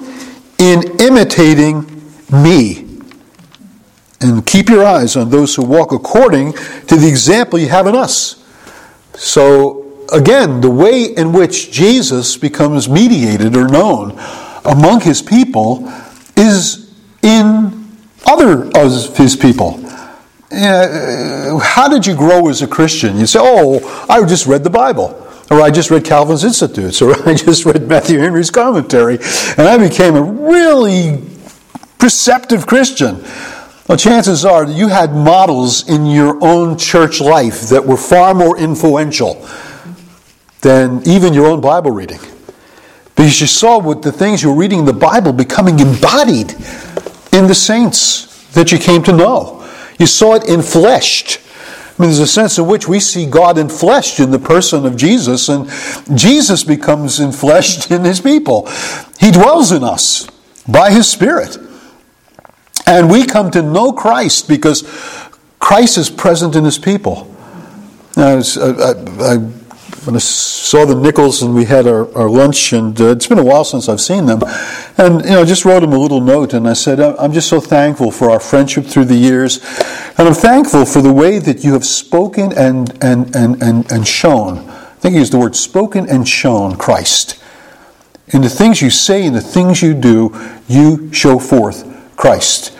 in 0.58 1.00
imitating 1.00 2.02
me. 2.30 2.88
And 4.20 4.44
keep 4.44 4.68
your 4.68 4.84
eyes 4.84 5.16
on 5.16 5.30
those 5.30 5.54
who 5.54 5.62
walk 5.62 5.92
according 5.92 6.54
to 6.54 6.96
the 6.96 7.08
example 7.08 7.58
you 7.58 7.68
have 7.68 7.86
in 7.86 7.94
us. 7.94 8.44
So 9.14 9.81
again, 10.12 10.60
the 10.60 10.70
way 10.70 11.04
in 11.04 11.32
which 11.32 11.72
Jesus 11.72 12.36
becomes 12.36 12.88
mediated 12.88 13.56
or 13.56 13.66
known 13.66 14.12
among 14.64 15.00
his 15.00 15.22
people 15.22 15.92
is 16.36 16.92
in 17.22 17.88
other 18.26 18.70
of 18.76 19.16
his 19.16 19.36
people. 19.36 19.80
Uh, 20.52 21.58
how 21.58 21.88
did 21.88 22.06
you 22.06 22.14
grow 22.14 22.48
as 22.48 22.62
a 22.62 22.66
Christian? 22.66 23.16
You 23.16 23.26
say, 23.26 23.40
oh, 23.42 24.06
I 24.08 24.24
just 24.26 24.46
read 24.46 24.64
the 24.64 24.70
Bible. 24.70 25.18
Or 25.50 25.60
I 25.60 25.70
just 25.70 25.90
read 25.90 26.04
Calvin's 26.04 26.44
Institutes, 26.44 27.02
or 27.02 27.12
I 27.28 27.34
just 27.34 27.64
read 27.64 27.86
Matthew 27.88 28.18
Henry's 28.18 28.50
commentary, 28.50 29.18
and 29.56 29.68
I 29.68 29.76
became 29.76 30.14
a 30.14 30.22
really 30.22 31.22
perceptive 31.98 32.66
Christian. 32.66 33.22
Well, 33.88 33.98
chances 33.98 34.44
are 34.44 34.64
that 34.64 34.72
you 34.72 34.88
had 34.88 35.12
models 35.12 35.88
in 35.88 36.06
your 36.06 36.42
own 36.42 36.78
church 36.78 37.20
life 37.20 37.62
that 37.68 37.84
were 37.84 37.96
far 37.96 38.32
more 38.32 38.56
influential 38.56 39.46
than 40.62 41.06
even 41.06 41.34
your 41.34 41.46
own 41.46 41.60
Bible 41.60 41.90
reading. 41.90 42.20
Because 43.14 43.40
you 43.40 43.46
saw 43.46 43.78
what 43.78 44.02
the 44.02 44.10
things 44.10 44.42
you 44.42 44.50
were 44.50 44.56
reading 44.56 44.80
in 44.80 44.84
the 44.84 44.92
Bible 44.92 45.32
becoming 45.32 45.78
embodied 45.78 46.52
in 47.32 47.46
the 47.46 47.54
saints 47.54 48.50
that 48.52 48.72
you 48.72 48.78
came 48.78 49.02
to 49.02 49.12
know. 49.12 49.68
You 49.98 50.06
saw 50.06 50.34
it 50.34 50.42
infleshed. 50.44 51.38
I 51.98 52.02
mean, 52.02 52.08
there's 52.08 52.20
a 52.20 52.26
sense 52.26 52.58
in 52.58 52.66
which 52.66 52.88
we 52.88 53.00
see 53.00 53.26
God 53.26 53.56
infleshed 53.56 54.22
in 54.22 54.30
the 54.30 54.38
person 54.38 54.86
of 54.86 54.96
Jesus, 54.96 55.48
and 55.48 55.68
Jesus 56.18 56.64
becomes 56.64 57.20
infleshed 57.20 57.94
in 57.94 58.04
his 58.04 58.20
people. 58.20 58.66
He 59.20 59.30
dwells 59.30 59.72
in 59.72 59.84
us 59.84 60.26
by 60.66 60.90
his 60.90 61.08
Spirit. 61.08 61.58
And 62.86 63.10
we 63.10 63.26
come 63.26 63.50
to 63.52 63.62
know 63.62 63.92
Christ 63.92 64.48
because 64.48 64.82
Christ 65.60 65.98
is 65.98 66.10
present 66.10 66.56
in 66.56 66.64
his 66.64 66.78
people. 66.78 67.32
Now, 68.16 68.38
uh, 68.38 68.42
uh, 68.56 68.94
I, 69.20 69.34
I, 69.34 69.34
I 69.34 69.61
when 70.04 70.16
I 70.16 70.18
saw 70.18 70.84
the 70.84 70.96
Nichols 70.96 71.42
and 71.42 71.54
we 71.54 71.64
had 71.64 71.86
our, 71.86 72.12
our 72.16 72.28
lunch, 72.28 72.72
and 72.72 73.00
uh, 73.00 73.10
it's 73.10 73.26
been 73.26 73.38
a 73.38 73.44
while 73.44 73.64
since 73.64 73.88
I've 73.88 74.00
seen 74.00 74.26
them. 74.26 74.40
And, 74.98 75.24
you 75.24 75.30
know, 75.30 75.42
I 75.42 75.44
just 75.44 75.64
wrote 75.64 75.82
him 75.82 75.92
a 75.92 75.98
little 75.98 76.20
note 76.20 76.54
and 76.54 76.68
I 76.68 76.72
said, 76.72 77.00
I'm 77.00 77.32
just 77.32 77.48
so 77.48 77.60
thankful 77.60 78.10
for 78.10 78.30
our 78.30 78.40
friendship 78.40 78.84
through 78.84 79.04
the 79.04 79.14
years. 79.14 79.58
And 80.18 80.26
I'm 80.26 80.34
thankful 80.34 80.84
for 80.86 81.02
the 81.02 81.12
way 81.12 81.38
that 81.38 81.62
you 81.62 81.72
have 81.74 81.84
spoken 81.84 82.52
and, 82.52 82.90
and, 83.02 83.34
and, 83.36 83.62
and, 83.62 83.90
and 83.92 84.06
shown. 84.06 84.58
I 84.58 84.94
think 84.96 85.14
he 85.14 85.20
used 85.20 85.32
the 85.32 85.38
word 85.38 85.54
spoken 85.54 86.08
and 86.08 86.28
shown 86.28 86.76
Christ. 86.76 87.42
In 88.28 88.42
the 88.42 88.48
things 88.48 88.82
you 88.82 88.90
say 88.90 89.26
and 89.26 89.36
the 89.36 89.40
things 89.40 89.82
you 89.82 89.94
do, 89.94 90.34
you 90.66 91.12
show 91.12 91.38
forth 91.38 92.16
Christ. 92.16 92.76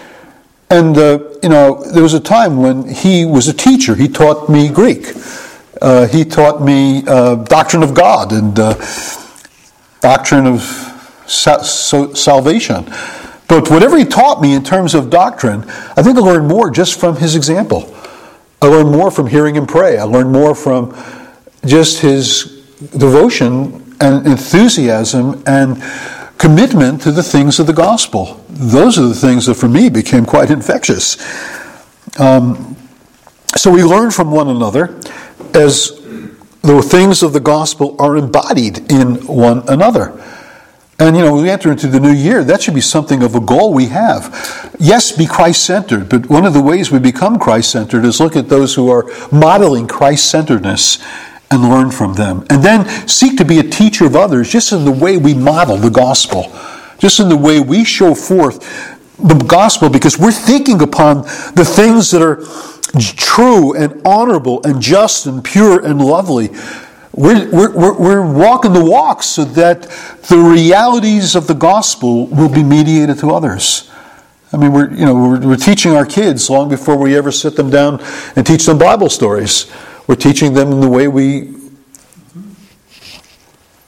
And, 0.70 0.96
uh, 0.96 1.18
you 1.42 1.50
know, 1.50 1.84
there 1.92 2.02
was 2.02 2.14
a 2.14 2.20
time 2.20 2.56
when 2.56 2.88
he 2.88 3.26
was 3.26 3.46
a 3.46 3.52
teacher. 3.52 3.94
He 3.94 4.08
taught 4.08 4.48
me 4.48 4.68
Greek. 4.68 5.12
Uh, 5.82 6.06
he 6.06 6.24
taught 6.24 6.62
me 6.62 7.02
uh, 7.08 7.34
doctrine 7.34 7.82
of 7.82 7.92
God 7.92 8.30
and 8.30 8.56
uh, 8.56 8.74
doctrine 10.00 10.46
of 10.46 10.62
sa- 11.26 11.62
so 11.62 12.14
salvation. 12.14 12.84
But 13.48 13.68
whatever 13.68 13.98
he 13.98 14.04
taught 14.04 14.40
me 14.40 14.54
in 14.54 14.62
terms 14.62 14.94
of 14.94 15.10
doctrine, 15.10 15.64
I 15.96 16.02
think 16.04 16.16
I 16.16 16.20
learned 16.20 16.46
more 16.46 16.70
just 16.70 17.00
from 17.00 17.16
his 17.16 17.34
example. 17.34 17.92
I 18.62 18.66
learned 18.66 18.92
more 18.92 19.10
from 19.10 19.26
hearing 19.26 19.56
him 19.56 19.66
pray. 19.66 19.98
I 19.98 20.04
learned 20.04 20.30
more 20.30 20.54
from 20.54 20.96
just 21.66 22.00
his 22.00 22.64
devotion 22.96 23.96
and 24.00 24.24
enthusiasm 24.24 25.42
and 25.46 25.82
commitment 26.38 27.02
to 27.02 27.10
the 27.10 27.24
things 27.24 27.58
of 27.58 27.66
the 27.66 27.72
gospel. 27.72 28.40
Those 28.48 29.00
are 29.00 29.06
the 29.08 29.16
things 29.16 29.46
that 29.46 29.54
for 29.54 29.68
me 29.68 29.90
became 29.90 30.26
quite 30.26 30.52
infectious. 30.52 31.18
Um, 32.20 32.76
so 33.56 33.68
we 33.70 33.82
learn 33.82 34.12
from 34.12 34.30
one 34.30 34.48
another 34.48 35.00
as 35.56 36.00
the 36.62 36.82
things 36.82 37.22
of 37.22 37.32
the 37.32 37.40
gospel 37.40 37.96
are 37.98 38.16
embodied 38.16 38.90
in 38.90 39.26
one 39.26 39.64
another. 39.68 40.18
And 40.98 41.16
you 41.16 41.22
know, 41.22 41.34
we 41.34 41.50
enter 41.50 41.72
into 41.72 41.88
the 41.88 41.98
new 41.98 42.12
year, 42.12 42.44
that 42.44 42.62
should 42.62 42.74
be 42.74 42.80
something 42.80 43.22
of 43.24 43.34
a 43.34 43.40
goal 43.40 43.74
we 43.74 43.86
have. 43.86 44.74
Yes, 44.78 45.10
be 45.10 45.26
Christ 45.26 45.64
centered, 45.64 46.08
but 46.08 46.28
one 46.28 46.46
of 46.46 46.54
the 46.54 46.62
ways 46.62 46.92
we 46.92 47.00
become 47.00 47.38
Christ 47.38 47.72
centered 47.72 48.04
is 48.04 48.20
look 48.20 48.36
at 48.36 48.48
those 48.48 48.74
who 48.74 48.88
are 48.88 49.10
modeling 49.32 49.88
Christ 49.88 50.30
centeredness 50.30 51.02
and 51.50 51.68
learn 51.68 51.90
from 51.90 52.14
them. 52.14 52.46
And 52.50 52.62
then 52.62 52.88
seek 53.08 53.36
to 53.38 53.44
be 53.44 53.58
a 53.58 53.64
teacher 53.64 54.06
of 54.06 54.14
others 54.14 54.50
just 54.50 54.72
in 54.72 54.84
the 54.84 54.92
way 54.92 55.16
we 55.16 55.34
model 55.34 55.76
the 55.76 55.90
gospel, 55.90 56.52
just 56.98 57.18
in 57.18 57.28
the 57.28 57.36
way 57.36 57.58
we 57.58 57.84
show 57.84 58.14
forth 58.14 58.60
the 59.18 59.34
gospel, 59.34 59.88
because 59.88 60.18
we're 60.18 60.32
thinking 60.32 60.82
upon 60.82 61.22
the 61.54 61.64
things 61.64 62.10
that 62.12 62.22
are 62.22 62.44
true 63.00 63.74
and 63.74 64.00
honorable 64.04 64.62
and 64.64 64.80
just 64.80 65.26
and 65.26 65.42
pure 65.42 65.84
and 65.84 66.00
lovely. 66.00 66.50
We're, 67.14 67.50
we're, 67.50 67.98
we're 67.98 68.32
walking 68.32 68.72
the 68.72 68.84
walk 68.84 69.22
so 69.22 69.44
that 69.44 69.82
the 70.28 70.38
realities 70.38 71.34
of 71.34 71.46
the 71.46 71.54
gospel 71.54 72.26
will 72.26 72.48
be 72.48 72.62
mediated 72.62 73.18
to 73.18 73.30
others. 73.30 73.90
I 74.52 74.56
mean, 74.56 74.72
we're, 74.72 74.90
you 74.90 75.04
know, 75.04 75.14
we're, 75.14 75.40
we're 75.40 75.56
teaching 75.56 75.92
our 75.92 76.06
kids 76.06 76.48
long 76.48 76.68
before 76.68 76.96
we 76.96 77.16
ever 77.16 77.30
sit 77.30 77.56
them 77.56 77.70
down 77.70 78.02
and 78.36 78.46
teach 78.46 78.66
them 78.66 78.78
Bible 78.78 79.08
stories. 79.08 79.70
We're 80.06 80.16
teaching 80.16 80.54
them 80.54 80.72
in 80.72 80.80
the 80.80 80.88
way 80.88 81.08
we 81.08 81.54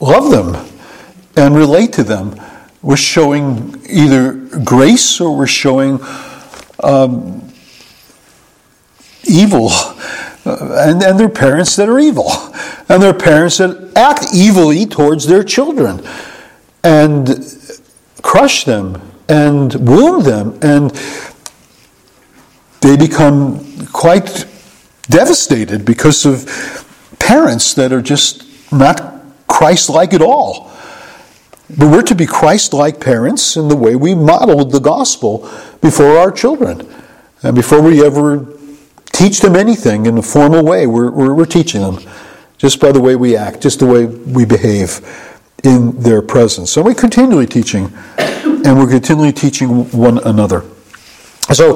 love 0.01 0.31
them 0.31 0.67
and 1.37 1.55
relate 1.55 1.93
to 1.95 2.05
them. 2.05 2.41
We're 2.83 2.97
showing 2.97 3.83
either 3.89 4.33
grace 4.65 5.21
or 5.21 5.37
we're 5.37 5.47
showing 5.47 5.99
um, 6.83 7.44
evil. 9.35 9.71
And, 10.45 11.03
and 11.03 11.19
their 11.19 11.29
parents 11.29 11.77
that 11.77 11.89
are 11.89 11.99
evil. 11.99 12.31
And 12.89 13.03
their 13.03 13.15
parents 13.15 13.59
that 13.59 13.93
act 13.97 14.35
evilly 14.35 14.87
towards 14.87 15.27
their 15.27 15.43
children. 15.43 16.07
And 16.83 17.29
crush 18.23 18.65
them 18.65 19.01
and 19.29 19.75
wound 19.75 20.25
them. 20.25 20.59
And 20.63 20.91
they 22.81 22.97
become 22.97 23.87
quite 23.87 24.47
devastated 25.09 25.85
because 25.85 26.27
of 26.27 26.47
parents 27.19 27.75
that 27.75 27.93
are 27.93 28.03
just 28.03 28.45
not 28.73 29.23
Christ 29.47 29.89
like 29.89 30.13
at 30.13 30.21
all. 30.21 30.71
But 31.71 31.91
we're 31.91 32.03
to 32.03 32.15
be 32.15 32.27
Christ 32.27 32.75
like 32.75 33.01
parents 33.01 33.57
in 33.57 33.69
the 33.69 33.77
way 33.77 33.97
we 33.97 34.15
model 34.15 34.65
the 34.65 34.81
gospel 34.81 35.49
before 35.81 36.19
our 36.19 36.31
children. 36.31 36.87
And 37.43 37.55
before 37.55 37.81
we 37.81 38.05
ever 38.05 38.54
teach 39.15 39.41
them 39.41 39.57
anything 39.57 40.07
in 40.07 40.19
a 40.19 40.23
formal 40.23 40.65
way. 40.65 40.87
We're, 40.87 41.11
we're, 41.11 41.33
we're, 41.33 41.47
teaching 41.47 41.81
them 41.81 42.01
just 42.59 42.81
by 42.81 42.93
the 42.93 43.01
way 43.01 43.17
we 43.17 43.37
act, 43.37 43.63
just 43.63 43.79
the 43.79 43.87
way 43.87 44.07
we 44.07 44.45
behave 44.45 45.01
in 45.63 45.99
their 46.01 46.21
presence. 46.21 46.71
So 46.71 46.83
we're 46.83 46.95
continually 46.95 47.47
teaching, 47.47 47.93
and 48.19 48.79
we're 48.79 48.91
continually 48.91 49.33
teaching 49.33 49.91
one 49.91 50.19
another. 50.19 50.63
So 51.53 51.75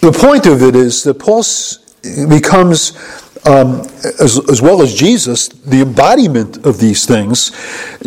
the 0.00 0.16
point 0.16 0.46
of 0.46 0.62
it 0.62 0.76
is 0.76 1.02
that 1.04 1.18
Paul 1.18 1.42
becomes, 2.28 2.96
um, 3.46 3.80
as, 4.20 4.40
as 4.48 4.62
well 4.62 4.80
as 4.80 4.94
Jesus, 4.94 5.48
the 5.48 5.82
embodiment 5.82 6.64
of 6.64 6.78
these 6.78 7.04
things 7.04 7.50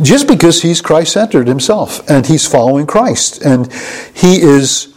just 0.01 0.27
because 0.27 0.61
he's 0.61 0.81
Christ 0.81 1.13
centered 1.13 1.47
himself 1.47 2.09
and 2.09 2.25
he's 2.25 2.47
following 2.47 2.87
Christ. 2.87 3.43
And 3.43 3.71
he 4.13 4.41
is 4.41 4.93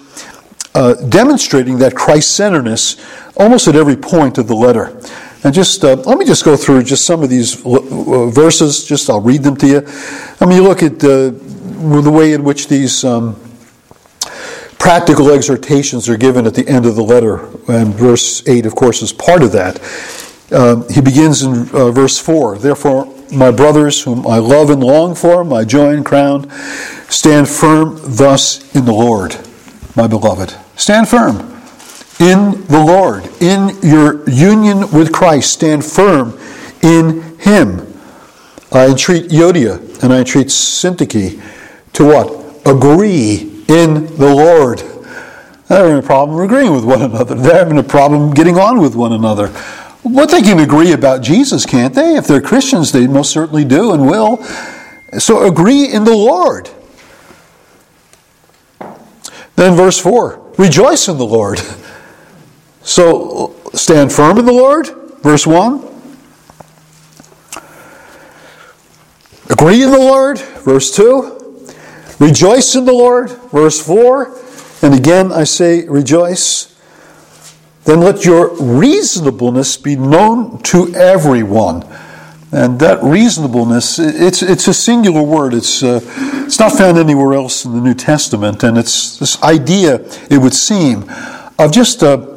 uh, 0.74 0.94
demonstrating 1.08 1.78
that 1.78 1.94
Christ 1.94 2.36
centeredness 2.36 2.96
almost 3.36 3.68
at 3.68 3.76
every 3.76 3.96
point 3.96 4.38
of 4.38 4.46
the 4.46 4.54
letter. 4.54 5.00
And 5.44 5.54
just 5.54 5.84
uh, 5.84 5.94
let 5.94 6.18
me 6.18 6.24
just 6.24 6.44
go 6.44 6.56
through 6.56 6.82
just 6.82 7.04
some 7.04 7.22
of 7.22 7.30
these 7.30 7.64
uh, 7.64 8.26
verses. 8.26 8.84
Just 8.84 9.08
I'll 9.08 9.20
read 9.20 9.42
them 9.42 9.56
to 9.58 9.66
you. 9.66 9.82
I 10.40 10.46
mean, 10.46 10.56
you 10.56 10.62
look 10.62 10.82
at 10.82 10.94
uh, 11.04 11.30
the 11.30 12.10
way 12.12 12.32
in 12.32 12.42
which 12.42 12.68
these 12.68 13.04
um, 13.04 13.36
practical 14.78 15.30
exhortations 15.30 16.08
are 16.08 16.16
given 16.16 16.46
at 16.46 16.54
the 16.54 16.66
end 16.66 16.86
of 16.86 16.96
the 16.96 17.02
letter, 17.02 17.46
and 17.68 17.94
verse 17.94 18.46
eight, 18.48 18.66
of 18.66 18.74
course, 18.74 19.02
is 19.02 19.12
part 19.12 19.42
of 19.42 19.52
that. 19.52 19.80
Um, 20.52 20.88
he 20.88 21.00
begins 21.00 21.42
in 21.42 21.68
uh, 21.70 21.90
verse 21.90 22.18
four. 22.18 22.58
Therefore, 22.58 23.12
my 23.32 23.50
brothers, 23.50 24.02
whom 24.02 24.26
I 24.26 24.38
love 24.38 24.70
and 24.70 24.82
long 24.82 25.14
for, 25.14 25.44
my 25.44 25.64
joy 25.64 25.94
and 25.94 26.04
crown, 26.04 26.50
stand 27.08 27.48
firm 27.48 28.00
thus 28.02 28.74
in 28.74 28.84
the 28.84 28.92
Lord, 28.92 29.36
my 29.94 30.06
beloved. 30.06 30.54
Stand 30.76 31.08
firm 31.08 31.55
in 32.18 32.64
the 32.66 32.82
Lord, 32.84 33.26
in 33.40 33.78
your 33.82 34.28
union 34.28 34.90
with 34.90 35.12
Christ. 35.12 35.52
Stand 35.52 35.84
firm 35.84 36.38
in 36.82 37.38
Him. 37.38 37.92
I 38.72 38.86
entreat 38.88 39.30
Euodia 39.30 40.02
and 40.02 40.12
I 40.12 40.18
entreat 40.18 40.48
Syntyche 40.48 41.40
to 41.94 42.04
what? 42.04 42.66
Agree 42.66 43.64
in 43.68 44.06
the 44.16 44.34
Lord. 44.34 44.78
They're 45.68 45.78
having 45.78 45.98
a 45.98 46.02
problem 46.02 46.40
agreeing 46.40 46.72
with 46.72 46.84
one 46.84 47.02
another. 47.02 47.34
They're 47.34 47.58
having 47.58 47.78
a 47.78 47.82
problem 47.82 48.32
getting 48.32 48.58
on 48.58 48.80
with 48.80 48.94
one 48.94 49.12
another. 49.12 49.52
Well, 50.04 50.26
they 50.26 50.42
can 50.42 50.60
agree 50.60 50.92
about 50.92 51.22
Jesus, 51.22 51.66
can't 51.66 51.94
they? 51.94 52.16
If 52.16 52.26
they're 52.26 52.40
Christians, 52.40 52.92
they 52.92 53.06
most 53.06 53.32
certainly 53.32 53.64
do 53.64 53.92
and 53.92 54.06
will. 54.06 54.42
So 55.18 55.44
agree 55.44 55.92
in 55.92 56.04
the 56.04 56.14
Lord. 56.14 56.70
Then, 59.56 59.74
verse 59.74 59.98
4 59.98 60.54
Rejoice 60.58 61.08
in 61.08 61.18
the 61.18 61.26
Lord. 61.26 61.60
So 62.86 63.52
stand 63.74 64.12
firm 64.12 64.38
in 64.38 64.44
the 64.44 64.52
Lord, 64.52 64.86
verse 65.20 65.44
1. 65.44 65.82
Agree 69.50 69.82
in 69.82 69.90
the 69.90 69.98
Lord, 69.98 70.38
verse 70.38 70.94
2. 70.94 71.74
Rejoice 72.20 72.76
in 72.76 72.84
the 72.84 72.92
Lord, 72.92 73.30
verse 73.50 73.84
4. 73.84 74.38
And 74.82 74.94
again 74.94 75.32
I 75.32 75.42
say, 75.42 75.88
rejoice. 75.88 76.80
Then 77.86 78.02
let 78.02 78.24
your 78.24 78.54
reasonableness 78.54 79.76
be 79.78 79.96
known 79.96 80.62
to 80.62 80.94
everyone. 80.94 81.84
And 82.52 82.78
that 82.78 83.02
reasonableness, 83.02 83.98
it's, 83.98 84.42
it's 84.42 84.68
a 84.68 84.74
singular 84.74 85.22
word. 85.22 85.54
It's, 85.54 85.82
uh, 85.82 85.98
it's 86.46 86.60
not 86.60 86.70
found 86.70 86.98
anywhere 86.98 87.34
else 87.34 87.64
in 87.64 87.72
the 87.72 87.80
New 87.80 87.94
Testament. 87.94 88.62
And 88.62 88.78
it's 88.78 89.18
this 89.18 89.42
idea, 89.42 89.96
it 90.30 90.38
would 90.38 90.54
seem, 90.54 91.10
of 91.58 91.72
just 91.72 92.04
a, 92.04 92.36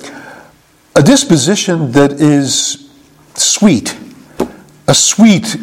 a 1.00 1.02
disposition 1.02 1.94
that 1.94 2.12
is 2.12 2.90
sweet, 3.34 3.98
a 4.86 4.94
sweet 4.94 5.56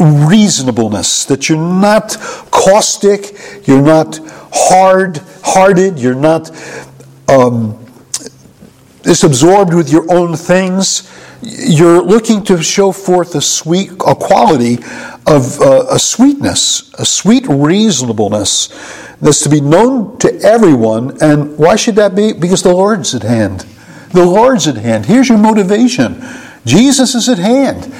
reasonableness, 0.00 1.26
that 1.26 1.50
you're 1.50 1.58
not 1.58 2.16
caustic, 2.50 3.36
you're 3.66 3.82
not 3.82 4.18
hard 4.50 5.18
hearted, 5.44 5.98
you're 5.98 6.14
not 6.14 6.50
um, 7.28 7.78
absorbed 9.04 9.74
with 9.74 9.92
your 9.92 10.10
own 10.10 10.34
things. 10.36 11.12
You're 11.42 12.00
looking 12.00 12.42
to 12.44 12.62
show 12.62 12.92
forth 12.92 13.34
a 13.34 13.42
sweet, 13.42 13.90
a 14.06 14.14
quality 14.14 14.78
of 15.26 15.60
uh, 15.60 15.84
a 15.90 15.98
sweetness, 15.98 16.94
a 16.94 17.04
sweet 17.04 17.46
reasonableness 17.46 18.68
that's 19.20 19.42
to 19.42 19.50
be 19.50 19.60
known 19.60 20.16
to 20.20 20.34
everyone. 20.40 21.22
And 21.22 21.58
why 21.58 21.76
should 21.76 21.96
that 21.96 22.14
be? 22.14 22.32
Because 22.32 22.62
the 22.62 22.72
Lord's 22.72 23.14
at 23.14 23.22
hand. 23.22 23.66
The 24.12 24.24
Lord's 24.24 24.66
at 24.66 24.76
hand. 24.76 25.06
Here's 25.06 25.28
your 25.28 25.38
motivation 25.38 26.22
Jesus 26.64 27.14
is 27.14 27.28
at 27.28 27.38
hand. 27.38 27.92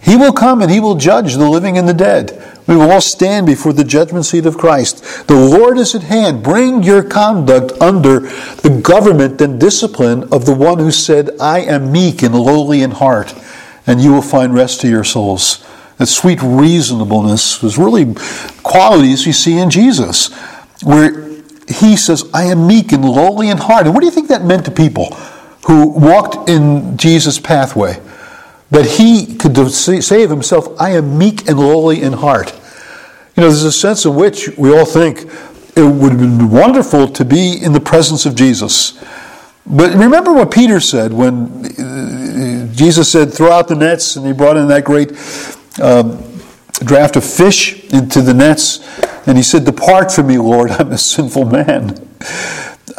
He 0.00 0.16
will 0.16 0.32
come 0.32 0.62
and 0.62 0.70
he 0.70 0.78
will 0.78 0.94
judge 0.94 1.34
the 1.34 1.48
living 1.48 1.76
and 1.76 1.88
the 1.88 1.94
dead. 1.94 2.40
We 2.66 2.76
will 2.76 2.90
all 2.90 3.00
stand 3.00 3.46
before 3.46 3.72
the 3.72 3.84
judgment 3.84 4.24
seat 4.24 4.46
of 4.46 4.58
Christ. 4.58 5.26
The 5.26 5.34
Lord 5.34 5.78
is 5.78 5.94
at 5.94 6.02
hand. 6.02 6.42
Bring 6.42 6.82
your 6.82 7.02
conduct 7.02 7.72
under 7.80 8.20
the 8.20 8.80
government 8.82 9.40
and 9.40 9.60
discipline 9.60 10.24
of 10.32 10.46
the 10.46 10.54
one 10.54 10.78
who 10.78 10.90
said, 10.90 11.30
I 11.40 11.60
am 11.60 11.92
meek 11.92 12.22
and 12.22 12.34
lowly 12.34 12.82
in 12.82 12.92
heart, 12.92 13.34
and 13.86 14.00
you 14.00 14.12
will 14.12 14.22
find 14.22 14.54
rest 14.54 14.80
to 14.80 14.88
your 14.88 15.04
souls. 15.04 15.64
That 15.98 16.06
sweet 16.06 16.40
reasonableness 16.42 17.62
was 17.62 17.78
really 17.78 18.14
qualities 18.62 19.26
you 19.26 19.32
see 19.32 19.58
in 19.58 19.70
Jesus, 19.70 20.32
where 20.82 21.28
he 21.68 21.96
says, 21.96 22.28
I 22.34 22.44
am 22.44 22.66
meek 22.66 22.92
and 22.92 23.04
lowly 23.04 23.48
in 23.48 23.58
heart. 23.58 23.86
And 23.86 23.94
what 23.94 24.00
do 24.00 24.06
you 24.06 24.12
think 24.12 24.28
that 24.28 24.44
meant 24.44 24.64
to 24.66 24.70
people 24.70 25.16
who 25.66 25.88
walked 25.88 26.48
in 26.48 26.96
Jesus' 26.96 27.38
pathway? 27.38 28.00
that 28.70 28.84
he 28.84 29.36
could 29.36 29.54
of 30.24 30.30
himself, 30.30 30.68
I 30.80 30.90
am 30.90 31.18
meek 31.18 31.48
and 31.48 31.58
lowly 31.58 32.02
in 32.02 32.14
heart. 32.14 32.52
You 33.36 33.42
know, 33.42 33.48
there's 33.48 33.62
a 33.62 33.72
sense 33.72 34.04
in 34.04 34.14
which 34.14 34.48
we 34.56 34.76
all 34.76 34.84
think 34.84 35.20
it 35.76 35.82
would 35.82 36.12
have 36.12 36.20
been 36.20 36.50
wonderful 36.50 37.06
to 37.08 37.24
be 37.24 37.62
in 37.62 37.72
the 37.72 37.80
presence 37.80 38.26
of 38.26 38.34
Jesus. 38.34 39.02
But 39.66 39.94
remember 39.94 40.32
what 40.32 40.50
Peter 40.50 40.80
said 40.80 41.12
when 41.12 41.66
uh, 41.78 42.72
Jesus 42.72 43.10
said, 43.10 43.32
throw 43.32 43.52
out 43.52 43.68
the 43.68 43.74
nets, 43.74 44.16
and 44.16 44.26
he 44.26 44.32
brought 44.32 44.56
in 44.56 44.68
that 44.68 44.84
great 44.84 45.10
um, 45.80 46.22
draft 46.84 47.16
of 47.16 47.24
fish 47.24 47.84
into 47.92 48.22
the 48.22 48.34
nets, 48.34 48.80
and 49.26 49.36
he 49.36 49.42
said, 49.42 49.64
Depart 49.64 50.12
from 50.12 50.28
me, 50.28 50.38
Lord, 50.38 50.70
I'm 50.70 50.92
a 50.92 50.98
sinful 50.98 51.44
man. 51.46 52.08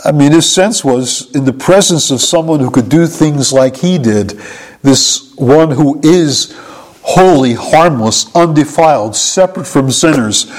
I 0.06 0.12
mean, 0.12 0.32
his 0.32 0.52
sense 0.52 0.84
was 0.84 1.34
in 1.36 1.45
the 1.45 1.54
presence 1.54 2.12
of 2.12 2.22
someone 2.22 2.60
who 2.60 2.70
could 2.70 2.89
do 2.89 3.08
things 3.08 3.52
like 3.52 3.78
he 3.78 3.98
did, 3.98 4.39
this 4.84 5.34
one 5.36 5.72
who 5.72 6.00
is 6.04 6.56
holy, 7.02 7.54
harmless, 7.54 8.34
undefiled, 8.36 9.16
separate 9.16 9.66
from 9.66 9.89
sinners. 9.91 10.52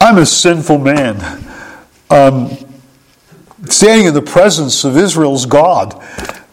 I'm 0.00 0.18
a 0.18 0.26
sinful 0.26 0.78
man. 0.78 1.16
Um, 2.10 2.50
standing 3.68 4.06
in 4.06 4.14
the 4.14 4.22
presence 4.22 4.84
of 4.84 4.96
Israel's 4.96 5.46
God. 5.46 6.00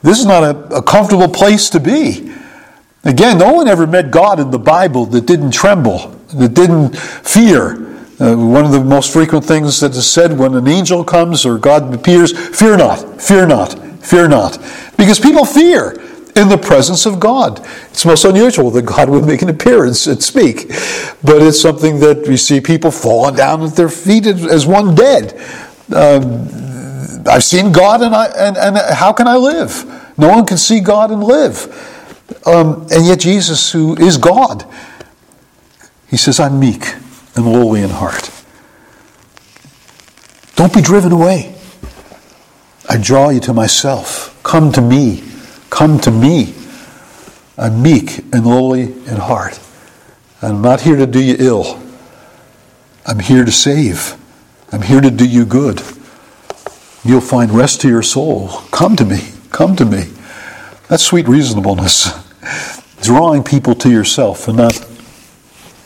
This 0.04 0.20
is 0.20 0.26
not 0.26 0.44
a, 0.44 0.78
a 0.78 0.82
comfortable 0.82 1.28
place 1.28 1.70
to 1.72 1.80
be. 1.80 2.34
Again, 3.04 3.38
no 3.38 3.54
one 3.54 3.68
ever 3.68 3.88
met 3.88 4.12
God 4.12 4.40
in 4.40 4.52
the 4.52 4.60
Bible 4.60 5.06
that 5.08 5.26
didn't 5.26 5.52
tremble, 5.52 6.10
that 6.34 6.54
didn't 6.54 6.96
fear. 6.96 7.81
Uh, 8.22 8.36
one 8.36 8.64
of 8.64 8.72
the 8.72 8.84
most 8.84 9.12
frequent 9.12 9.44
things 9.44 9.80
that 9.80 9.96
is 9.96 10.08
said 10.08 10.38
when 10.38 10.54
an 10.54 10.68
angel 10.68 11.04
comes 11.04 11.44
or 11.44 11.58
God 11.58 11.92
appears 11.92 12.38
fear 12.56 12.78
not, 12.78 13.20
fear 13.20 13.48
not, 13.48 13.74
fear 14.06 14.28
not. 14.28 14.60
Because 14.96 15.20
people 15.20 15.44
fear 15.44 16.00
in 16.36 16.48
the 16.48 16.58
presence 16.62 17.08
of 17.08 17.20
God. 17.20 17.66
It's 17.90 18.06
most 18.06 18.24
unusual 18.24 18.70
that 18.72 18.84
God 18.84 19.10
would 19.10 19.26
make 19.26 19.42
an 19.42 19.50
appearance 19.50 20.06
and 20.06 20.22
speak, 20.22 20.68
but 21.24 21.42
it's 21.42 21.60
something 21.60 22.00
that 22.02 22.28
we 22.28 22.38
see 22.38 22.62
people 22.62 22.92
falling 22.92 23.38
down 23.38 23.64
at 23.64 23.76
their 23.76 23.90
feet 23.90 24.28
as 24.28 24.68
one 24.68 24.94
dead. 24.94 25.34
Um, 25.92 26.48
I've 27.26 27.44
seen 27.44 27.72
God, 27.72 28.04
and, 28.04 28.14
I, 28.14 28.28
and, 28.38 28.56
and 28.56 28.78
how 28.78 29.14
can 29.14 29.28
I 29.28 29.38
live? 29.38 29.84
No 30.20 30.30
one 30.30 30.46
can 30.46 30.58
see 30.58 30.80
God 30.80 31.10
and 31.10 31.24
live. 31.24 31.66
Um, 32.46 32.86
and 32.92 33.04
yet, 33.04 33.20
Jesus, 33.20 33.72
who 33.72 33.96
is 33.98 34.18
God, 34.18 34.64
he 36.08 36.18
says, 36.18 36.40
I'm 36.40 36.60
meek 36.60 36.86
and 37.36 37.46
lowly 37.46 37.82
in 37.82 37.90
heart. 37.90 38.32
Don't 40.56 40.74
be 40.74 40.82
driven 40.82 41.12
away. 41.12 41.56
I 42.88 42.98
draw 42.98 43.30
you 43.30 43.40
to 43.42 43.54
myself. 43.54 44.38
Come 44.44 44.72
to 44.74 44.82
me. 44.82 45.24
Come 45.70 46.00
to 46.02 46.12
me. 46.12 46.54
I'm 47.58 47.82
meek 47.82 48.20
and 48.34 48.46
lowly 48.46 48.82
in 48.82 49.18
heart. 49.18 49.60
I'm 50.42 50.62
not 50.62 50.82
here 50.82 50.98
to 50.98 51.06
do 51.06 51.24
you 51.24 51.36
ill. 51.40 51.82
I'm 53.06 53.20
here 53.20 53.46
to 53.46 53.52
save. 53.52 54.16
I'm 54.72 54.82
here 54.82 55.02
to 55.02 55.12
do 55.12 55.28
you 55.28 55.46
good. 55.46 55.82
You'll 57.04 57.22
find 57.22 57.52
rest 57.52 57.82
to 57.82 57.88
your 57.88 58.04
soul. 58.04 58.50
Come 58.72 58.96
to 58.98 59.06
me. 59.06 59.32
Come 59.52 59.76
to 59.78 59.86
me. 59.86 60.06
That's 60.88 61.04
sweet 61.04 61.28
reasonableness. 61.28 62.12
Drawing 63.02 63.44
people 63.44 63.74
to 63.76 63.90
yourself 63.90 64.48
and 64.48 64.58
not 64.58 64.86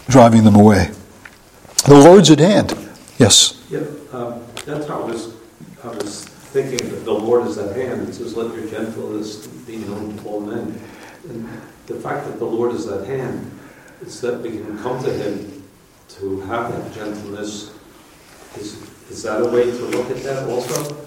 driving 0.08 0.43
them 0.43 0.56
away. 0.56 0.91
The 1.88 1.93
Lord's 1.93 2.31
at 2.31 2.39
hand. 2.39 2.75
Yes. 3.19 3.61
Yeah, 3.69 3.81
um, 4.11 4.43
that's 4.65 4.88
how 4.88 5.03
I 5.03 5.05
was. 5.05 5.36
I 5.83 5.89
was 5.89 6.25
thinking 6.25 6.89
that 6.89 7.05
the 7.05 7.13
Lord 7.13 7.45
is 7.45 7.59
at 7.59 7.75
hand. 7.75 8.09
It 8.09 8.15
says, 8.15 8.36
"Let 8.36 8.55
your 8.55 8.67
gentleness 8.67 9.45
be 9.45 9.77
known 9.77 10.17
to 10.17 10.27
all 10.27 10.39
men." 10.39 10.81
And 11.29 11.47
the 11.86 11.93
fact 11.93 12.25
that 12.25 12.39
the 12.39 12.45
Lord 12.45 12.73
is 12.73 12.88
at 12.88 13.05
hand 13.05 13.51
is 14.01 14.19
that 14.21 14.41
we 14.41 14.49
can 14.49 14.79
come 14.79 15.03
to 15.03 15.13
Him 15.13 15.63
to 16.17 16.41
have 16.41 16.71
that 16.71 16.91
gentleness. 16.91 17.69
Is 18.57 18.81
is 19.11 19.21
that 19.21 19.43
a 19.43 19.45
way 19.45 19.65
to 19.65 19.86
look 19.86 20.09
at 20.09 20.23
that 20.23 20.49
also? 20.49 20.97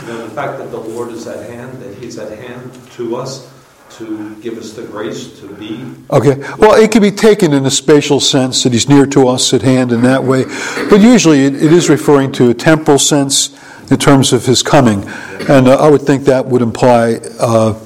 You 0.00 0.08
know, 0.08 0.26
the 0.26 0.34
fact 0.34 0.58
that 0.58 0.72
the 0.72 0.80
Lord 0.80 1.10
is 1.10 1.28
at 1.28 1.48
hand, 1.48 1.80
that 1.82 1.94
He's 1.98 2.18
at 2.18 2.36
hand 2.36 2.72
to 2.96 3.14
us 3.14 3.48
to 3.92 4.34
give 4.36 4.56
us 4.58 4.72
the 4.72 4.82
grace 4.82 5.38
to 5.40 5.48
be. 5.54 5.92
Okay. 6.10 6.36
Well, 6.58 6.80
it 6.80 6.92
can 6.92 7.02
be 7.02 7.10
taken 7.10 7.52
in 7.52 7.66
a 7.66 7.70
spatial 7.70 8.20
sense 8.20 8.62
that 8.62 8.72
he's 8.72 8.88
near 8.88 9.06
to 9.06 9.28
us 9.28 9.52
at 9.52 9.62
hand 9.62 9.92
in 9.92 10.02
that 10.02 10.22
way, 10.24 10.44
but 10.88 11.00
usually 11.00 11.44
it, 11.44 11.54
it 11.54 11.72
is 11.72 11.88
referring 11.88 12.32
to 12.32 12.50
a 12.50 12.54
temporal 12.54 12.98
sense 12.98 13.56
in 13.90 13.98
terms 13.98 14.32
of 14.32 14.46
his 14.46 14.62
coming. 14.62 15.04
And 15.48 15.68
uh, 15.68 15.76
I 15.76 15.90
would 15.90 16.02
think 16.02 16.24
that 16.24 16.46
would 16.46 16.62
imply 16.62 17.20
uh, 17.40 17.78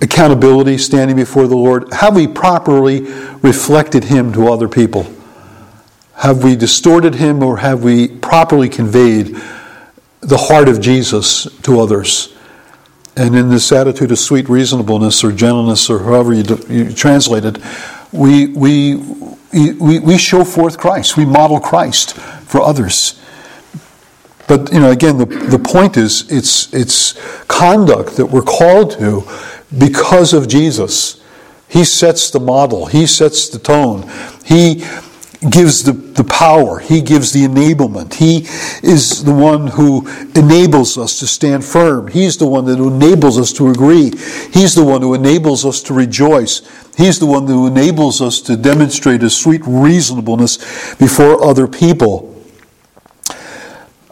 accountability, 0.00 0.78
standing 0.78 1.16
before 1.16 1.46
the 1.46 1.56
Lord. 1.56 1.92
Have 1.92 2.16
we 2.16 2.26
properly 2.26 3.00
reflected 3.42 4.04
him 4.04 4.32
to 4.32 4.48
other 4.48 4.68
people? 4.68 5.06
Have 6.14 6.42
we 6.42 6.56
distorted 6.56 7.14
him 7.14 7.42
or 7.42 7.58
have 7.58 7.84
we 7.84 8.08
properly 8.08 8.68
conveyed 8.68 9.36
the 10.20 10.36
heart 10.36 10.68
of 10.68 10.80
Jesus 10.80 11.44
to 11.62 11.78
others? 11.78 12.34
And 13.18 13.34
in 13.34 13.48
this 13.48 13.72
attitude 13.72 14.12
of 14.12 14.18
sweet 14.20 14.48
reasonableness 14.48 15.24
or 15.24 15.32
gentleness 15.32 15.90
or 15.90 15.98
however 15.98 16.32
you, 16.32 16.44
you 16.68 16.92
translate 16.92 17.44
it, 17.44 17.58
we, 18.12 18.46
we, 18.46 18.94
we, 19.52 19.98
we 19.98 20.16
show 20.16 20.44
forth 20.44 20.78
Christ. 20.78 21.16
We 21.16 21.24
model 21.24 21.58
Christ 21.58 22.14
for 22.14 22.60
others. 22.60 23.20
But 24.46 24.72
you 24.72 24.78
know, 24.78 24.92
again, 24.92 25.18
the, 25.18 25.26
the 25.26 25.58
point 25.58 25.96
is 25.96 26.30
it's, 26.30 26.72
it's 26.72 27.18
conduct 27.46 28.16
that 28.16 28.26
we're 28.26 28.42
called 28.42 28.92
to 28.92 29.28
because 29.76 30.32
of 30.32 30.46
Jesus. 30.46 31.20
He 31.68 31.84
sets 31.84 32.30
the 32.30 32.40
model, 32.40 32.86
He 32.86 33.06
sets 33.06 33.48
the 33.48 33.58
tone. 33.58 34.10
He 34.44 34.84
gives 35.50 35.84
the, 35.84 35.92
the 35.92 36.24
power, 36.24 36.80
He 36.80 37.00
gives 37.00 37.32
the 37.32 37.44
enablement. 37.44 38.14
He 38.14 38.46
is 38.82 39.24
the 39.24 39.34
one 39.34 39.68
who 39.68 40.08
enables 40.34 40.98
us 40.98 41.18
to 41.20 41.26
stand 41.26 41.64
firm. 41.64 42.08
He's 42.08 42.36
the 42.38 42.46
one 42.46 42.64
that 42.64 42.78
enables 42.80 43.38
us 43.38 43.52
to 43.54 43.68
agree. 43.68 44.10
He's 44.52 44.74
the 44.74 44.84
one 44.84 45.02
who 45.02 45.14
enables 45.14 45.64
us 45.64 45.82
to 45.84 45.94
rejoice. 45.94 46.62
He's 46.96 47.20
the 47.20 47.26
one 47.26 47.46
who 47.46 47.68
enables 47.68 48.20
us 48.20 48.40
to 48.42 48.56
demonstrate 48.56 49.22
a 49.22 49.30
sweet 49.30 49.62
reasonableness 49.64 50.96
before 50.96 51.44
other 51.44 51.68
people. 51.68 52.34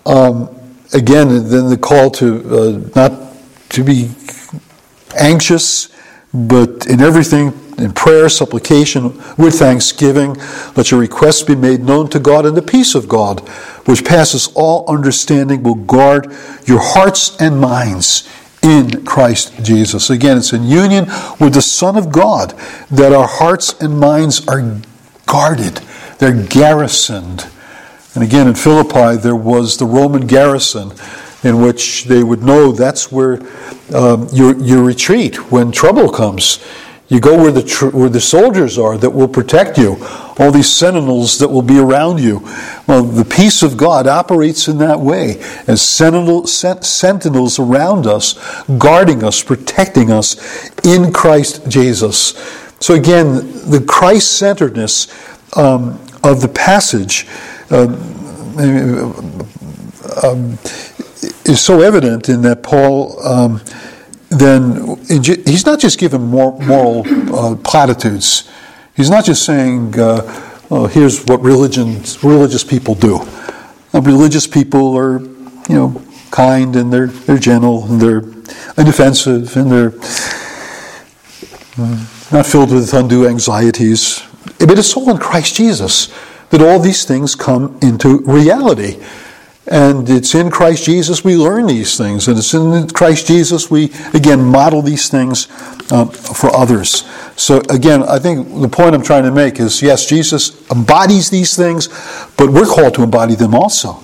Um, 0.04 0.48
again, 0.94 1.28
then 1.48 1.68
the 1.68 1.78
call 1.80 2.10
to 2.12 2.36
uh, 2.56 2.90
not 2.94 3.34
to 3.70 3.82
be 3.82 4.10
anxious, 5.18 5.88
but 6.32 6.86
in 6.86 7.00
everything 7.00 7.52
in 7.78 7.92
prayer, 7.92 8.28
supplication, 8.28 9.22
with 9.36 9.58
thanksgiving, 9.58 10.36
let 10.76 10.90
your 10.90 11.00
requests 11.00 11.42
be 11.42 11.54
made 11.54 11.80
known 11.80 12.08
to 12.10 12.18
God, 12.18 12.46
and 12.46 12.56
the 12.56 12.62
peace 12.62 12.94
of 12.94 13.08
God, 13.08 13.40
which 13.86 14.04
passes 14.04 14.48
all 14.54 14.84
understanding, 14.88 15.62
will 15.62 15.74
guard 15.74 16.32
your 16.64 16.80
hearts 16.80 17.36
and 17.40 17.60
minds 17.60 18.28
in 18.62 19.04
Christ 19.04 19.62
Jesus. 19.62 20.10
Again, 20.10 20.38
it's 20.38 20.52
in 20.52 20.64
union 20.64 21.06
with 21.38 21.54
the 21.54 21.62
Son 21.62 21.96
of 21.96 22.10
God 22.10 22.54
that 22.90 23.12
our 23.12 23.28
hearts 23.28 23.80
and 23.80 23.98
minds 23.98 24.46
are 24.48 24.80
guarded, 25.26 25.76
they're 26.18 26.42
garrisoned. 26.44 27.46
And 28.14 28.24
again, 28.24 28.48
in 28.48 28.54
Philippi, 28.54 29.20
there 29.20 29.36
was 29.36 29.76
the 29.76 29.84
Roman 29.84 30.26
garrison 30.26 30.92
in 31.42 31.60
which 31.60 32.04
they 32.04 32.22
would 32.22 32.42
know 32.42 32.72
that's 32.72 33.12
where 33.12 33.40
um, 33.94 34.26
your, 34.32 34.56
your 34.56 34.82
retreat 34.82 35.52
when 35.52 35.70
trouble 35.70 36.10
comes. 36.10 36.64
You 37.08 37.20
go 37.20 37.40
where 37.40 37.52
the, 37.52 37.62
tr- 37.62 37.90
where 37.90 38.08
the 38.08 38.20
soldiers 38.20 38.78
are 38.78 38.98
that 38.98 39.10
will 39.10 39.28
protect 39.28 39.78
you, 39.78 39.96
all 40.38 40.50
these 40.50 40.72
sentinels 40.72 41.38
that 41.38 41.48
will 41.48 41.62
be 41.62 41.78
around 41.78 42.18
you. 42.18 42.40
Well, 42.88 43.04
the 43.04 43.24
peace 43.24 43.62
of 43.62 43.76
God 43.76 44.06
operates 44.06 44.66
in 44.66 44.78
that 44.78 44.98
way 44.98 45.38
as 45.68 45.82
sentinel, 45.82 46.46
sentinels 46.46 47.58
around 47.58 48.06
us, 48.06 48.34
guarding 48.78 49.22
us, 49.22 49.42
protecting 49.42 50.10
us 50.10 50.36
in 50.84 51.12
Christ 51.12 51.68
Jesus. 51.68 52.34
So, 52.80 52.94
again, 52.94 53.34
the 53.70 53.84
Christ 53.86 54.38
centeredness 54.38 55.06
um, 55.56 56.00
of 56.24 56.40
the 56.40 56.48
passage. 56.48 57.26
Uh, 57.70 57.86
um, 60.22 60.58
is 61.44 61.60
so 61.60 61.80
evident 61.80 62.28
in 62.28 62.42
that 62.42 62.62
Paul 62.62 63.24
um, 63.26 63.60
then 64.38 64.96
he's 65.06 65.66
not 65.66 65.80
just 65.80 65.98
giving 65.98 66.26
moral 66.26 67.04
uh, 67.34 67.56
platitudes. 67.56 68.48
He's 68.96 69.10
not 69.10 69.24
just 69.24 69.44
saying, 69.44 69.98
uh, 69.98 70.22
"Oh, 70.70 70.86
here's 70.86 71.24
what 71.24 71.40
religious 71.42 72.64
people 72.64 72.94
do." 72.94 73.20
Uh, 73.92 74.00
religious 74.00 74.46
people 74.46 74.96
are, 74.96 75.20
you 75.20 75.74
know, 75.74 76.02
kind 76.30 76.76
and 76.76 76.92
they're 76.92 77.08
they're 77.08 77.38
gentle 77.38 77.84
and 77.84 78.00
they're 78.00 78.22
inoffensive 78.76 79.56
and 79.56 79.70
they're 79.70 79.94
uh, 81.78 82.06
not 82.32 82.46
filled 82.46 82.72
with 82.72 82.92
undue 82.92 83.26
anxieties. 83.26 84.22
But 84.58 84.78
it's 84.78 84.96
all 84.96 85.10
in 85.10 85.18
Christ 85.18 85.56
Jesus 85.56 86.12
that 86.50 86.62
all 86.62 86.78
these 86.78 87.04
things 87.04 87.34
come 87.34 87.78
into 87.82 88.18
reality. 88.20 89.00
And 89.68 90.08
it's 90.08 90.34
in 90.34 90.50
Christ 90.50 90.84
Jesus 90.84 91.24
we 91.24 91.36
learn 91.36 91.66
these 91.66 91.96
things. 91.96 92.28
And 92.28 92.38
it's 92.38 92.54
in 92.54 92.88
Christ 92.88 93.26
Jesus 93.26 93.70
we, 93.70 93.90
again, 94.14 94.40
model 94.40 94.80
these 94.80 95.08
things 95.08 95.48
um, 95.90 96.08
for 96.10 96.54
others. 96.54 97.04
So, 97.36 97.60
again, 97.68 98.04
I 98.04 98.18
think 98.18 98.60
the 98.60 98.68
point 98.68 98.94
I'm 98.94 99.02
trying 99.02 99.24
to 99.24 99.32
make 99.32 99.58
is 99.58 99.82
yes, 99.82 100.06
Jesus 100.06 100.70
embodies 100.70 101.30
these 101.30 101.56
things, 101.56 101.88
but 102.36 102.50
we're 102.50 102.66
called 102.66 102.94
to 102.94 103.02
embody 103.02 103.34
them 103.34 103.54
also. 103.54 104.02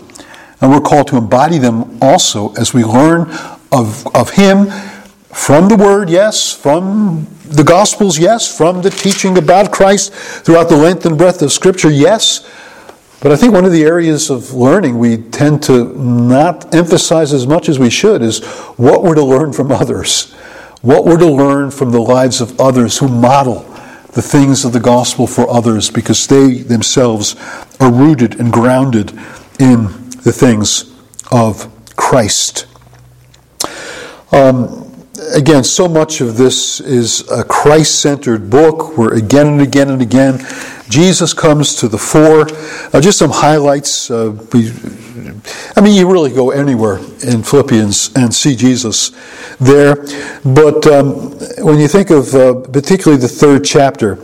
And 0.61 0.71
we're 0.71 0.81
called 0.81 1.09
to 1.09 1.17
embody 1.17 1.59
them 1.59 1.99
also 2.03 2.53
as 2.55 2.75
we 2.75 2.85
learn 2.85 3.31
of, 3.71 4.07
of 4.17 4.31
Him 4.31 4.67
from 5.33 5.69
the 5.69 5.77
Word, 5.77 6.11
yes, 6.11 6.53
from 6.53 7.27
the 7.45 7.65
Gospels, 7.65 8.19
yes, 8.19 8.57
from 8.57 8.83
the 8.83 8.91
teaching 8.91 9.39
about 9.39 9.73
Christ 9.73 10.13
throughout 10.13 10.69
the 10.69 10.77
length 10.77 11.07
and 11.07 11.17
breadth 11.17 11.41
of 11.43 11.53
Scripture, 11.53 11.91
yes 11.91 12.49
but 13.23 13.31
I 13.31 13.37
think 13.37 13.55
one 13.55 13.65
of 13.65 13.71
the 13.71 13.85
areas 13.85 14.31
of 14.31 14.53
learning 14.53 14.99
we 14.99 15.17
tend 15.17 15.63
to 15.65 15.85
not 15.97 16.75
emphasize 16.75 17.33
as 17.33 17.47
much 17.47 17.69
as 17.69 17.79
we 17.79 17.89
should 17.89 18.21
is 18.21 18.45
what 18.77 19.05
we're 19.05 19.15
to 19.15 19.25
learn 19.25 19.53
from 19.53 19.71
others. 19.71 20.33
What 20.81 21.05
we're 21.05 21.19
to 21.19 21.31
learn 21.31 21.71
from 21.71 21.93
the 21.93 22.01
lives 22.01 22.41
of 22.41 22.61
others 22.61 22.99
who 22.99 23.07
model 23.07 23.61
the 24.13 24.23
things 24.23 24.65
of 24.65 24.73
the 24.73 24.81
gospel 24.81 25.29
for 25.29 25.49
others 25.49 25.89
because 25.89 26.27
they 26.27 26.55
themselves 26.55 27.37
are 27.79 27.93
rooted 27.93 28.41
and 28.41 28.53
grounded 28.53 29.11
in 29.61 29.85
the 30.25 30.33
things 30.33 30.93
of 31.31 31.71
Christ. 31.95 32.67
Um, 34.33 34.82
again, 35.35 35.65
so 35.65 35.89
much 35.89 36.21
of 36.21 36.37
this 36.37 36.81
is 36.81 37.29
a 37.31 37.45
Christ 37.45 38.01
centered 38.01 38.51
book 38.51 38.97
where 38.97 39.13
again 39.15 39.47
and 39.47 39.61
again 39.61 39.91
and 39.91 40.03
again 40.03 40.45
Jesus 40.93 41.33
comes 41.33 41.75
to 41.77 41.89
the 41.89 41.97
fore. 41.97 42.47
Uh, 42.93 43.01
just 43.01 43.19
some 43.19 43.31
highlights. 43.31 44.11
Uh, 44.11 44.37
we, 44.53 44.71
I 45.75 45.81
mean, 45.81 45.97
you 45.97 46.13
really 46.13 46.31
go 46.31 46.51
anywhere 46.51 46.99
in 46.99 47.43
Philippians 47.43 48.13
and 48.15 48.35
see 48.35 48.55
Jesus 48.55 49.11
there. 49.59 49.97
But 50.45 50.87
um, 50.87 51.31
when 51.65 51.81
you 51.81 51.89
think 51.89 52.11
of 52.11 52.35
uh, 52.35 52.61
particularly 52.71 53.19
the 53.19 53.29
third 53.29 53.65
chapter, 53.65 54.17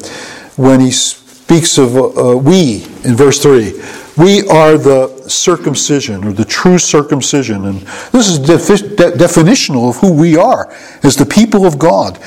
when 0.56 0.80
he 0.80 0.90
speaks 0.90 1.78
of 1.78 1.96
uh, 1.96 2.36
we 2.36 2.84
in 3.02 3.16
verse 3.16 3.42
3, 3.42 3.80
we 4.18 4.46
are 4.48 4.76
the 4.76 5.28
circumcision 5.28 6.24
or 6.24 6.32
the 6.32 6.44
true 6.44 6.78
circumcision. 6.78 7.64
And 7.64 7.80
this 8.12 8.28
is 8.28 8.38
defi- 8.38 8.96
de- 8.96 9.12
definitional 9.12 9.90
of 9.90 9.96
who 9.98 10.12
we 10.12 10.36
are 10.36 10.72
as 11.02 11.16
the 11.16 11.26
people 11.26 11.64
of 11.64 11.78
God. 11.78 12.18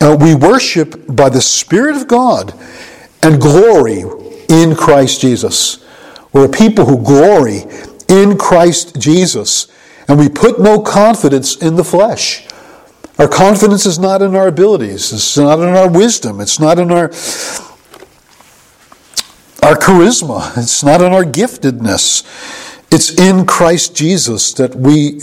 Uh, 0.00 0.16
we 0.20 0.34
worship 0.34 1.04
by 1.08 1.28
the 1.28 1.40
Spirit 1.40 1.96
of 1.96 2.08
God 2.08 2.54
and 3.22 3.40
glory 3.40 4.04
in 4.48 4.74
Christ 4.74 5.20
Jesus. 5.20 5.84
We're 6.32 6.46
a 6.46 6.48
people 6.48 6.86
who 6.86 7.02
glory 7.02 7.64
in 8.08 8.36
Christ 8.36 9.00
Jesus, 9.00 9.68
and 10.08 10.18
we 10.18 10.28
put 10.28 10.60
no 10.60 10.80
confidence 10.80 11.56
in 11.56 11.76
the 11.76 11.84
flesh. 11.84 12.46
Our 13.18 13.28
confidence 13.28 13.86
is 13.86 13.98
not 13.98 14.22
in 14.22 14.34
our 14.34 14.48
abilities, 14.48 15.12
it's 15.12 15.36
not 15.36 15.58
in 15.60 15.68
our 15.68 15.90
wisdom, 15.90 16.40
it's 16.40 16.58
not 16.58 16.78
in 16.78 16.90
our 16.90 17.10
our 19.62 19.74
charisma, 19.76 20.56
it's 20.58 20.82
not 20.82 21.00
in 21.00 21.12
our 21.12 21.24
giftedness. 21.24 22.24
It's 22.92 23.18
in 23.18 23.46
Christ 23.46 23.96
Jesus 23.96 24.52
that 24.54 24.74
we 24.74 25.18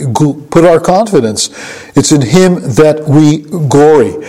put 0.50 0.64
our 0.64 0.80
confidence. 0.80 1.50
It's 1.94 2.10
in 2.10 2.22
Him 2.22 2.54
that 2.74 3.04
we 3.06 3.42
glory. 3.68 4.26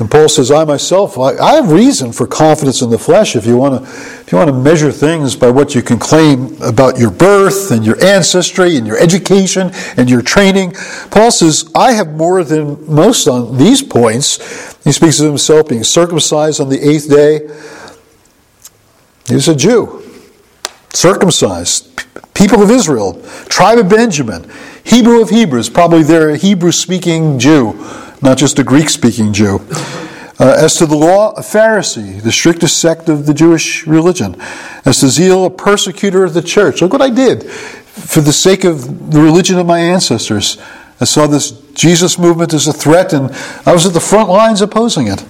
And 0.00 0.10
Paul 0.10 0.30
says, 0.30 0.50
I 0.50 0.64
myself, 0.64 1.18
I, 1.18 1.56
have 1.56 1.70
reason 1.70 2.10
for 2.10 2.26
confidence 2.26 2.80
in 2.80 2.88
the 2.88 2.98
flesh 2.98 3.36
if 3.36 3.44
you, 3.44 3.58
want 3.58 3.84
to, 3.84 3.90
if 3.90 4.32
you 4.32 4.38
want 4.38 4.48
to 4.48 4.56
measure 4.56 4.90
things 4.90 5.36
by 5.36 5.50
what 5.50 5.74
you 5.74 5.82
can 5.82 5.98
claim 5.98 6.60
about 6.62 6.98
your 6.98 7.10
birth 7.10 7.70
and 7.70 7.84
your 7.84 8.02
ancestry 8.02 8.76
and 8.76 8.86
your 8.86 8.98
education 8.98 9.70
and 9.98 10.08
your 10.08 10.22
training. 10.22 10.72
Paul 11.10 11.30
says, 11.30 11.70
I 11.74 11.92
have 11.92 12.08
more 12.08 12.42
than 12.44 12.92
most 12.92 13.28
on 13.28 13.58
these 13.58 13.82
points. 13.82 14.38
He 14.84 14.92
speaks 14.92 15.20
of 15.20 15.26
himself 15.26 15.68
being 15.68 15.84
circumcised 15.84 16.62
on 16.62 16.70
the 16.70 16.80
eighth 16.80 17.10
day. 17.10 17.46
He's 19.30 19.48
a 19.48 19.56
Jew, 19.56 20.02
circumcised, 20.92 22.02
people 22.34 22.62
of 22.62 22.70
Israel, 22.70 23.22
tribe 23.48 23.78
of 23.78 23.88
Benjamin, 23.88 24.50
Hebrew 24.84 25.22
of 25.22 25.30
Hebrews, 25.30 25.68
probably 25.68 26.02
they're 26.02 26.30
a 26.30 26.36
Hebrew 26.36 26.72
speaking 26.72 27.38
Jew 27.38 27.72
not 28.22 28.38
just 28.38 28.58
a 28.58 28.64
Greek 28.64 28.88
speaking 28.88 29.32
Jew. 29.32 29.60
Uh, 30.38 30.56
as 30.58 30.76
to 30.76 30.86
the 30.86 30.96
law, 30.96 31.32
a 31.32 31.40
Pharisee, 31.40 32.22
the 32.22 32.32
strictest 32.32 32.78
sect 32.80 33.08
of 33.08 33.26
the 33.26 33.34
Jewish 33.34 33.86
religion. 33.86 34.40
As 34.84 35.00
to 35.00 35.08
zeal, 35.08 35.44
a 35.44 35.50
persecutor 35.50 36.24
of 36.24 36.32
the 36.32 36.42
church. 36.42 36.80
Look 36.80 36.92
what 36.92 37.02
I 37.02 37.10
did 37.10 37.50
for 37.50 38.20
the 38.20 38.32
sake 38.32 38.64
of 38.64 39.10
the 39.10 39.20
religion 39.20 39.58
of 39.58 39.66
my 39.66 39.78
ancestors. 39.78 40.56
I 40.98 41.04
saw 41.04 41.26
this 41.26 41.50
Jesus 41.72 42.18
movement 42.18 42.54
as 42.54 42.66
a 42.66 42.72
threat, 42.72 43.12
and 43.12 43.30
I 43.66 43.72
was 43.72 43.84
at 43.84 43.92
the 43.92 44.00
front 44.00 44.30
lines 44.30 44.62
opposing 44.62 45.08
it. 45.08 45.24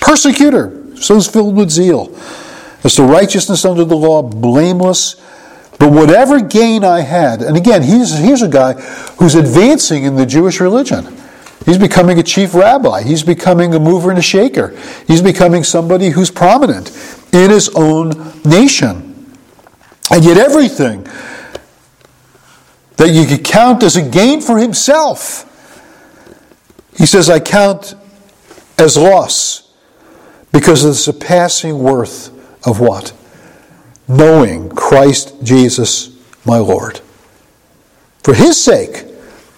Persecutor, 0.00 0.96
so 0.96 1.16
is 1.16 1.26
filled 1.26 1.56
with 1.56 1.70
zeal. 1.70 2.06
As 2.86 2.94
to 2.94 3.02
righteousness 3.02 3.64
under 3.64 3.84
the 3.84 3.96
law, 3.96 4.22
blameless. 4.22 5.16
But 5.76 5.90
whatever 5.90 6.40
gain 6.40 6.84
I 6.84 7.00
had, 7.00 7.42
and 7.42 7.56
again, 7.56 7.82
he's, 7.82 8.16
here's 8.16 8.42
a 8.42 8.48
guy 8.48 8.74
who's 9.18 9.34
advancing 9.34 10.04
in 10.04 10.14
the 10.14 10.24
Jewish 10.24 10.60
religion. 10.60 11.04
He's 11.64 11.78
becoming 11.78 12.20
a 12.20 12.22
chief 12.22 12.54
rabbi. 12.54 13.02
He's 13.02 13.24
becoming 13.24 13.74
a 13.74 13.80
mover 13.80 14.10
and 14.10 14.20
a 14.20 14.22
shaker. 14.22 14.68
He's 15.08 15.20
becoming 15.20 15.64
somebody 15.64 16.10
who's 16.10 16.30
prominent 16.30 16.92
in 17.32 17.50
his 17.50 17.68
own 17.74 18.12
nation. 18.44 19.34
And 20.08 20.24
yet, 20.24 20.36
everything 20.36 21.08
that 22.98 23.10
you 23.10 23.26
could 23.26 23.44
count 23.44 23.82
as 23.82 23.96
a 23.96 24.08
gain 24.08 24.40
for 24.40 24.58
himself, 24.58 25.42
he 26.96 27.04
says, 27.04 27.28
I 27.28 27.40
count 27.40 27.96
as 28.78 28.96
loss 28.96 29.74
because 30.52 30.84
of 30.84 30.90
the 30.90 30.94
surpassing 30.94 31.80
worth 31.80 32.35
of 32.66 32.80
what? 32.80 33.14
Knowing 34.08 34.68
Christ 34.68 35.34
Jesus, 35.42 36.16
my 36.44 36.58
Lord. 36.58 37.00
For 38.22 38.34
his 38.34 38.62
sake, 38.62 39.04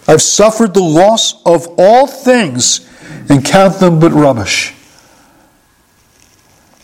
I've 0.07 0.21
suffered 0.21 0.73
the 0.73 0.83
loss 0.83 1.43
of 1.45 1.67
all 1.77 2.07
things 2.07 2.87
and 3.29 3.43
count 3.43 3.79
them 3.79 3.99
but 3.99 4.11
rubbish. 4.11 4.73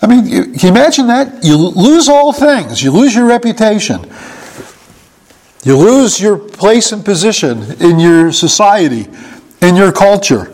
I 0.02 0.08
mean, 0.08 0.28
you, 0.28 0.44
can 0.44 0.60
you 0.60 0.70
imagine 0.70 1.08
that? 1.08 1.44
You 1.44 1.58
lose 1.58 2.10
all 2.10 2.34
things, 2.34 2.84
you 2.84 2.92
lose 2.92 3.16
your 3.16 3.26
reputation, 3.26 4.12
you 5.64 5.76
lose 5.76 6.22
your 6.22 6.38
place 6.38 6.92
and 6.92 7.04
position 7.04 7.82
in 7.82 8.00
your 8.00 8.32
society, 8.32 9.08
in 9.62 9.76
your 9.76 9.92
culture. 9.92 10.52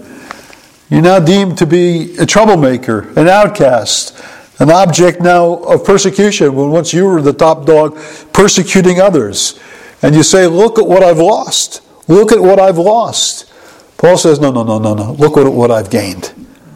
You're 0.89 1.01
now 1.01 1.19
deemed 1.19 1.57
to 1.57 1.65
be 1.65 2.15
a 2.17 2.25
troublemaker, 2.25 3.09
an 3.19 3.27
outcast, 3.27 4.17
an 4.61 4.69
object 4.69 5.19
now 5.21 5.55
of 5.55 5.83
persecution 5.83 6.53
when 6.53 6.69
once 6.69 6.93
you 6.93 7.05
were 7.05 7.19
the 7.19 7.33
top 7.33 7.65
dog 7.65 7.97
persecuting 8.31 9.01
others. 9.01 9.59
And 10.03 10.13
you 10.13 10.21
say, 10.21 10.45
Look 10.45 10.77
at 10.77 10.85
what 10.85 11.01
I've 11.01 11.17
lost. 11.17 11.81
Look 12.07 12.31
at 12.31 12.39
what 12.39 12.59
I've 12.59 12.77
lost. 12.77 13.51
Paul 13.97 14.19
says, 14.19 14.39
No, 14.39 14.51
no, 14.51 14.63
no, 14.63 14.77
no, 14.77 14.93
no. 14.93 15.13
Look 15.13 15.35
at 15.35 15.51
what 15.51 15.71
I've 15.71 15.89
gained. 15.89 16.33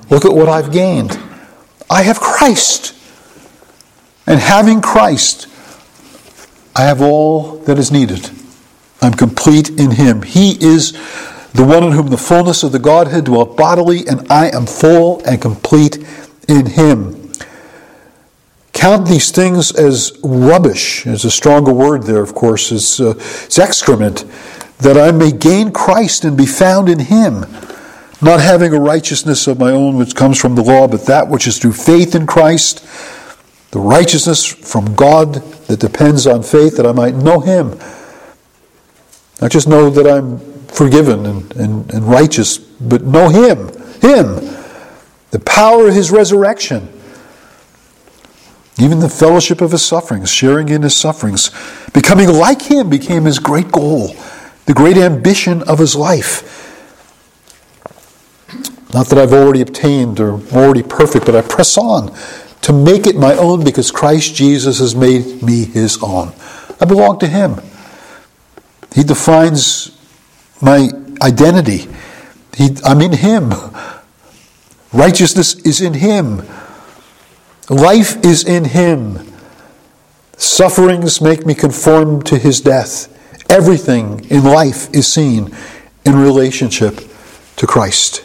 Look 0.10 0.26
at 0.26 0.34
what 0.34 0.50
I've 0.50 0.72
gained. 0.72 1.18
I 1.88 2.02
have 2.02 2.20
Christ. 2.20 2.96
And 4.26 4.40
having 4.40 4.82
Christ, 4.82 5.48
I 6.76 6.86
have 6.86 7.02
all 7.02 7.58
that 7.66 7.78
is 7.78 7.92
needed. 7.92 8.32
I'm 9.00 9.14
complete 9.14 9.70
in 9.70 9.92
him. 9.92 10.24
He 10.24 10.58
is 10.60 10.94
the 11.54 11.64
one 11.64 11.84
in 11.84 11.92
whom 11.92 12.08
the 12.08 12.18
fullness 12.18 12.64
of 12.64 12.72
the 12.72 12.80
Godhead 12.80 13.26
dwelt 13.26 13.56
bodily, 13.56 14.08
and 14.08 14.32
I 14.32 14.50
am 14.50 14.66
full 14.66 15.22
and 15.24 15.40
complete 15.40 15.98
in 16.48 16.66
him. 16.66 17.25
Count 18.76 19.08
these 19.08 19.32
things 19.32 19.72
as 19.72 20.20
rubbish, 20.22 21.08
is 21.08 21.24
a 21.24 21.32
stronger 21.32 21.74
word 21.74 22.04
there, 22.04 22.22
of 22.22 22.36
course, 22.36 22.74
it's, 22.74 23.00
uh, 23.00 23.14
excrement, 23.58 24.26
that 24.80 24.98
I 24.98 25.12
may 25.12 25.32
gain 25.32 25.72
Christ 25.72 26.26
and 26.26 26.38
be 26.38 26.46
found 26.46 26.90
in 26.90 27.00
him, 27.00 27.46
not 28.22 28.42
having 28.42 28.74
a 28.74 28.80
righteousness 28.80 29.48
of 29.48 29.60
my 29.60 29.72
own 29.72 29.96
which 29.96 30.14
comes 30.14 30.38
from 30.38 30.56
the 30.56 30.62
law, 30.62 30.90
but 30.90 31.06
that 31.06 31.30
which 31.30 31.48
is 31.48 31.58
through 31.58 31.72
faith 31.72 32.16
in 32.16 32.28
Christ, 32.28 32.86
the 33.72 33.80
righteousness 33.80 34.46
from 34.46 34.94
God 34.94 35.36
that 35.68 35.80
depends 35.80 36.28
on 36.28 36.44
faith, 36.44 36.76
that 36.76 36.86
I 36.86 36.92
might 36.92 37.16
know 37.16 37.40
him. 37.40 37.80
Not 39.42 39.52
just 39.52 39.70
know 39.70 39.90
that 39.90 40.06
I'm 40.06 40.40
forgiven 40.68 41.26
and, 41.26 41.56
and, 41.56 41.94
and 41.94 42.04
righteous, 42.04 42.58
but 42.58 43.04
know 43.04 43.30
him, 43.30 43.70
him, 44.02 44.54
the 45.32 45.42
power 45.46 45.88
of 45.88 45.96
his 45.96 46.12
resurrection 46.12 46.92
even 48.80 49.00
the 49.00 49.10
fellowship 49.10 49.62
of 49.62 49.72
his 49.72 49.86
sufferings, 49.86 50.30
sharing 50.30 50.70
in 50.70 50.82
his 50.82 50.96
sufferings, 50.96 51.50
becoming 51.94 52.28
like 52.28 52.64
him 52.64 52.90
became 52.90 53.26
his 53.26 53.40
great 53.40 53.72
goal, 53.72 54.16
the 54.66 54.74
great 54.74 54.98
ambition 54.98 55.64
of 55.64 55.80
his 55.80 55.96
life. 55.96 56.64
Not 58.94 59.08
that 59.08 59.18
I've 59.18 59.34
already 59.34 59.62
obtained 59.62 60.20
or 60.20 60.34
already 60.54 60.84
perfect, 60.84 61.26
but 61.26 61.36
I 61.36 61.42
press 61.42 61.78
on 61.78 62.16
to 62.62 62.74
make 62.74 63.08
it 63.08 63.16
my 63.16 63.36
own 63.36 63.64
because 63.64 63.92
Christ 63.92 64.36
Jesus 64.36 64.80
has 64.80 64.96
made 64.96 65.42
me 65.42 65.66
his 65.66 66.02
own. 66.02 66.34
I 66.80 66.86
belong 66.86 67.20
to 67.20 67.28
him. 67.28 67.62
He 68.94 69.04
defines 69.04 69.98
my 70.62 70.90
identity. 71.22 71.88
He, 72.56 72.78
I'm 72.84 73.02
in 73.02 73.14
him. 73.14 73.54
Righteousness 74.94 75.56
is 75.66 75.82
in 75.82 75.94
him. 75.94 76.44
Life 77.70 78.24
is 78.24 78.44
in 78.44 78.66
him. 78.66 79.34
Sufferings 80.38 81.20
make 81.20 81.46
me 81.46 81.56
conform 81.56 82.22
to 82.24 82.38
his 82.38 82.62
death. 82.62 83.12
Everything 83.50 84.26
in 84.30 84.44
life 84.44 84.94
is 84.94 85.12
seen 85.12 85.56
in 86.06 86.16
relationship 86.16 87.00
to 87.56 87.66
Christ. 87.66 88.24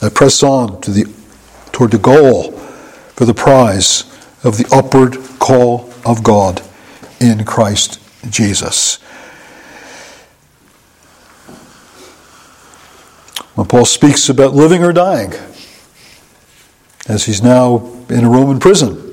I 0.00 0.08
press 0.10 0.42
on 0.42 0.80
to 0.82 0.90
the, 0.90 1.12
toward 1.72 1.90
the 1.90 1.98
goal 1.98 2.52
for 2.52 3.24
the 3.24 3.34
prize 3.34 4.04
of 4.44 4.58
the 4.58 4.68
upward 4.72 5.16
call 5.38 5.92
of 6.04 6.22
God 6.22 6.62
in 7.20 7.44
Christ 7.44 8.00
Jesus. 8.30 8.96
When 13.54 13.66
Paul 13.66 13.84
speaks 13.84 14.28
about 14.28 14.54
living 14.54 14.82
or 14.82 14.92
dying, 14.92 15.32
as 17.08 17.24
he's 17.24 17.42
now 17.42 17.90
in 18.08 18.24
a 18.24 18.30
Roman 18.30 18.60
prison. 18.60 19.08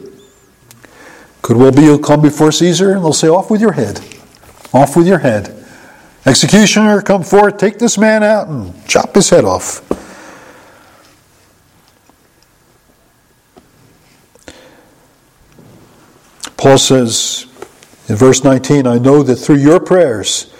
Could 1.41 1.57
well 1.57 1.71
be 1.71 1.83
he'll 1.83 1.99
come 1.99 2.21
before 2.21 2.51
Caesar 2.51 2.91
and 2.91 3.03
they'll 3.03 3.13
say, 3.13 3.27
Off 3.27 3.49
with 3.49 3.61
your 3.61 3.71
head. 3.71 3.99
Off 4.73 4.95
with 4.95 5.07
your 5.07 5.19
head. 5.19 5.55
Executioner, 6.25 7.01
come 7.01 7.23
forth, 7.23 7.57
take 7.57 7.79
this 7.79 7.97
man 7.97 8.23
out 8.23 8.47
and 8.47 8.87
chop 8.87 9.15
his 9.15 9.29
head 9.29 9.45
off. 9.45 9.81
Paul 16.57 16.77
says 16.77 17.47
in 18.09 18.15
verse 18.17 18.43
19, 18.43 18.85
I 18.85 18.97
know 18.97 19.23
that 19.23 19.37
through 19.37 19.57
your 19.57 19.79
prayers 19.79 20.53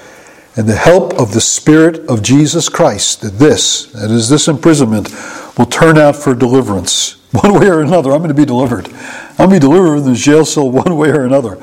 and 0.55 0.67
the 0.67 0.75
help 0.75 1.13
of 1.19 1.33
the 1.33 1.41
Spirit 1.41 2.07
of 2.07 2.23
Jesus 2.23 2.69
Christ, 2.69 3.21
that 3.21 3.37
this, 3.37 3.87
that 3.91 4.09
is, 4.09 4.29
this 4.29 4.47
imprisonment, 4.47 5.09
will 5.57 5.65
turn 5.65 5.97
out 5.97 6.15
for 6.15 6.33
deliverance 6.33 7.18
one 7.31 7.59
way 7.59 7.67
or 7.67 7.81
another, 7.81 8.11
I'm 8.11 8.19
going 8.19 8.29
to 8.29 8.33
be 8.33 8.45
delivered. 8.45 8.87
I'm 9.37 9.49
going 9.49 9.49
to 9.49 9.55
be 9.55 9.59
delivered 9.59 9.97
from 9.97 10.13
the 10.13 10.15
jail 10.15 10.45
cell 10.45 10.69
one 10.71 10.97
way 10.97 11.09
or 11.09 11.25
another. 11.25 11.57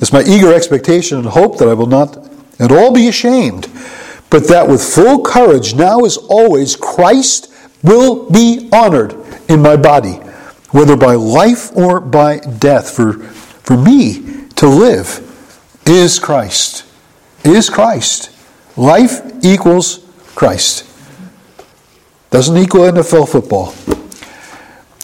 It's 0.00 0.12
my 0.12 0.22
eager 0.22 0.54
expectation 0.54 1.18
and 1.18 1.26
hope 1.26 1.58
that 1.58 1.68
I 1.68 1.74
will 1.74 1.86
not 1.86 2.28
at 2.58 2.70
all 2.70 2.92
be 2.92 3.08
ashamed, 3.08 3.68
but 4.28 4.46
that 4.48 4.68
with 4.68 4.82
full 4.82 5.22
courage, 5.22 5.74
now 5.74 6.00
as 6.04 6.16
always, 6.16 6.76
Christ 6.76 7.52
will 7.82 8.30
be 8.30 8.68
honored 8.72 9.16
in 9.48 9.60
my 9.60 9.76
body, 9.76 10.14
whether 10.70 10.96
by 10.96 11.14
life 11.14 11.74
or 11.76 12.00
by 12.00 12.38
death. 12.38 12.90
For, 12.90 13.14
for 13.14 13.76
me 13.76 14.46
to 14.56 14.68
live 14.68 15.26
is 15.86 16.18
Christ. 16.18 16.84
Is 17.44 17.68
Christ. 17.68 18.30
Life 18.76 19.22
equals 19.42 20.06
Christ. 20.34 20.86
Doesn't 22.30 22.56
equal 22.56 22.82
NFL 22.82 23.28
football. 23.28 23.74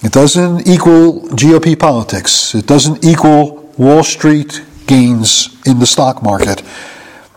It 0.02 0.12
doesn't 0.12 0.68
equal 0.68 1.22
GOP 1.30 1.78
politics. 1.78 2.54
It 2.54 2.66
doesn't 2.66 3.04
equal 3.04 3.72
Wall 3.78 4.02
Street 4.02 4.62
gains 4.86 5.56
in 5.66 5.78
the 5.78 5.86
stock 5.86 6.22
market. 6.22 6.62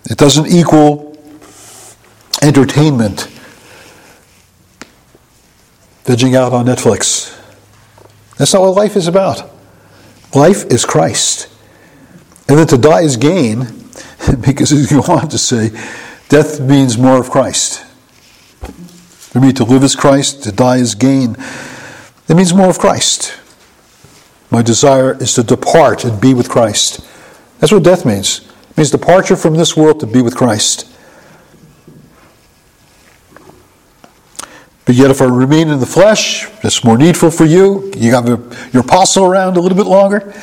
It 0.10 0.18
doesn't 0.18 0.48
equal 0.48 1.18
entertainment, 2.42 3.28
vegging 6.06 6.36
out 6.36 6.54
on 6.54 6.66
Netflix. 6.66 7.36
That's 8.38 8.54
not 8.54 8.62
what 8.62 8.76
life 8.76 8.96
is 8.96 9.08
about. 9.08 9.50
Life 10.34 10.66
is 10.66 10.86
Christ. 10.86 11.50
And 12.48 12.58
then 12.58 12.68
to 12.68 12.78
die 12.78 13.02
is 13.02 13.18
gain, 13.18 13.68
because 14.42 14.72
as 14.72 14.92
you 14.92 15.02
want 15.02 15.32
to 15.32 15.38
say, 15.38 15.70
death 16.30 16.60
means 16.60 16.98
more 16.98 17.20
of 17.20 17.30
Christ. 17.30 17.84
For 19.30 19.40
me, 19.40 19.54
to 19.54 19.64
live 19.64 19.84
is 19.84 19.96
Christ, 19.96 20.44
to 20.44 20.52
die 20.52 20.78
is 20.78 20.96
gain. 20.96 21.36
It 22.30 22.36
means 22.36 22.54
more 22.54 22.70
of 22.70 22.78
Christ. 22.78 23.36
My 24.52 24.62
desire 24.62 25.18
is 25.22 25.34
to 25.34 25.44
depart 25.44 26.06
and 26.06 26.22
be 26.22 26.34
with 26.34 26.48
Christ. 26.48 27.06
That's 27.60 27.72
what 27.72 27.84
death 27.84 28.06
means. 28.06 28.48
It 28.70 28.78
means 28.78 28.92
departure 28.92 29.36
from 29.36 29.56
this 29.56 29.76
world 29.76 30.00
to 30.00 30.08
be 30.08 30.22
with 30.22 30.36
Christ. 30.36 30.86
But 34.86 34.96
yet, 34.96 35.12
if 35.12 35.22
I 35.22 35.26
remain 35.26 35.70
in 35.70 35.80
the 35.80 35.86
flesh, 35.86 36.48
it's 36.64 36.84
more 36.84 36.98
needful 36.98 37.30
for 37.30 37.46
you. 37.46 37.92
You 37.96 38.14
have 38.14 38.28
your 38.74 38.82
apostle 38.82 39.26
around 39.26 39.58
a 39.58 39.60
little 39.60 39.78
bit 39.78 39.86
longer 39.86 40.34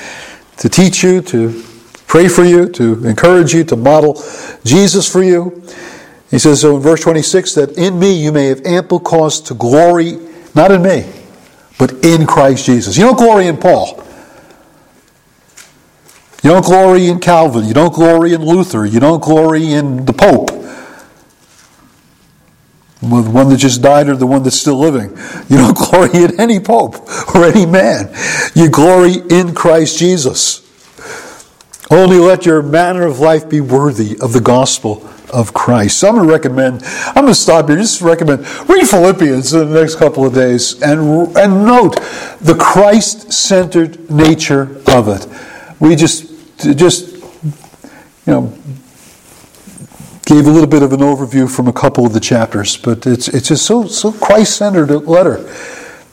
to 0.58 0.68
teach 0.68 1.02
you, 1.02 1.20
to 1.22 1.64
pray 2.06 2.28
for 2.28 2.44
you, 2.44 2.68
to 2.70 3.04
encourage 3.04 3.52
you, 3.52 3.64
to 3.64 3.76
model 3.76 4.22
Jesus 4.64 5.10
for 5.10 5.22
you. 5.22 5.64
He 6.30 6.38
says 6.38 6.60
so 6.60 6.76
in 6.76 6.82
verse 6.82 7.00
26 7.00 7.54
that 7.54 7.76
in 7.76 7.98
me 7.98 8.12
you 8.12 8.30
may 8.30 8.46
have 8.46 8.64
ample 8.64 9.00
cause 9.00 9.40
to 9.42 9.54
glory, 9.54 10.18
not 10.54 10.70
in 10.70 10.82
me, 10.82 11.12
but 11.78 11.92
in 12.04 12.26
Christ 12.26 12.66
Jesus. 12.66 12.96
You 12.96 13.04
don't 13.04 13.16
glory 13.16 13.46
in 13.46 13.56
Paul. 13.56 14.02
You 16.42 16.50
don't 16.50 16.64
glory 16.64 17.08
in 17.08 17.18
Calvin. 17.18 17.64
You 17.64 17.74
don't 17.74 17.92
glory 17.92 18.32
in 18.32 18.44
Luther. 18.44 18.86
You 18.86 19.00
don't 19.00 19.22
glory 19.22 19.72
in 19.72 20.06
the 20.06 20.12
Pope. 20.12 20.50
The 23.00 23.30
one 23.30 23.48
that 23.48 23.58
just 23.58 23.82
died 23.82 24.08
or 24.08 24.16
the 24.16 24.26
one 24.26 24.42
that's 24.42 24.58
still 24.58 24.78
living. 24.78 25.10
You 25.48 25.58
don't 25.58 25.76
glory 25.90 26.24
in 26.24 26.40
any 26.40 26.60
Pope 26.60 26.96
or 27.34 27.44
any 27.44 27.66
man. 27.66 28.14
You 28.54 28.70
glory 28.70 29.16
in 29.28 29.54
Christ 29.54 29.98
Jesus. 29.98 30.62
Only 31.90 32.18
let 32.18 32.46
your 32.46 32.62
manner 32.62 33.06
of 33.06 33.20
life 33.20 33.48
be 33.48 33.60
worthy 33.60 34.16
of 34.20 34.32
the 34.32 34.40
gospel 34.40 35.08
of 35.30 35.52
Christ. 35.54 35.98
So 35.98 36.08
I'm 36.08 36.14
going 36.14 36.26
to 36.26 36.32
recommend, 36.32 36.82
I'm 36.84 37.14
going 37.14 37.28
to 37.28 37.34
stop 37.34 37.68
here, 37.68 37.76
just 37.76 38.00
recommend, 38.00 38.40
read 38.68 38.88
Philippians 38.88 39.52
in 39.54 39.70
the 39.70 39.80
next 39.80 39.96
couple 39.96 40.24
of 40.24 40.34
days 40.34 40.80
and, 40.82 41.36
and 41.36 41.64
note 41.64 41.96
the 42.40 42.56
Christ 42.58 43.32
centered 43.32 44.10
nature 44.10 44.80
of 44.88 45.08
it. 45.08 45.26
We 45.80 45.96
just, 45.96 46.32
just, 46.76 47.14
you 47.14 48.32
know, 48.32 48.58
gave 50.24 50.46
a 50.46 50.50
little 50.50 50.66
bit 50.66 50.82
of 50.82 50.92
an 50.92 51.00
overview 51.00 51.48
from 51.48 51.68
a 51.68 51.72
couple 51.72 52.04
of 52.04 52.12
the 52.12 52.20
chapters, 52.20 52.76
but 52.76 53.06
it's, 53.06 53.28
it's 53.28 53.48
just 53.48 53.64
so, 53.64 53.86
so 53.86 54.10
Christ 54.12 54.56
centered 54.56 54.90
letter. 54.90 55.48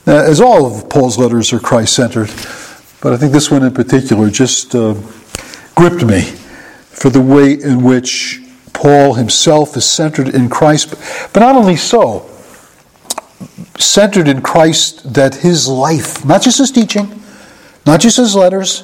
Uh, 0.06 0.16
as 0.16 0.42
all 0.42 0.66
of 0.66 0.90
Paul's 0.90 1.18
letters 1.18 1.54
are 1.54 1.60
Christ 1.60 1.96
centered, 1.96 2.28
but 3.02 3.14
I 3.14 3.18
think 3.18 3.32
this 3.32 3.50
one 3.50 3.64
in 3.64 3.74
particular 3.74 4.30
just 4.30 4.76
uh, 4.76 4.96
gripped 5.76 6.06
me 6.06 6.22
for 6.22 7.10
the 7.10 7.22
way 7.22 7.54
in 7.54 7.84
which 7.84 8.43
Paul 8.74 9.14
himself 9.14 9.78
is 9.78 9.86
centered 9.86 10.30
in 10.30 10.50
Christ, 10.50 10.90
but 11.32 11.40
not 11.40 11.56
only 11.56 11.76
so, 11.76 12.30
centered 13.78 14.28
in 14.28 14.42
Christ 14.42 15.14
that 15.14 15.36
his 15.36 15.68
life, 15.68 16.26
not 16.26 16.42
just 16.42 16.58
his 16.58 16.72
teaching, 16.72 17.22
not 17.86 18.02
just 18.02 18.18
his 18.18 18.36
letters, 18.36 18.84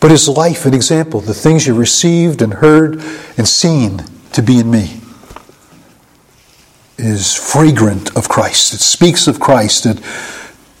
but 0.00 0.10
his 0.10 0.28
life 0.28 0.66
and 0.66 0.74
example, 0.74 1.20
the 1.20 1.34
things 1.34 1.66
you 1.66 1.74
received 1.74 2.42
and 2.42 2.54
heard 2.54 2.96
and 3.36 3.46
seen 3.46 4.04
to 4.32 4.42
be 4.42 4.58
in 4.58 4.70
me, 4.70 5.00
is 6.98 7.34
fragrant 7.34 8.16
of 8.16 8.28
Christ. 8.28 8.74
It 8.74 8.80
speaks 8.80 9.26
of 9.26 9.38
Christ. 9.38 9.86
It 9.86 10.00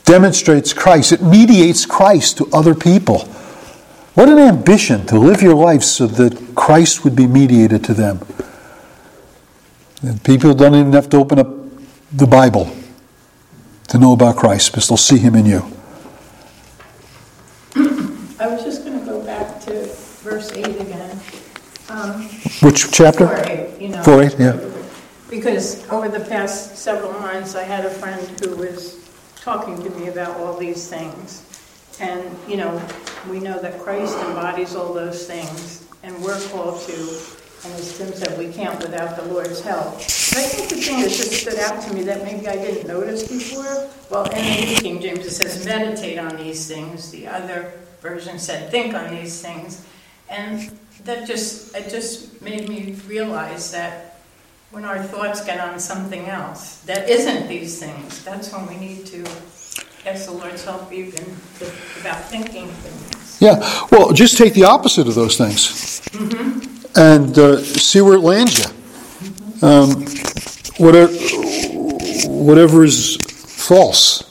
demonstrates 0.04 0.72
Christ. 0.72 1.12
It 1.12 1.22
mediates 1.22 1.86
Christ 1.86 2.38
to 2.38 2.48
other 2.52 2.74
people. 2.74 3.20
What 4.14 4.28
an 4.28 4.38
ambition 4.38 5.06
to 5.06 5.18
live 5.18 5.40
your 5.40 5.54
life 5.54 5.82
so 5.82 6.06
that 6.06 6.41
Christ 6.54 7.04
would 7.04 7.16
be 7.16 7.26
mediated 7.26 7.84
to 7.84 7.94
them. 7.94 8.20
And 10.02 10.22
people 10.24 10.54
don't 10.54 10.74
even 10.74 10.92
have 10.92 11.08
to 11.10 11.16
open 11.16 11.38
up 11.38 11.48
the 12.12 12.26
Bible 12.26 12.74
to 13.88 13.98
know 13.98 14.12
about 14.12 14.36
Christ 14.36 14.72
because 14.72 14.88
they'll 14.88 14.96
see 14.96 15.18
him 15.18 15.34
in 15.34 15.46
you. 15.46 15.64
I 18.40 18.46
was 18.48 18.64
just 18.64 18.84
going 18.84 18.98
to 18.98 19.04
go 19.04 19.24
back 19.24 19.60
to 19.62 19.86
verse 20.22 20.50
8 20.52 20.66
again. 20.66 21.20
Um, 21.88 22.22
Which 22.62 22.90
chapter? 22.90 23.26
4 23.26 23.36
8, 23.50 23.80
you 23.80 23.88
know. 23.88 24.02
4 24.02 24.22
8, 24.22 24.34
yeah. 24.38 24.70
Because 25.30 25.88
over 25.90 26.08
the 26.08 26.24
past 26.24 26.76
several 26.76 27.12
months, 27.20 27.54
I 27.54 27.62
had 27.62 27.84
a 27.84 27.90
friend 27.90 28.20
who 28.40 28.56
was 28.56 29.08
talking 29.36 29.82
to 29.82 29.90
me 29.90 30.08
about 30.08 30.36
all 30.38 30.56
these 30.56 30.88
things. 30.88 31.46
And, 32.00 32.36
you 32.48 32.56
know, 32.56 32.82
we 33.30 33.40
know 33.40 33.60
that 33.60 33.80
Christ 33.80 34.16
embodies 34.18 34.74
all 34.74 34.92
those 34.92 35.26
things, 35.26 35.81
and 36.02 36.22
we're 36.22 36.40
called 36.48 36.80
to, 36.82 36.92
and 37.64 37.72
as 37.74 37.96
Tim 37.96 38.12
said, 38.12 38.38
we 38.38 38.52
can't 38.52 38.78
without 38.80 39.16
the 39.16 39.24
Lord's 39.24 39.60
help. 39.60 39.94
I 39.94 40.42
think 40.42 40.68
the 40.70 40.76
thing 40.76 41.00
that 41.02 41.10
just 41.10 41.32
stood 41.32 41.58
out 41.58 41.82
to 41.82 41.94
me 41.94 42.02
that 42.02 42.24
maybe 42.24 42.48
I 42.48 42.56
didn't 42.56 42.88
notice 42.88 43.28
before, 43.28 43.88
well, 44.10 44.24
in 44.30 44.44
the 44.44 44.66
New 44.66 44.76
King 44.76 45.00
James 45.00 45.26
it 45.26 45.30
says 45.30 45.64
meditate 45.64 46.18
on 46.18 46.36
these 46.36 46.66
things. 46.66 47.10
The 47.10 47.26
other 47.28 47.72
version 48.00 48.38
said 48.38 48.70
think 48.70 48.94
on 48.94 49.10
these 49.10 49.40
things. 49.40 49.86
And 50.28 50.72
that 51.04 51.26
just, 51.26 51.74
it 51.76 51.90
just 51.90 52.40
made 52.42 52.68
me 52.68 52.96
realize 53.06 53.70
that 53.72 54.20
when 54.70 54.84
our 54.84 55.02
thoughts 55.02 55.44
get 55.44 55.60
on 55.60 55.78
something 55.78 56.26
else 56.26 56.78
that 56.80 57.08
isn't 57.08 57.46
these 57.46 57.78
things, 57.78 58.24
that's 58.24 58.52
when 58.52 58.66
we 58.66 58.76
need 58.76 59.06
to 59.06 59.22
ask 60.06 60.26
the 60.26 60.32
Lord's 60.32 60.64
help 60.64 60.92
even 60.92 61.24
about 62.00 62.24
thinking 62.24 62.68
things. 62.68 63.21
Yeah, 63.42 63.58
well, 63.90 64.12
just 64.12 64.38
take 64.38 64.54
the 64.54 64.62
opposite 64.62 65.08
of 65.08 65.16
those 65.16 65.36
things 65.36 66.00
and 66.94 67.36
uh, 67.36 67.56
see 67.58 68.00
where 68.00 68.14
it 68.14 68.20
lands 68.20 68.60
you. 68.60 69.68
Um, 69.68 70.06
whatever, 70.78 71.12
whatever 72.28 72.84
is 72.84 73.16
false, 73.16 74.22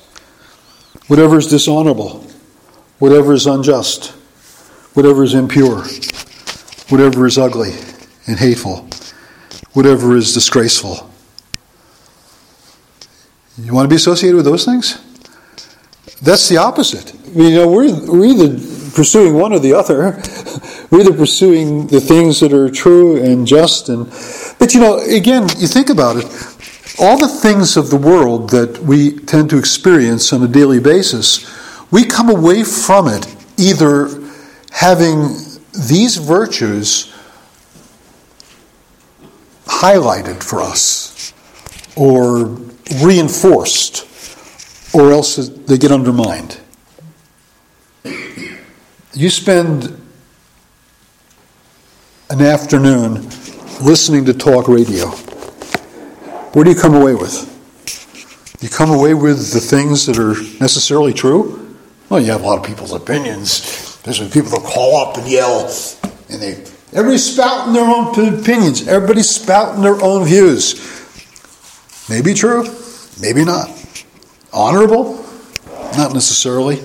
whatever 1.08 1.38
is 1.38 1.48
dishonorable, 1.48 2.26
whatever 3.00 3.34
is 3.34 3.48
unjust, 3.48 4.12
whatever 4.94 5.26
is 5.26 5.34
impure, 5.34 5.84
whatever 6.88 7.28
is 7.28 7.38
ugly 7.38 7.74
and 8.28 8.40
hateful, 8.40 8.88
whatever 9.74 10.16
is 10.16 10.34
disgraceful. 10.34 11.12
You 13.58 13.74
want 13.74 13.88
to 13.88 13.90
be 13.90 13.98
associated 13.98 14.38
with 14.38 14.46
those 14.46 14.64
things? 14.64 15.04
That's 16.22 16.48
the 16.48 16.56
opposite. 16.56 17.14
You 17.36 17.56
know, 17.56 17.70
we're, 17.70 17.94
we're 18.10 18.26
either 18.26 18.71
pursuing 18.94 19.34
one 19.34 19.54
or 19.54 19.60
the 19.60 19.74
other. 19.74 20.22
We're 20.92 21.02
either 21.02 21.14
pursuing 21.14 21.88
the 21.88 22.02
things 22.02 22.40
that 22.40 22.54
are 22.54 22.70
true 22.70 23.22
and 23.22 23.48
just 23.48 23.90
and 23.90 24.06
but 24.60 24.74
you 24.74 24.80
know, 24.80 25.00
again, 25.00 25.48
you 25.58 25.68
think 25.68 25.90
about 25.90 26.18
it, 26.18 26.26
all 27.00 27.18
the 27.18 27.28
things 27.28 27.78
of 27.78 27.90
the 27.90 27.98
world 27.98 28.52
that 28.52 28.80
we 28.80 29.18
tend 29.20 29.50
to 29.50 29.58
experience 29.58 30.32
on 30.34 30.44
a 30.44 30.48
daily 30.48 30.80
basis, 30.80 31.48
we 31.92 32.06
come 32.06 32.30
away 32.30 32.64
from 32.64 33.08
it 33.08 33.26
either 33.58 34.08
having 34.72 35.36
these 35.88 36.18
virtues 36.18 37.14
highlighted 39.66 40.44
for 40.44 40.62
us 40.62 41.34
or 41.96 42.46
reinforced 43.02 44.08
or 44.94 45.12
else 45.12 45.36
they 45.36 45.78
get 45.78 45.92
undermined. 45.92 46.60
You 49.14 49.30
spend 49.30 50.02
an 52.30 52.42
afternoon 52.42 53.16
listening 53.82 54.24
to 54.26 54.34
talk 54.34 54.70
radio. 54.70 55.08
What 56.54 56.64
do 56.64 56.70
you 56.70 56.78
come 56.78 56.96
away 56.96 57.16
with? 57.16 57.50
You 58.62 58.70
come 58.70 58.90
away 58.90 59.14
with 59.14 59.52
the 59.52 59.60
things 59.60 60.06
that 60.06 60.18
are 60.18 60.36
necessarily 60.62 61.12
true? 61.12 61.76
Well, 62.08 62.22
you 62.22 62.32
have 62.32 62.42
a 62.42 62.46
lot 62.46 62.60
of 62.60 62.66
people's 62.66 62.94
opinions. 62.94 64.00
There's 64.04 64.20
people 64.30 64.52
that 64.52 64.64
call 64.64 65.06
up 65.06 65.18
and 65.18 65.28
yell, 65.28 65.70
and 66.30 66.42
they 66.42 66.64
everybody's 66.94 67.34
spouting 67.34 67.74
their 67.74 67.84
own 67.84 68.40
opinions. 68.40 68.88
Everybody's 68.88 69.30
spouting 69.30 69.82
their 69.82 70.02
own 70.02 70.24
views. 70.26 70.76
Maybe 72.10 72.34
true, 72.34 72.64
maybe 73.20 73.44
not. 73.44 73.70
Honorable? 74.54 75.26
Not 75.98 76.14
necessarily. 76.14 76.82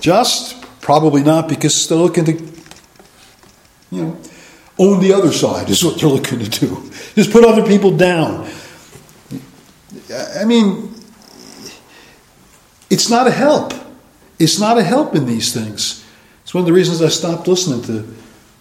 Just? 0.00 0.59
Probably 0.80 1.22
not, 1.22 1.48
because 1.48 1.88
they're 1.88 1.98
looking 1.98 2.24
to, 2.24 2.32
you 3.90 4.04
know, 4.04 4.20
own 4.78 5.00
the 5.00 5.12
other 5.12 5.32
side 5.32 5.68
is 5.68 5.84
what 5.84 6.00
they're 6.00 6.08
looking 6.08 6.38
to 6.38 6.48
do. 6.48 6.90
Just 7.14 7.30
put 7.30 7.44
other 7.44 7.66
people 7.66 7.96
down. 7.96 8.48
I 10.38 10.44
mean, 10.44 10.94
it's 12.88 13.10
not 13.10 13.26
a 13.26 13.30
help. 13.30 13.74
It's 14.38 14.58
not 14.58 14.78
a 14.78 14.82
help 14.82 15.14
in 15.14 15.26
these 15.26 15.52
things. 15.52 16.04
It's 16.42 16.54
one 16.54 16.62
of 16.62 16.66
the 16.66 16.72
reasons 16.72 17.02
I 17.02 17.08
stopped 17.08 17.46
listening 17.46 17.82
to 17.82 18.14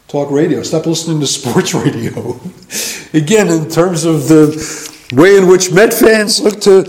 talk 0.09 0.30
radio, 0.30 0.59
I 0.59 0.63
stopped 0.63 0.88
listening 0.88 1.20
to 1.22 1.28
sports 1.39 1.74
radio. 1.74 2.39
Again, 3.13 3.47
in 3.47 3.70
terms 3.70 4.03
of 4.03 4.28
the 4.28 4.51
way 5.12 5.38
in 5.38 5.47
which 5.47 5.72
Met 5.72 5.93
fans 5.93 6.39
look 6.39 6.62
to 6.62 6.84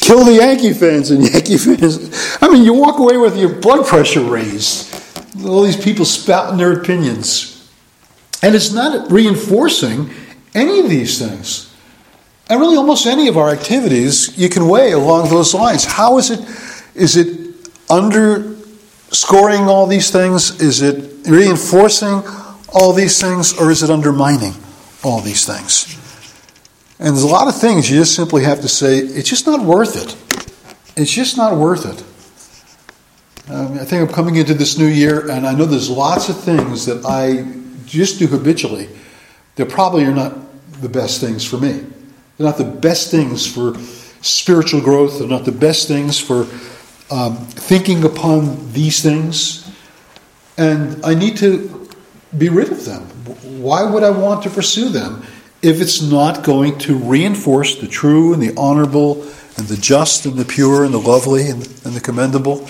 kill 0.00 0.24
the 0.24 0.34
Yankee 0.34 0.72
fans 0.72 1.10
and 1.10 1.22
Yankee 1.32 1.58
fans. 1.58 2.38
I 2.40 2.48
mean, 2.48 2.64
you 2.64 2.72
walk 2.72 2.98
away 2.98 3.16
with 3.16 3.36
your 3.36 3.54
blood 3.60 3.86
pressure 3.86 4.22
raised. 4.22 4.94
All 5.44 5.62
these 5.62 5.82
people 5.82 6.04
spouting 6.04 6.58
their 6.58 6.72
opinions. 6.72 7.70
And 8.42 8.54
it's 8.54 8.72
not 8.72 9.10
reinforcing 9.10 10.10
any 10.54 10.80
of 10.80 10.88
these 10.88 11.18
things. 11.18 11.74
And 12.48 12.60
really, 12.60 12.76
almost 12.76 13.06
any 13.06 13.28
of 13.28 13.36
our 13.36 13.50
activities, 13.50 14.36
you 14.38 14.48
can 14.48 14.68
weigh 14.68 14.92
along 14.92 15.28
those 15.28 15.52
lines. 15.52 15.84
How 15.84 16.18
is 16.18 16.30
it? 16.30 16.40
Is 16.94 17.16
it 17.16 17.70
underscoring 17.90 19.62
all 19.62 19.86
these 19.86 20.10
things? 20.10 20.60
Is 20.60 20.80
it 20.80 21.26
reinforcing 21.28 22.22
all 22.72 22.92
these 22.92 23.20
things? 23.20 23.58
Or 23.58 23.70
is 23.70 23.82
it 23.82 23.90
undermining 23.90 24.54
all 25.02 25.20
these 25.20 25.44
things? 25.44 25.98
And 26.98 27.08
there's 27.08 27.22
a 27.22 27.28
lot 27.28 27.46
of 27.46 27.60
things 27.60 27.90
you 27.90 27.98
just 27.98 28.14
simply 28.14 28.42
have 28.44 28.62
to 28.62 28.68
say, 28.68 28.98
it's 28.98 29.28
just 29.28 29.46
not 29.46 29.60
worth 29.60 29.96
it. 29.96 30.16
It's 30.96 31.10
just 31.10 31.36
not 31.36 31.56
worth 31.56 31.84
it. 31.84 32.02
Um, 33.52 33.74
I 33.74 33.84
think 33.84 34.08
I'm 34.08 34.14
coming 34.14 34.36
into 34.36 34.54
this 34.54 34.78
new 34.78 34.86
year, 34.86 35.30
and 35.30 35.46
I 35.46 35.54
know 35.54 35.66
there's 35.66 35.90
lots 35.90 36.28
of 36.28 36.40
things 36.40 36.86
that 36.86 37.04
I 37.04 37.46
just 37.84 38.18
do 38.18 38.26
habitually 38.26 38.88
that 39.56 39.68
probably 39.68 40.04
are 40.04 40.14
not 40.14 40.34
the 40.80 40.88
best 40.88 41.20
things 41.20 41.44
for 41.44 41.58
me. 41.58 41.84
They're 42.36 42.46
not 42.46 42.58
the 42.58 42.64
best 42.64 43.10
things 43.10 43.46
for 43.46 43.74
spiritual 44.22 44.80
growth. 44.80 45.18
They're 45.18 45.28
not 45.28 45.44
the 45.44 45.52
best 45.52 45.88
things 45.88 46.18
for 46.18 46.46
um, 47.10 47.36
thinking 47.36 48.04
upon 48.04 48.72
these 48.72 49.02
things. 49.02 49.70
And 50.58 51.04
I 51.04 51.14
need 51.14 51.36
to 51.38 51.88
be 52.36 52.48
rid 52.48 52.72
of 52.72 52.84
them. 52.84 53.02
Why 53.62 53.84
would 53.84 54.02
I 54.02 54.10
want 54.10 54.42
to 54.44 54.50
pursue 54.50 54.88
them 54.88 55.24
if 55.62 55.80
it's 55.80 56.02
not 56.02 56.44
going 56.44 56.78
to 56.80 56.96
reinforce 56.96 57.76
the 57.76 57.88
true 57.88 58.32
and 58.32 58.42
the 58.42 58.54
honorable 58.56 59.22
and 59.56 59.66
the 59.68 59.76
just 59.76 60.26
and 60.26 60.36
the 60.36 60.44
pure 60.44 60.84
and 60.84 60.92
the 60.92 61.00
lovely 61.00 61.48
and, 61.48 61.62
and 61.84 61.94
the 61.94 62.00
commendable? 62.00 62.60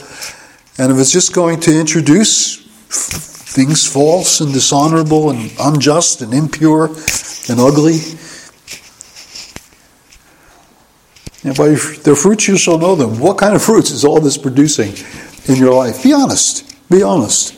And 0.79 0.93
if 0.93 0.99
it's 0.99 1.13
just 1.13 1.35
going 1.35 1.61
to 1.61 1.79
introduce 1.79 2.57
things 2.87 3.91
false 3.91 4.41
and 4.41 4.53
dishonorable 4.53 5.31
and 5.31 5.51
unjust 5.59 6.21
and 6.21 6.35
impure 6.35 6.87
and 7.49 7.61
ugly, 7.61 7.99
and 11.45 11.57
by 11.57 11.69
their 12.03 12.17
fruits 12.17 12.49
you 12.49 12.59
shall 12.59 12.79
know 12.79 12.97
them. 12.97 13.21
What 13.21 13.39
kind 13.39 13.55
of 13.55 13.63
fruits 13.63 13.91
is 13.91 14.05
all 14.05 14.21
this 14.21 14.37
producing 14.37 14.93
in 15.47 15.57
your 15.57 15.73
life? 15.73 16.03
Be 16.03 16.13
honest. 16.13 16.67
Be 16.91 17.03
honest. 17.03 17.55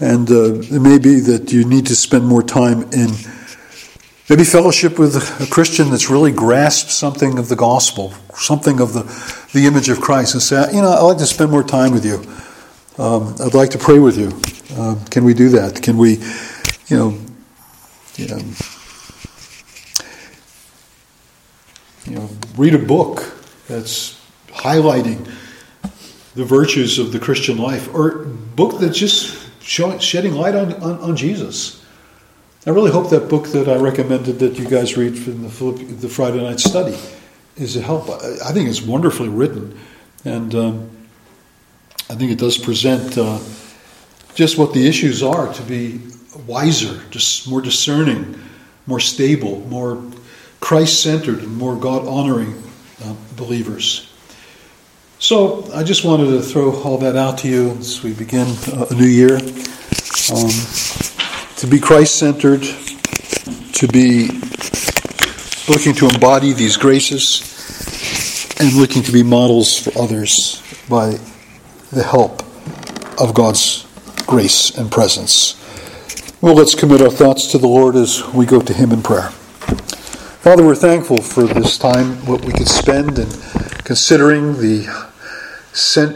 And 0.00 0.28
uh, 0.30 0.54
it 0.54 0.82
may 0.82 0.98
be 0.98 1.20
that 1.20 1.52
you 1.52 1.64
need 1.64 1.86
to 1.86 1.96
spend 1.96 2.26
more 2.26 2.42
time 2.42 2.82
in 2.92 3.10
maybe 4.28 4.44
fellowship 4.44 4.98
with 4.98 5.16
a 5.40 5.46
Christian 5.50 5.90
that's 5.90 6.10
really 6.10 6.32
grasped 6.32 6.90
something 6.90 7.38
of 7.38 7.48
the 7.48 7.56
gospel, 7.56 8.12
something 8.34 8.80
of 8.80 8.92
the, 8.92 9.02
the 9.52 9.66
image 9.66 9.88
of 9.88 10.00
Christ, 10.00 10.34
and 10.34 10.42
say, 10.42 10.66
you 10.72 10.80
know, 10.80 10.90
I'd 10.90 11.02
like 11.02 11.18
to 11.18 11.26
spend 11.26 11.50
more 11.50 11.62
time 11.62 11.92
with 11.92 12.04
you. 12.04 12.22
Um, 13.02 13.34
I'd 13.40 13.54
like 13.54 13.70
to 13.70 13.78
pray 13.78 13.98
with 13.98 14.16
you. 14.16 14.32
Uh, 14.76 14.96
can 15.10 15.24
we 15.24 15.34
do 15.34 15.48
that? 15.50 15.82
Can 15.82 15.98
we, 15.98 16.16
you 16.88 16.96
know, 16.96 17.18
you 18.16 18.28
know, 18.28 18.38
you 22.06 22.16
know, 22.16 22.28
read 22.56 22.74
a 22.74 22.78
book 22.78 23.32
that's 23.66 24.20
highlighting 24.48 25.28
the 26.34 26.44
virtues 26.44 26.98
of 26.98 27.12
the 27.12 27.18
Christian 27.18 27.58
life, 27.58 27.92
or 27.94 28.22
a 28.22 28.26
book 28.26 28.80
that's 28.80 28.98
just 28.98 29.50
showing, 29.62 29.98
shedding 29.98 30.34
light 30.34 30.54
on, 30.54 30.72
on, 30.74 30.98
on, 31.00 31.16
Jesus. 31.16 31.83
I 32.66 32.70
really 32.70 32.90
hope 32.90 33.10
that 33.10 33.28
book 33.28 33.48
that 33.48 33.68
I 33.68 33.76
recommended 33.76 34.38
that 34.38 34.58
you 34.58 34.66
guys 34.66 34.96
read 34.96 35.18
from 35.18 35.42
the, 35.42 35.84
the 36.00 36.08
Friday 36.08 36.42
night 36.42 36.60
study 36.60 36.96
is 37.56 37.76
a 37.76 37.82
help. 37.82 38.08
I, 38.08 38.52
think 38.52 38.70
it's 38.70 38.80
wonderfully 38.80 39.28
written, 39.28 39.78
and 40.24 40.54
um, 40.54 40.90
I 42.08 42.14
think 42.14 42.32
it 42.32 42.38
does 42.38 42.56
present 42.56 43.18
uh, 43.18 43.38
just 44.34 44.56
what 44.56 44.72
the 44.72 44.88
issues 44.88 45.22
are, 45.22 45.52
to 45.52 45.62
be 45.64 46.00
wiser, 46.46 47.02
just 47.10 47.46
more 47.50 47.60
discerning, 47.60 48.40
more 48.86 49.00
stable, 49.00 49.60
more 49.68 50.02
Christ 50.60 51.02
centered, 51.02 51.40
and 51.40 51.54
more 51.54 51.76
God 51.76 52.08
honoring 52.08 52.62
uh, 53.04 53.14
believers. 53.36 54.10
So 55.18 55.70
I 55.74 55.84
just 55.84 56.02
wanted 56.02 56.30
to 56.30 56.40
throw 56.40 56.74
all 56.82 56.96
that 56.98 57.14
out 57.14 57.36
to 57.38 57.48
you 57.48 57.72
as 57.72 58.02
we 58.02 58.14
begin 58.14 58.46
uh, 58.72 58.86
a 58.90 58.94
new 58.94 59.04
year. 59.04 59.36
Um, 60.32 61.13
to 61.56 61.66
be 61.66 61.78
Christ 61.78 62.16
centered, 62.16 62.62
to 62.62 63.88
be 63.88 64.28
looking 65.68 65.94
to 65.94 66.08
embody 66.08 66.52
these 66.52 66.76
graces, 66.76 67.50
and 68.60 68.72
looking 68.74 69.02
to 69.02 69.12
be 69.12 69.22
models 69.22 69.78
for 69.78 69.96
others 69.98 70.62
by 70.88 71.18
the 71.92 72.02
help 72.02 72.42
of 73.20 73.34
God's 73.34 73.86
grace 74.26 74.76
and 74.76 74.90
presence. 74.90 75.60
Well, 76.40 76.54
let's 76.54 76.74
commit 76.74 77.00
our 77.00 77.10
thoughts 77.10 77.46
to 77.52 77.58
the 77.58 77.68
Lord 77.68 77.96
as 77.96 78.22
we 78.34 78.46
go 78.46 78.60
to 78.60 78.72
Him 78.72 78.92
in 78.92 79.02
prayer. 79.02 79.30
Father, 80.44 80.64
we're 80.64 80.74
thankful 80.74 81.22
for 81.22 81.44
this 81.44 81.78
time, 81.78 82.16
what 82.26 82.44
we 82.44 82.52
could 82.52 82.68
spend 82.68 83.18
in 83.18 83.30
considering 83.84 84.54
the 84.60 84.86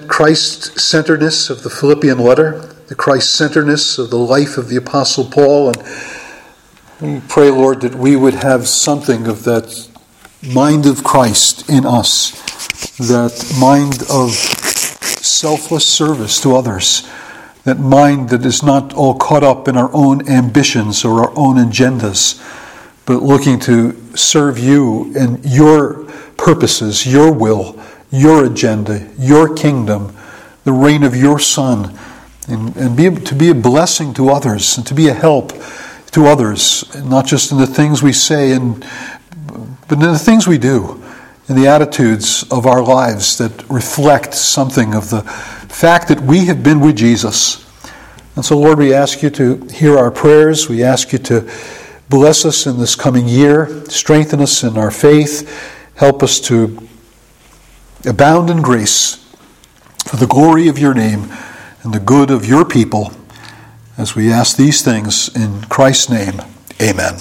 Christ 0.07 0.79
centeredness 0.79 1.49
of 1.49 1.63
the 1.63 1.71
Philippian 1.71 2.19
letter, 2.19 2.68
the 2.89 2.95
Christ 2.95 3.35
centeredness 3.35 3.99
of 3.99 4.11
the 4.11 4.19
life 4.19 4.59
of 4.59 4.69
the 4.69 4.77
Apostle 4.77 5.25
Paul. 5.25 5.71
And 5.71 5.79
we 7.01 7.21
pray, 7.29 7.51
Lord, 7.51 7.83
that 7.83 7.95
we 7.95 8.17
would 8.17 8.35
have 8.35 8.67
something 8.67 9.27
of 9.27 9.45
that 9.45 9.89
mind 10.43 10.87
of 10.87 11.05
Christ 11.05 11.69
in 11.69 11.87
us, 11.87 12.33
that 12.99 13.57
mind 13.61 14.03
of 14.11 14.33
selfless 14.33 15.87
service 15.87 16.41
to 16.41 16.57
others, 16.57 17.09
that 17.65 17.79
mind 17.79 18.31
that 18.31 18.45
is 18.45 18.63
not 18.63 18.95
all 18.95 19.15
caught 19.15 19.45
up 19.45 19.69
in 19.69 19.77
our 19.77 19.91
own 19.93 20.29
ambitions 20.29 21.05
or 21.05 21.21
our 21.21 21.33
own 21.37 21.57
agendas, 21.57 22.43
but 23.07 23.23
looking 23.23 23.59
to 23.61 23.93
serve 24.17 24.59
you 24.59 25.13
and 25.17 25.45
your 25.45 26.05
purposes, 26.37 27.07
your 27.07 27.33
will 27.33 27.79
your 28.11 28.47
agenda, 28.47 29.11
your 29.19 29.55
kingdom, 29.55 30.17
the 30.65 30.73
reign 30.73 31.03
of 31.03 31.15
your 31.15 31.39
Son, 31.39 31.99
and, 32.49 32.75
and 32.77 32.97
be, 32.97 33.11
to 33.11 33.35
be 33.35 33.51
a 33.51 33.55
blessing 33.55 34.15
to 34.15 34.31
others 34.31 34.77
and 34.79 34.87
to 34.87 34.95
be 34.95 35.09
a 35.09 35.15
help 35.15 35.53
to 36.13 36.27
others, 36.27 36.85
not 37.05 37.27
just 37.27 37.53
in 37.53 37.59
the 37.59 37.67
things 37.67 38.03
we 38.03 38.13
say, 38.13 38.53
and, 38.53 38.85
but 39.89 39.93
in 39.93 40.13
the 40.13 40.19
things 40.19 40.47
we 40.47 40.59
do, 40.59 41.03
in 41.49 41.57
the 41.57 41.67
attitudes 41.67 42.45
of 42.51 42.67
our 42.67 42.83
lives 42.83 43.39
that 43.39 43.69
reflect 43.69 44.35
something 44.35 44.95
of 44.95 45.11
the 45.11 45.23
fact 45.23 46.09
that 46.09 46.21
we 46.23 46.47
have 46.47 46.63
been 46.63 46.81
with 46.81 46.97
Jesus. 46.97 47.65
And 48.37 48.45
so, 48.45 48.59
Lord, 48.59 48.79
we 48.79 48.95
ask 48.95 49.23
you 49.23 49.31
to 49.31 49.57
hear 49.67 49.99
our 49.99 50.11
prayers. 50.11 50.69
We 50.69 50.83
ask 50.83 51.13
you 51.13 51.19
to 51.19 51.51
bless 52.09 52.45
us 52.45 52.67
in 52.67 52.79
this 52.79 52.97
coming 52.97 53.29
year, 53.29 53.85
strengthen 53.87 54.41
us 54.41 54.63
in 54.63 54.79
our 54.79 54.91
faith, 54.91 55.47
help 55.97 56.23
us 56.23 56.41
to 56.41 56.89
abound 58.07 58.49
in 58.49 58.63
grace 58.63 59.17
for 60.07 60.17
the 60.17 60.27
glory 60.27 60.69
of 60.69 60.79
your 60.79 60.95
name 60.95 61.31
and 61.83 61.93
the 61.93 62.01
good 62.01 62.31
of 62.31 62.45
your 62.45 62.65
people 62.65 63.13
as 63.97 64.15
we 64.15 64.33
ask 64.33 64.57
these 64.57 64.83
things 64.83 65.35
in 65.35 65.63
Christ's 65.63 66.11
name. 66.11 66.41
Amen. 66.81 67.21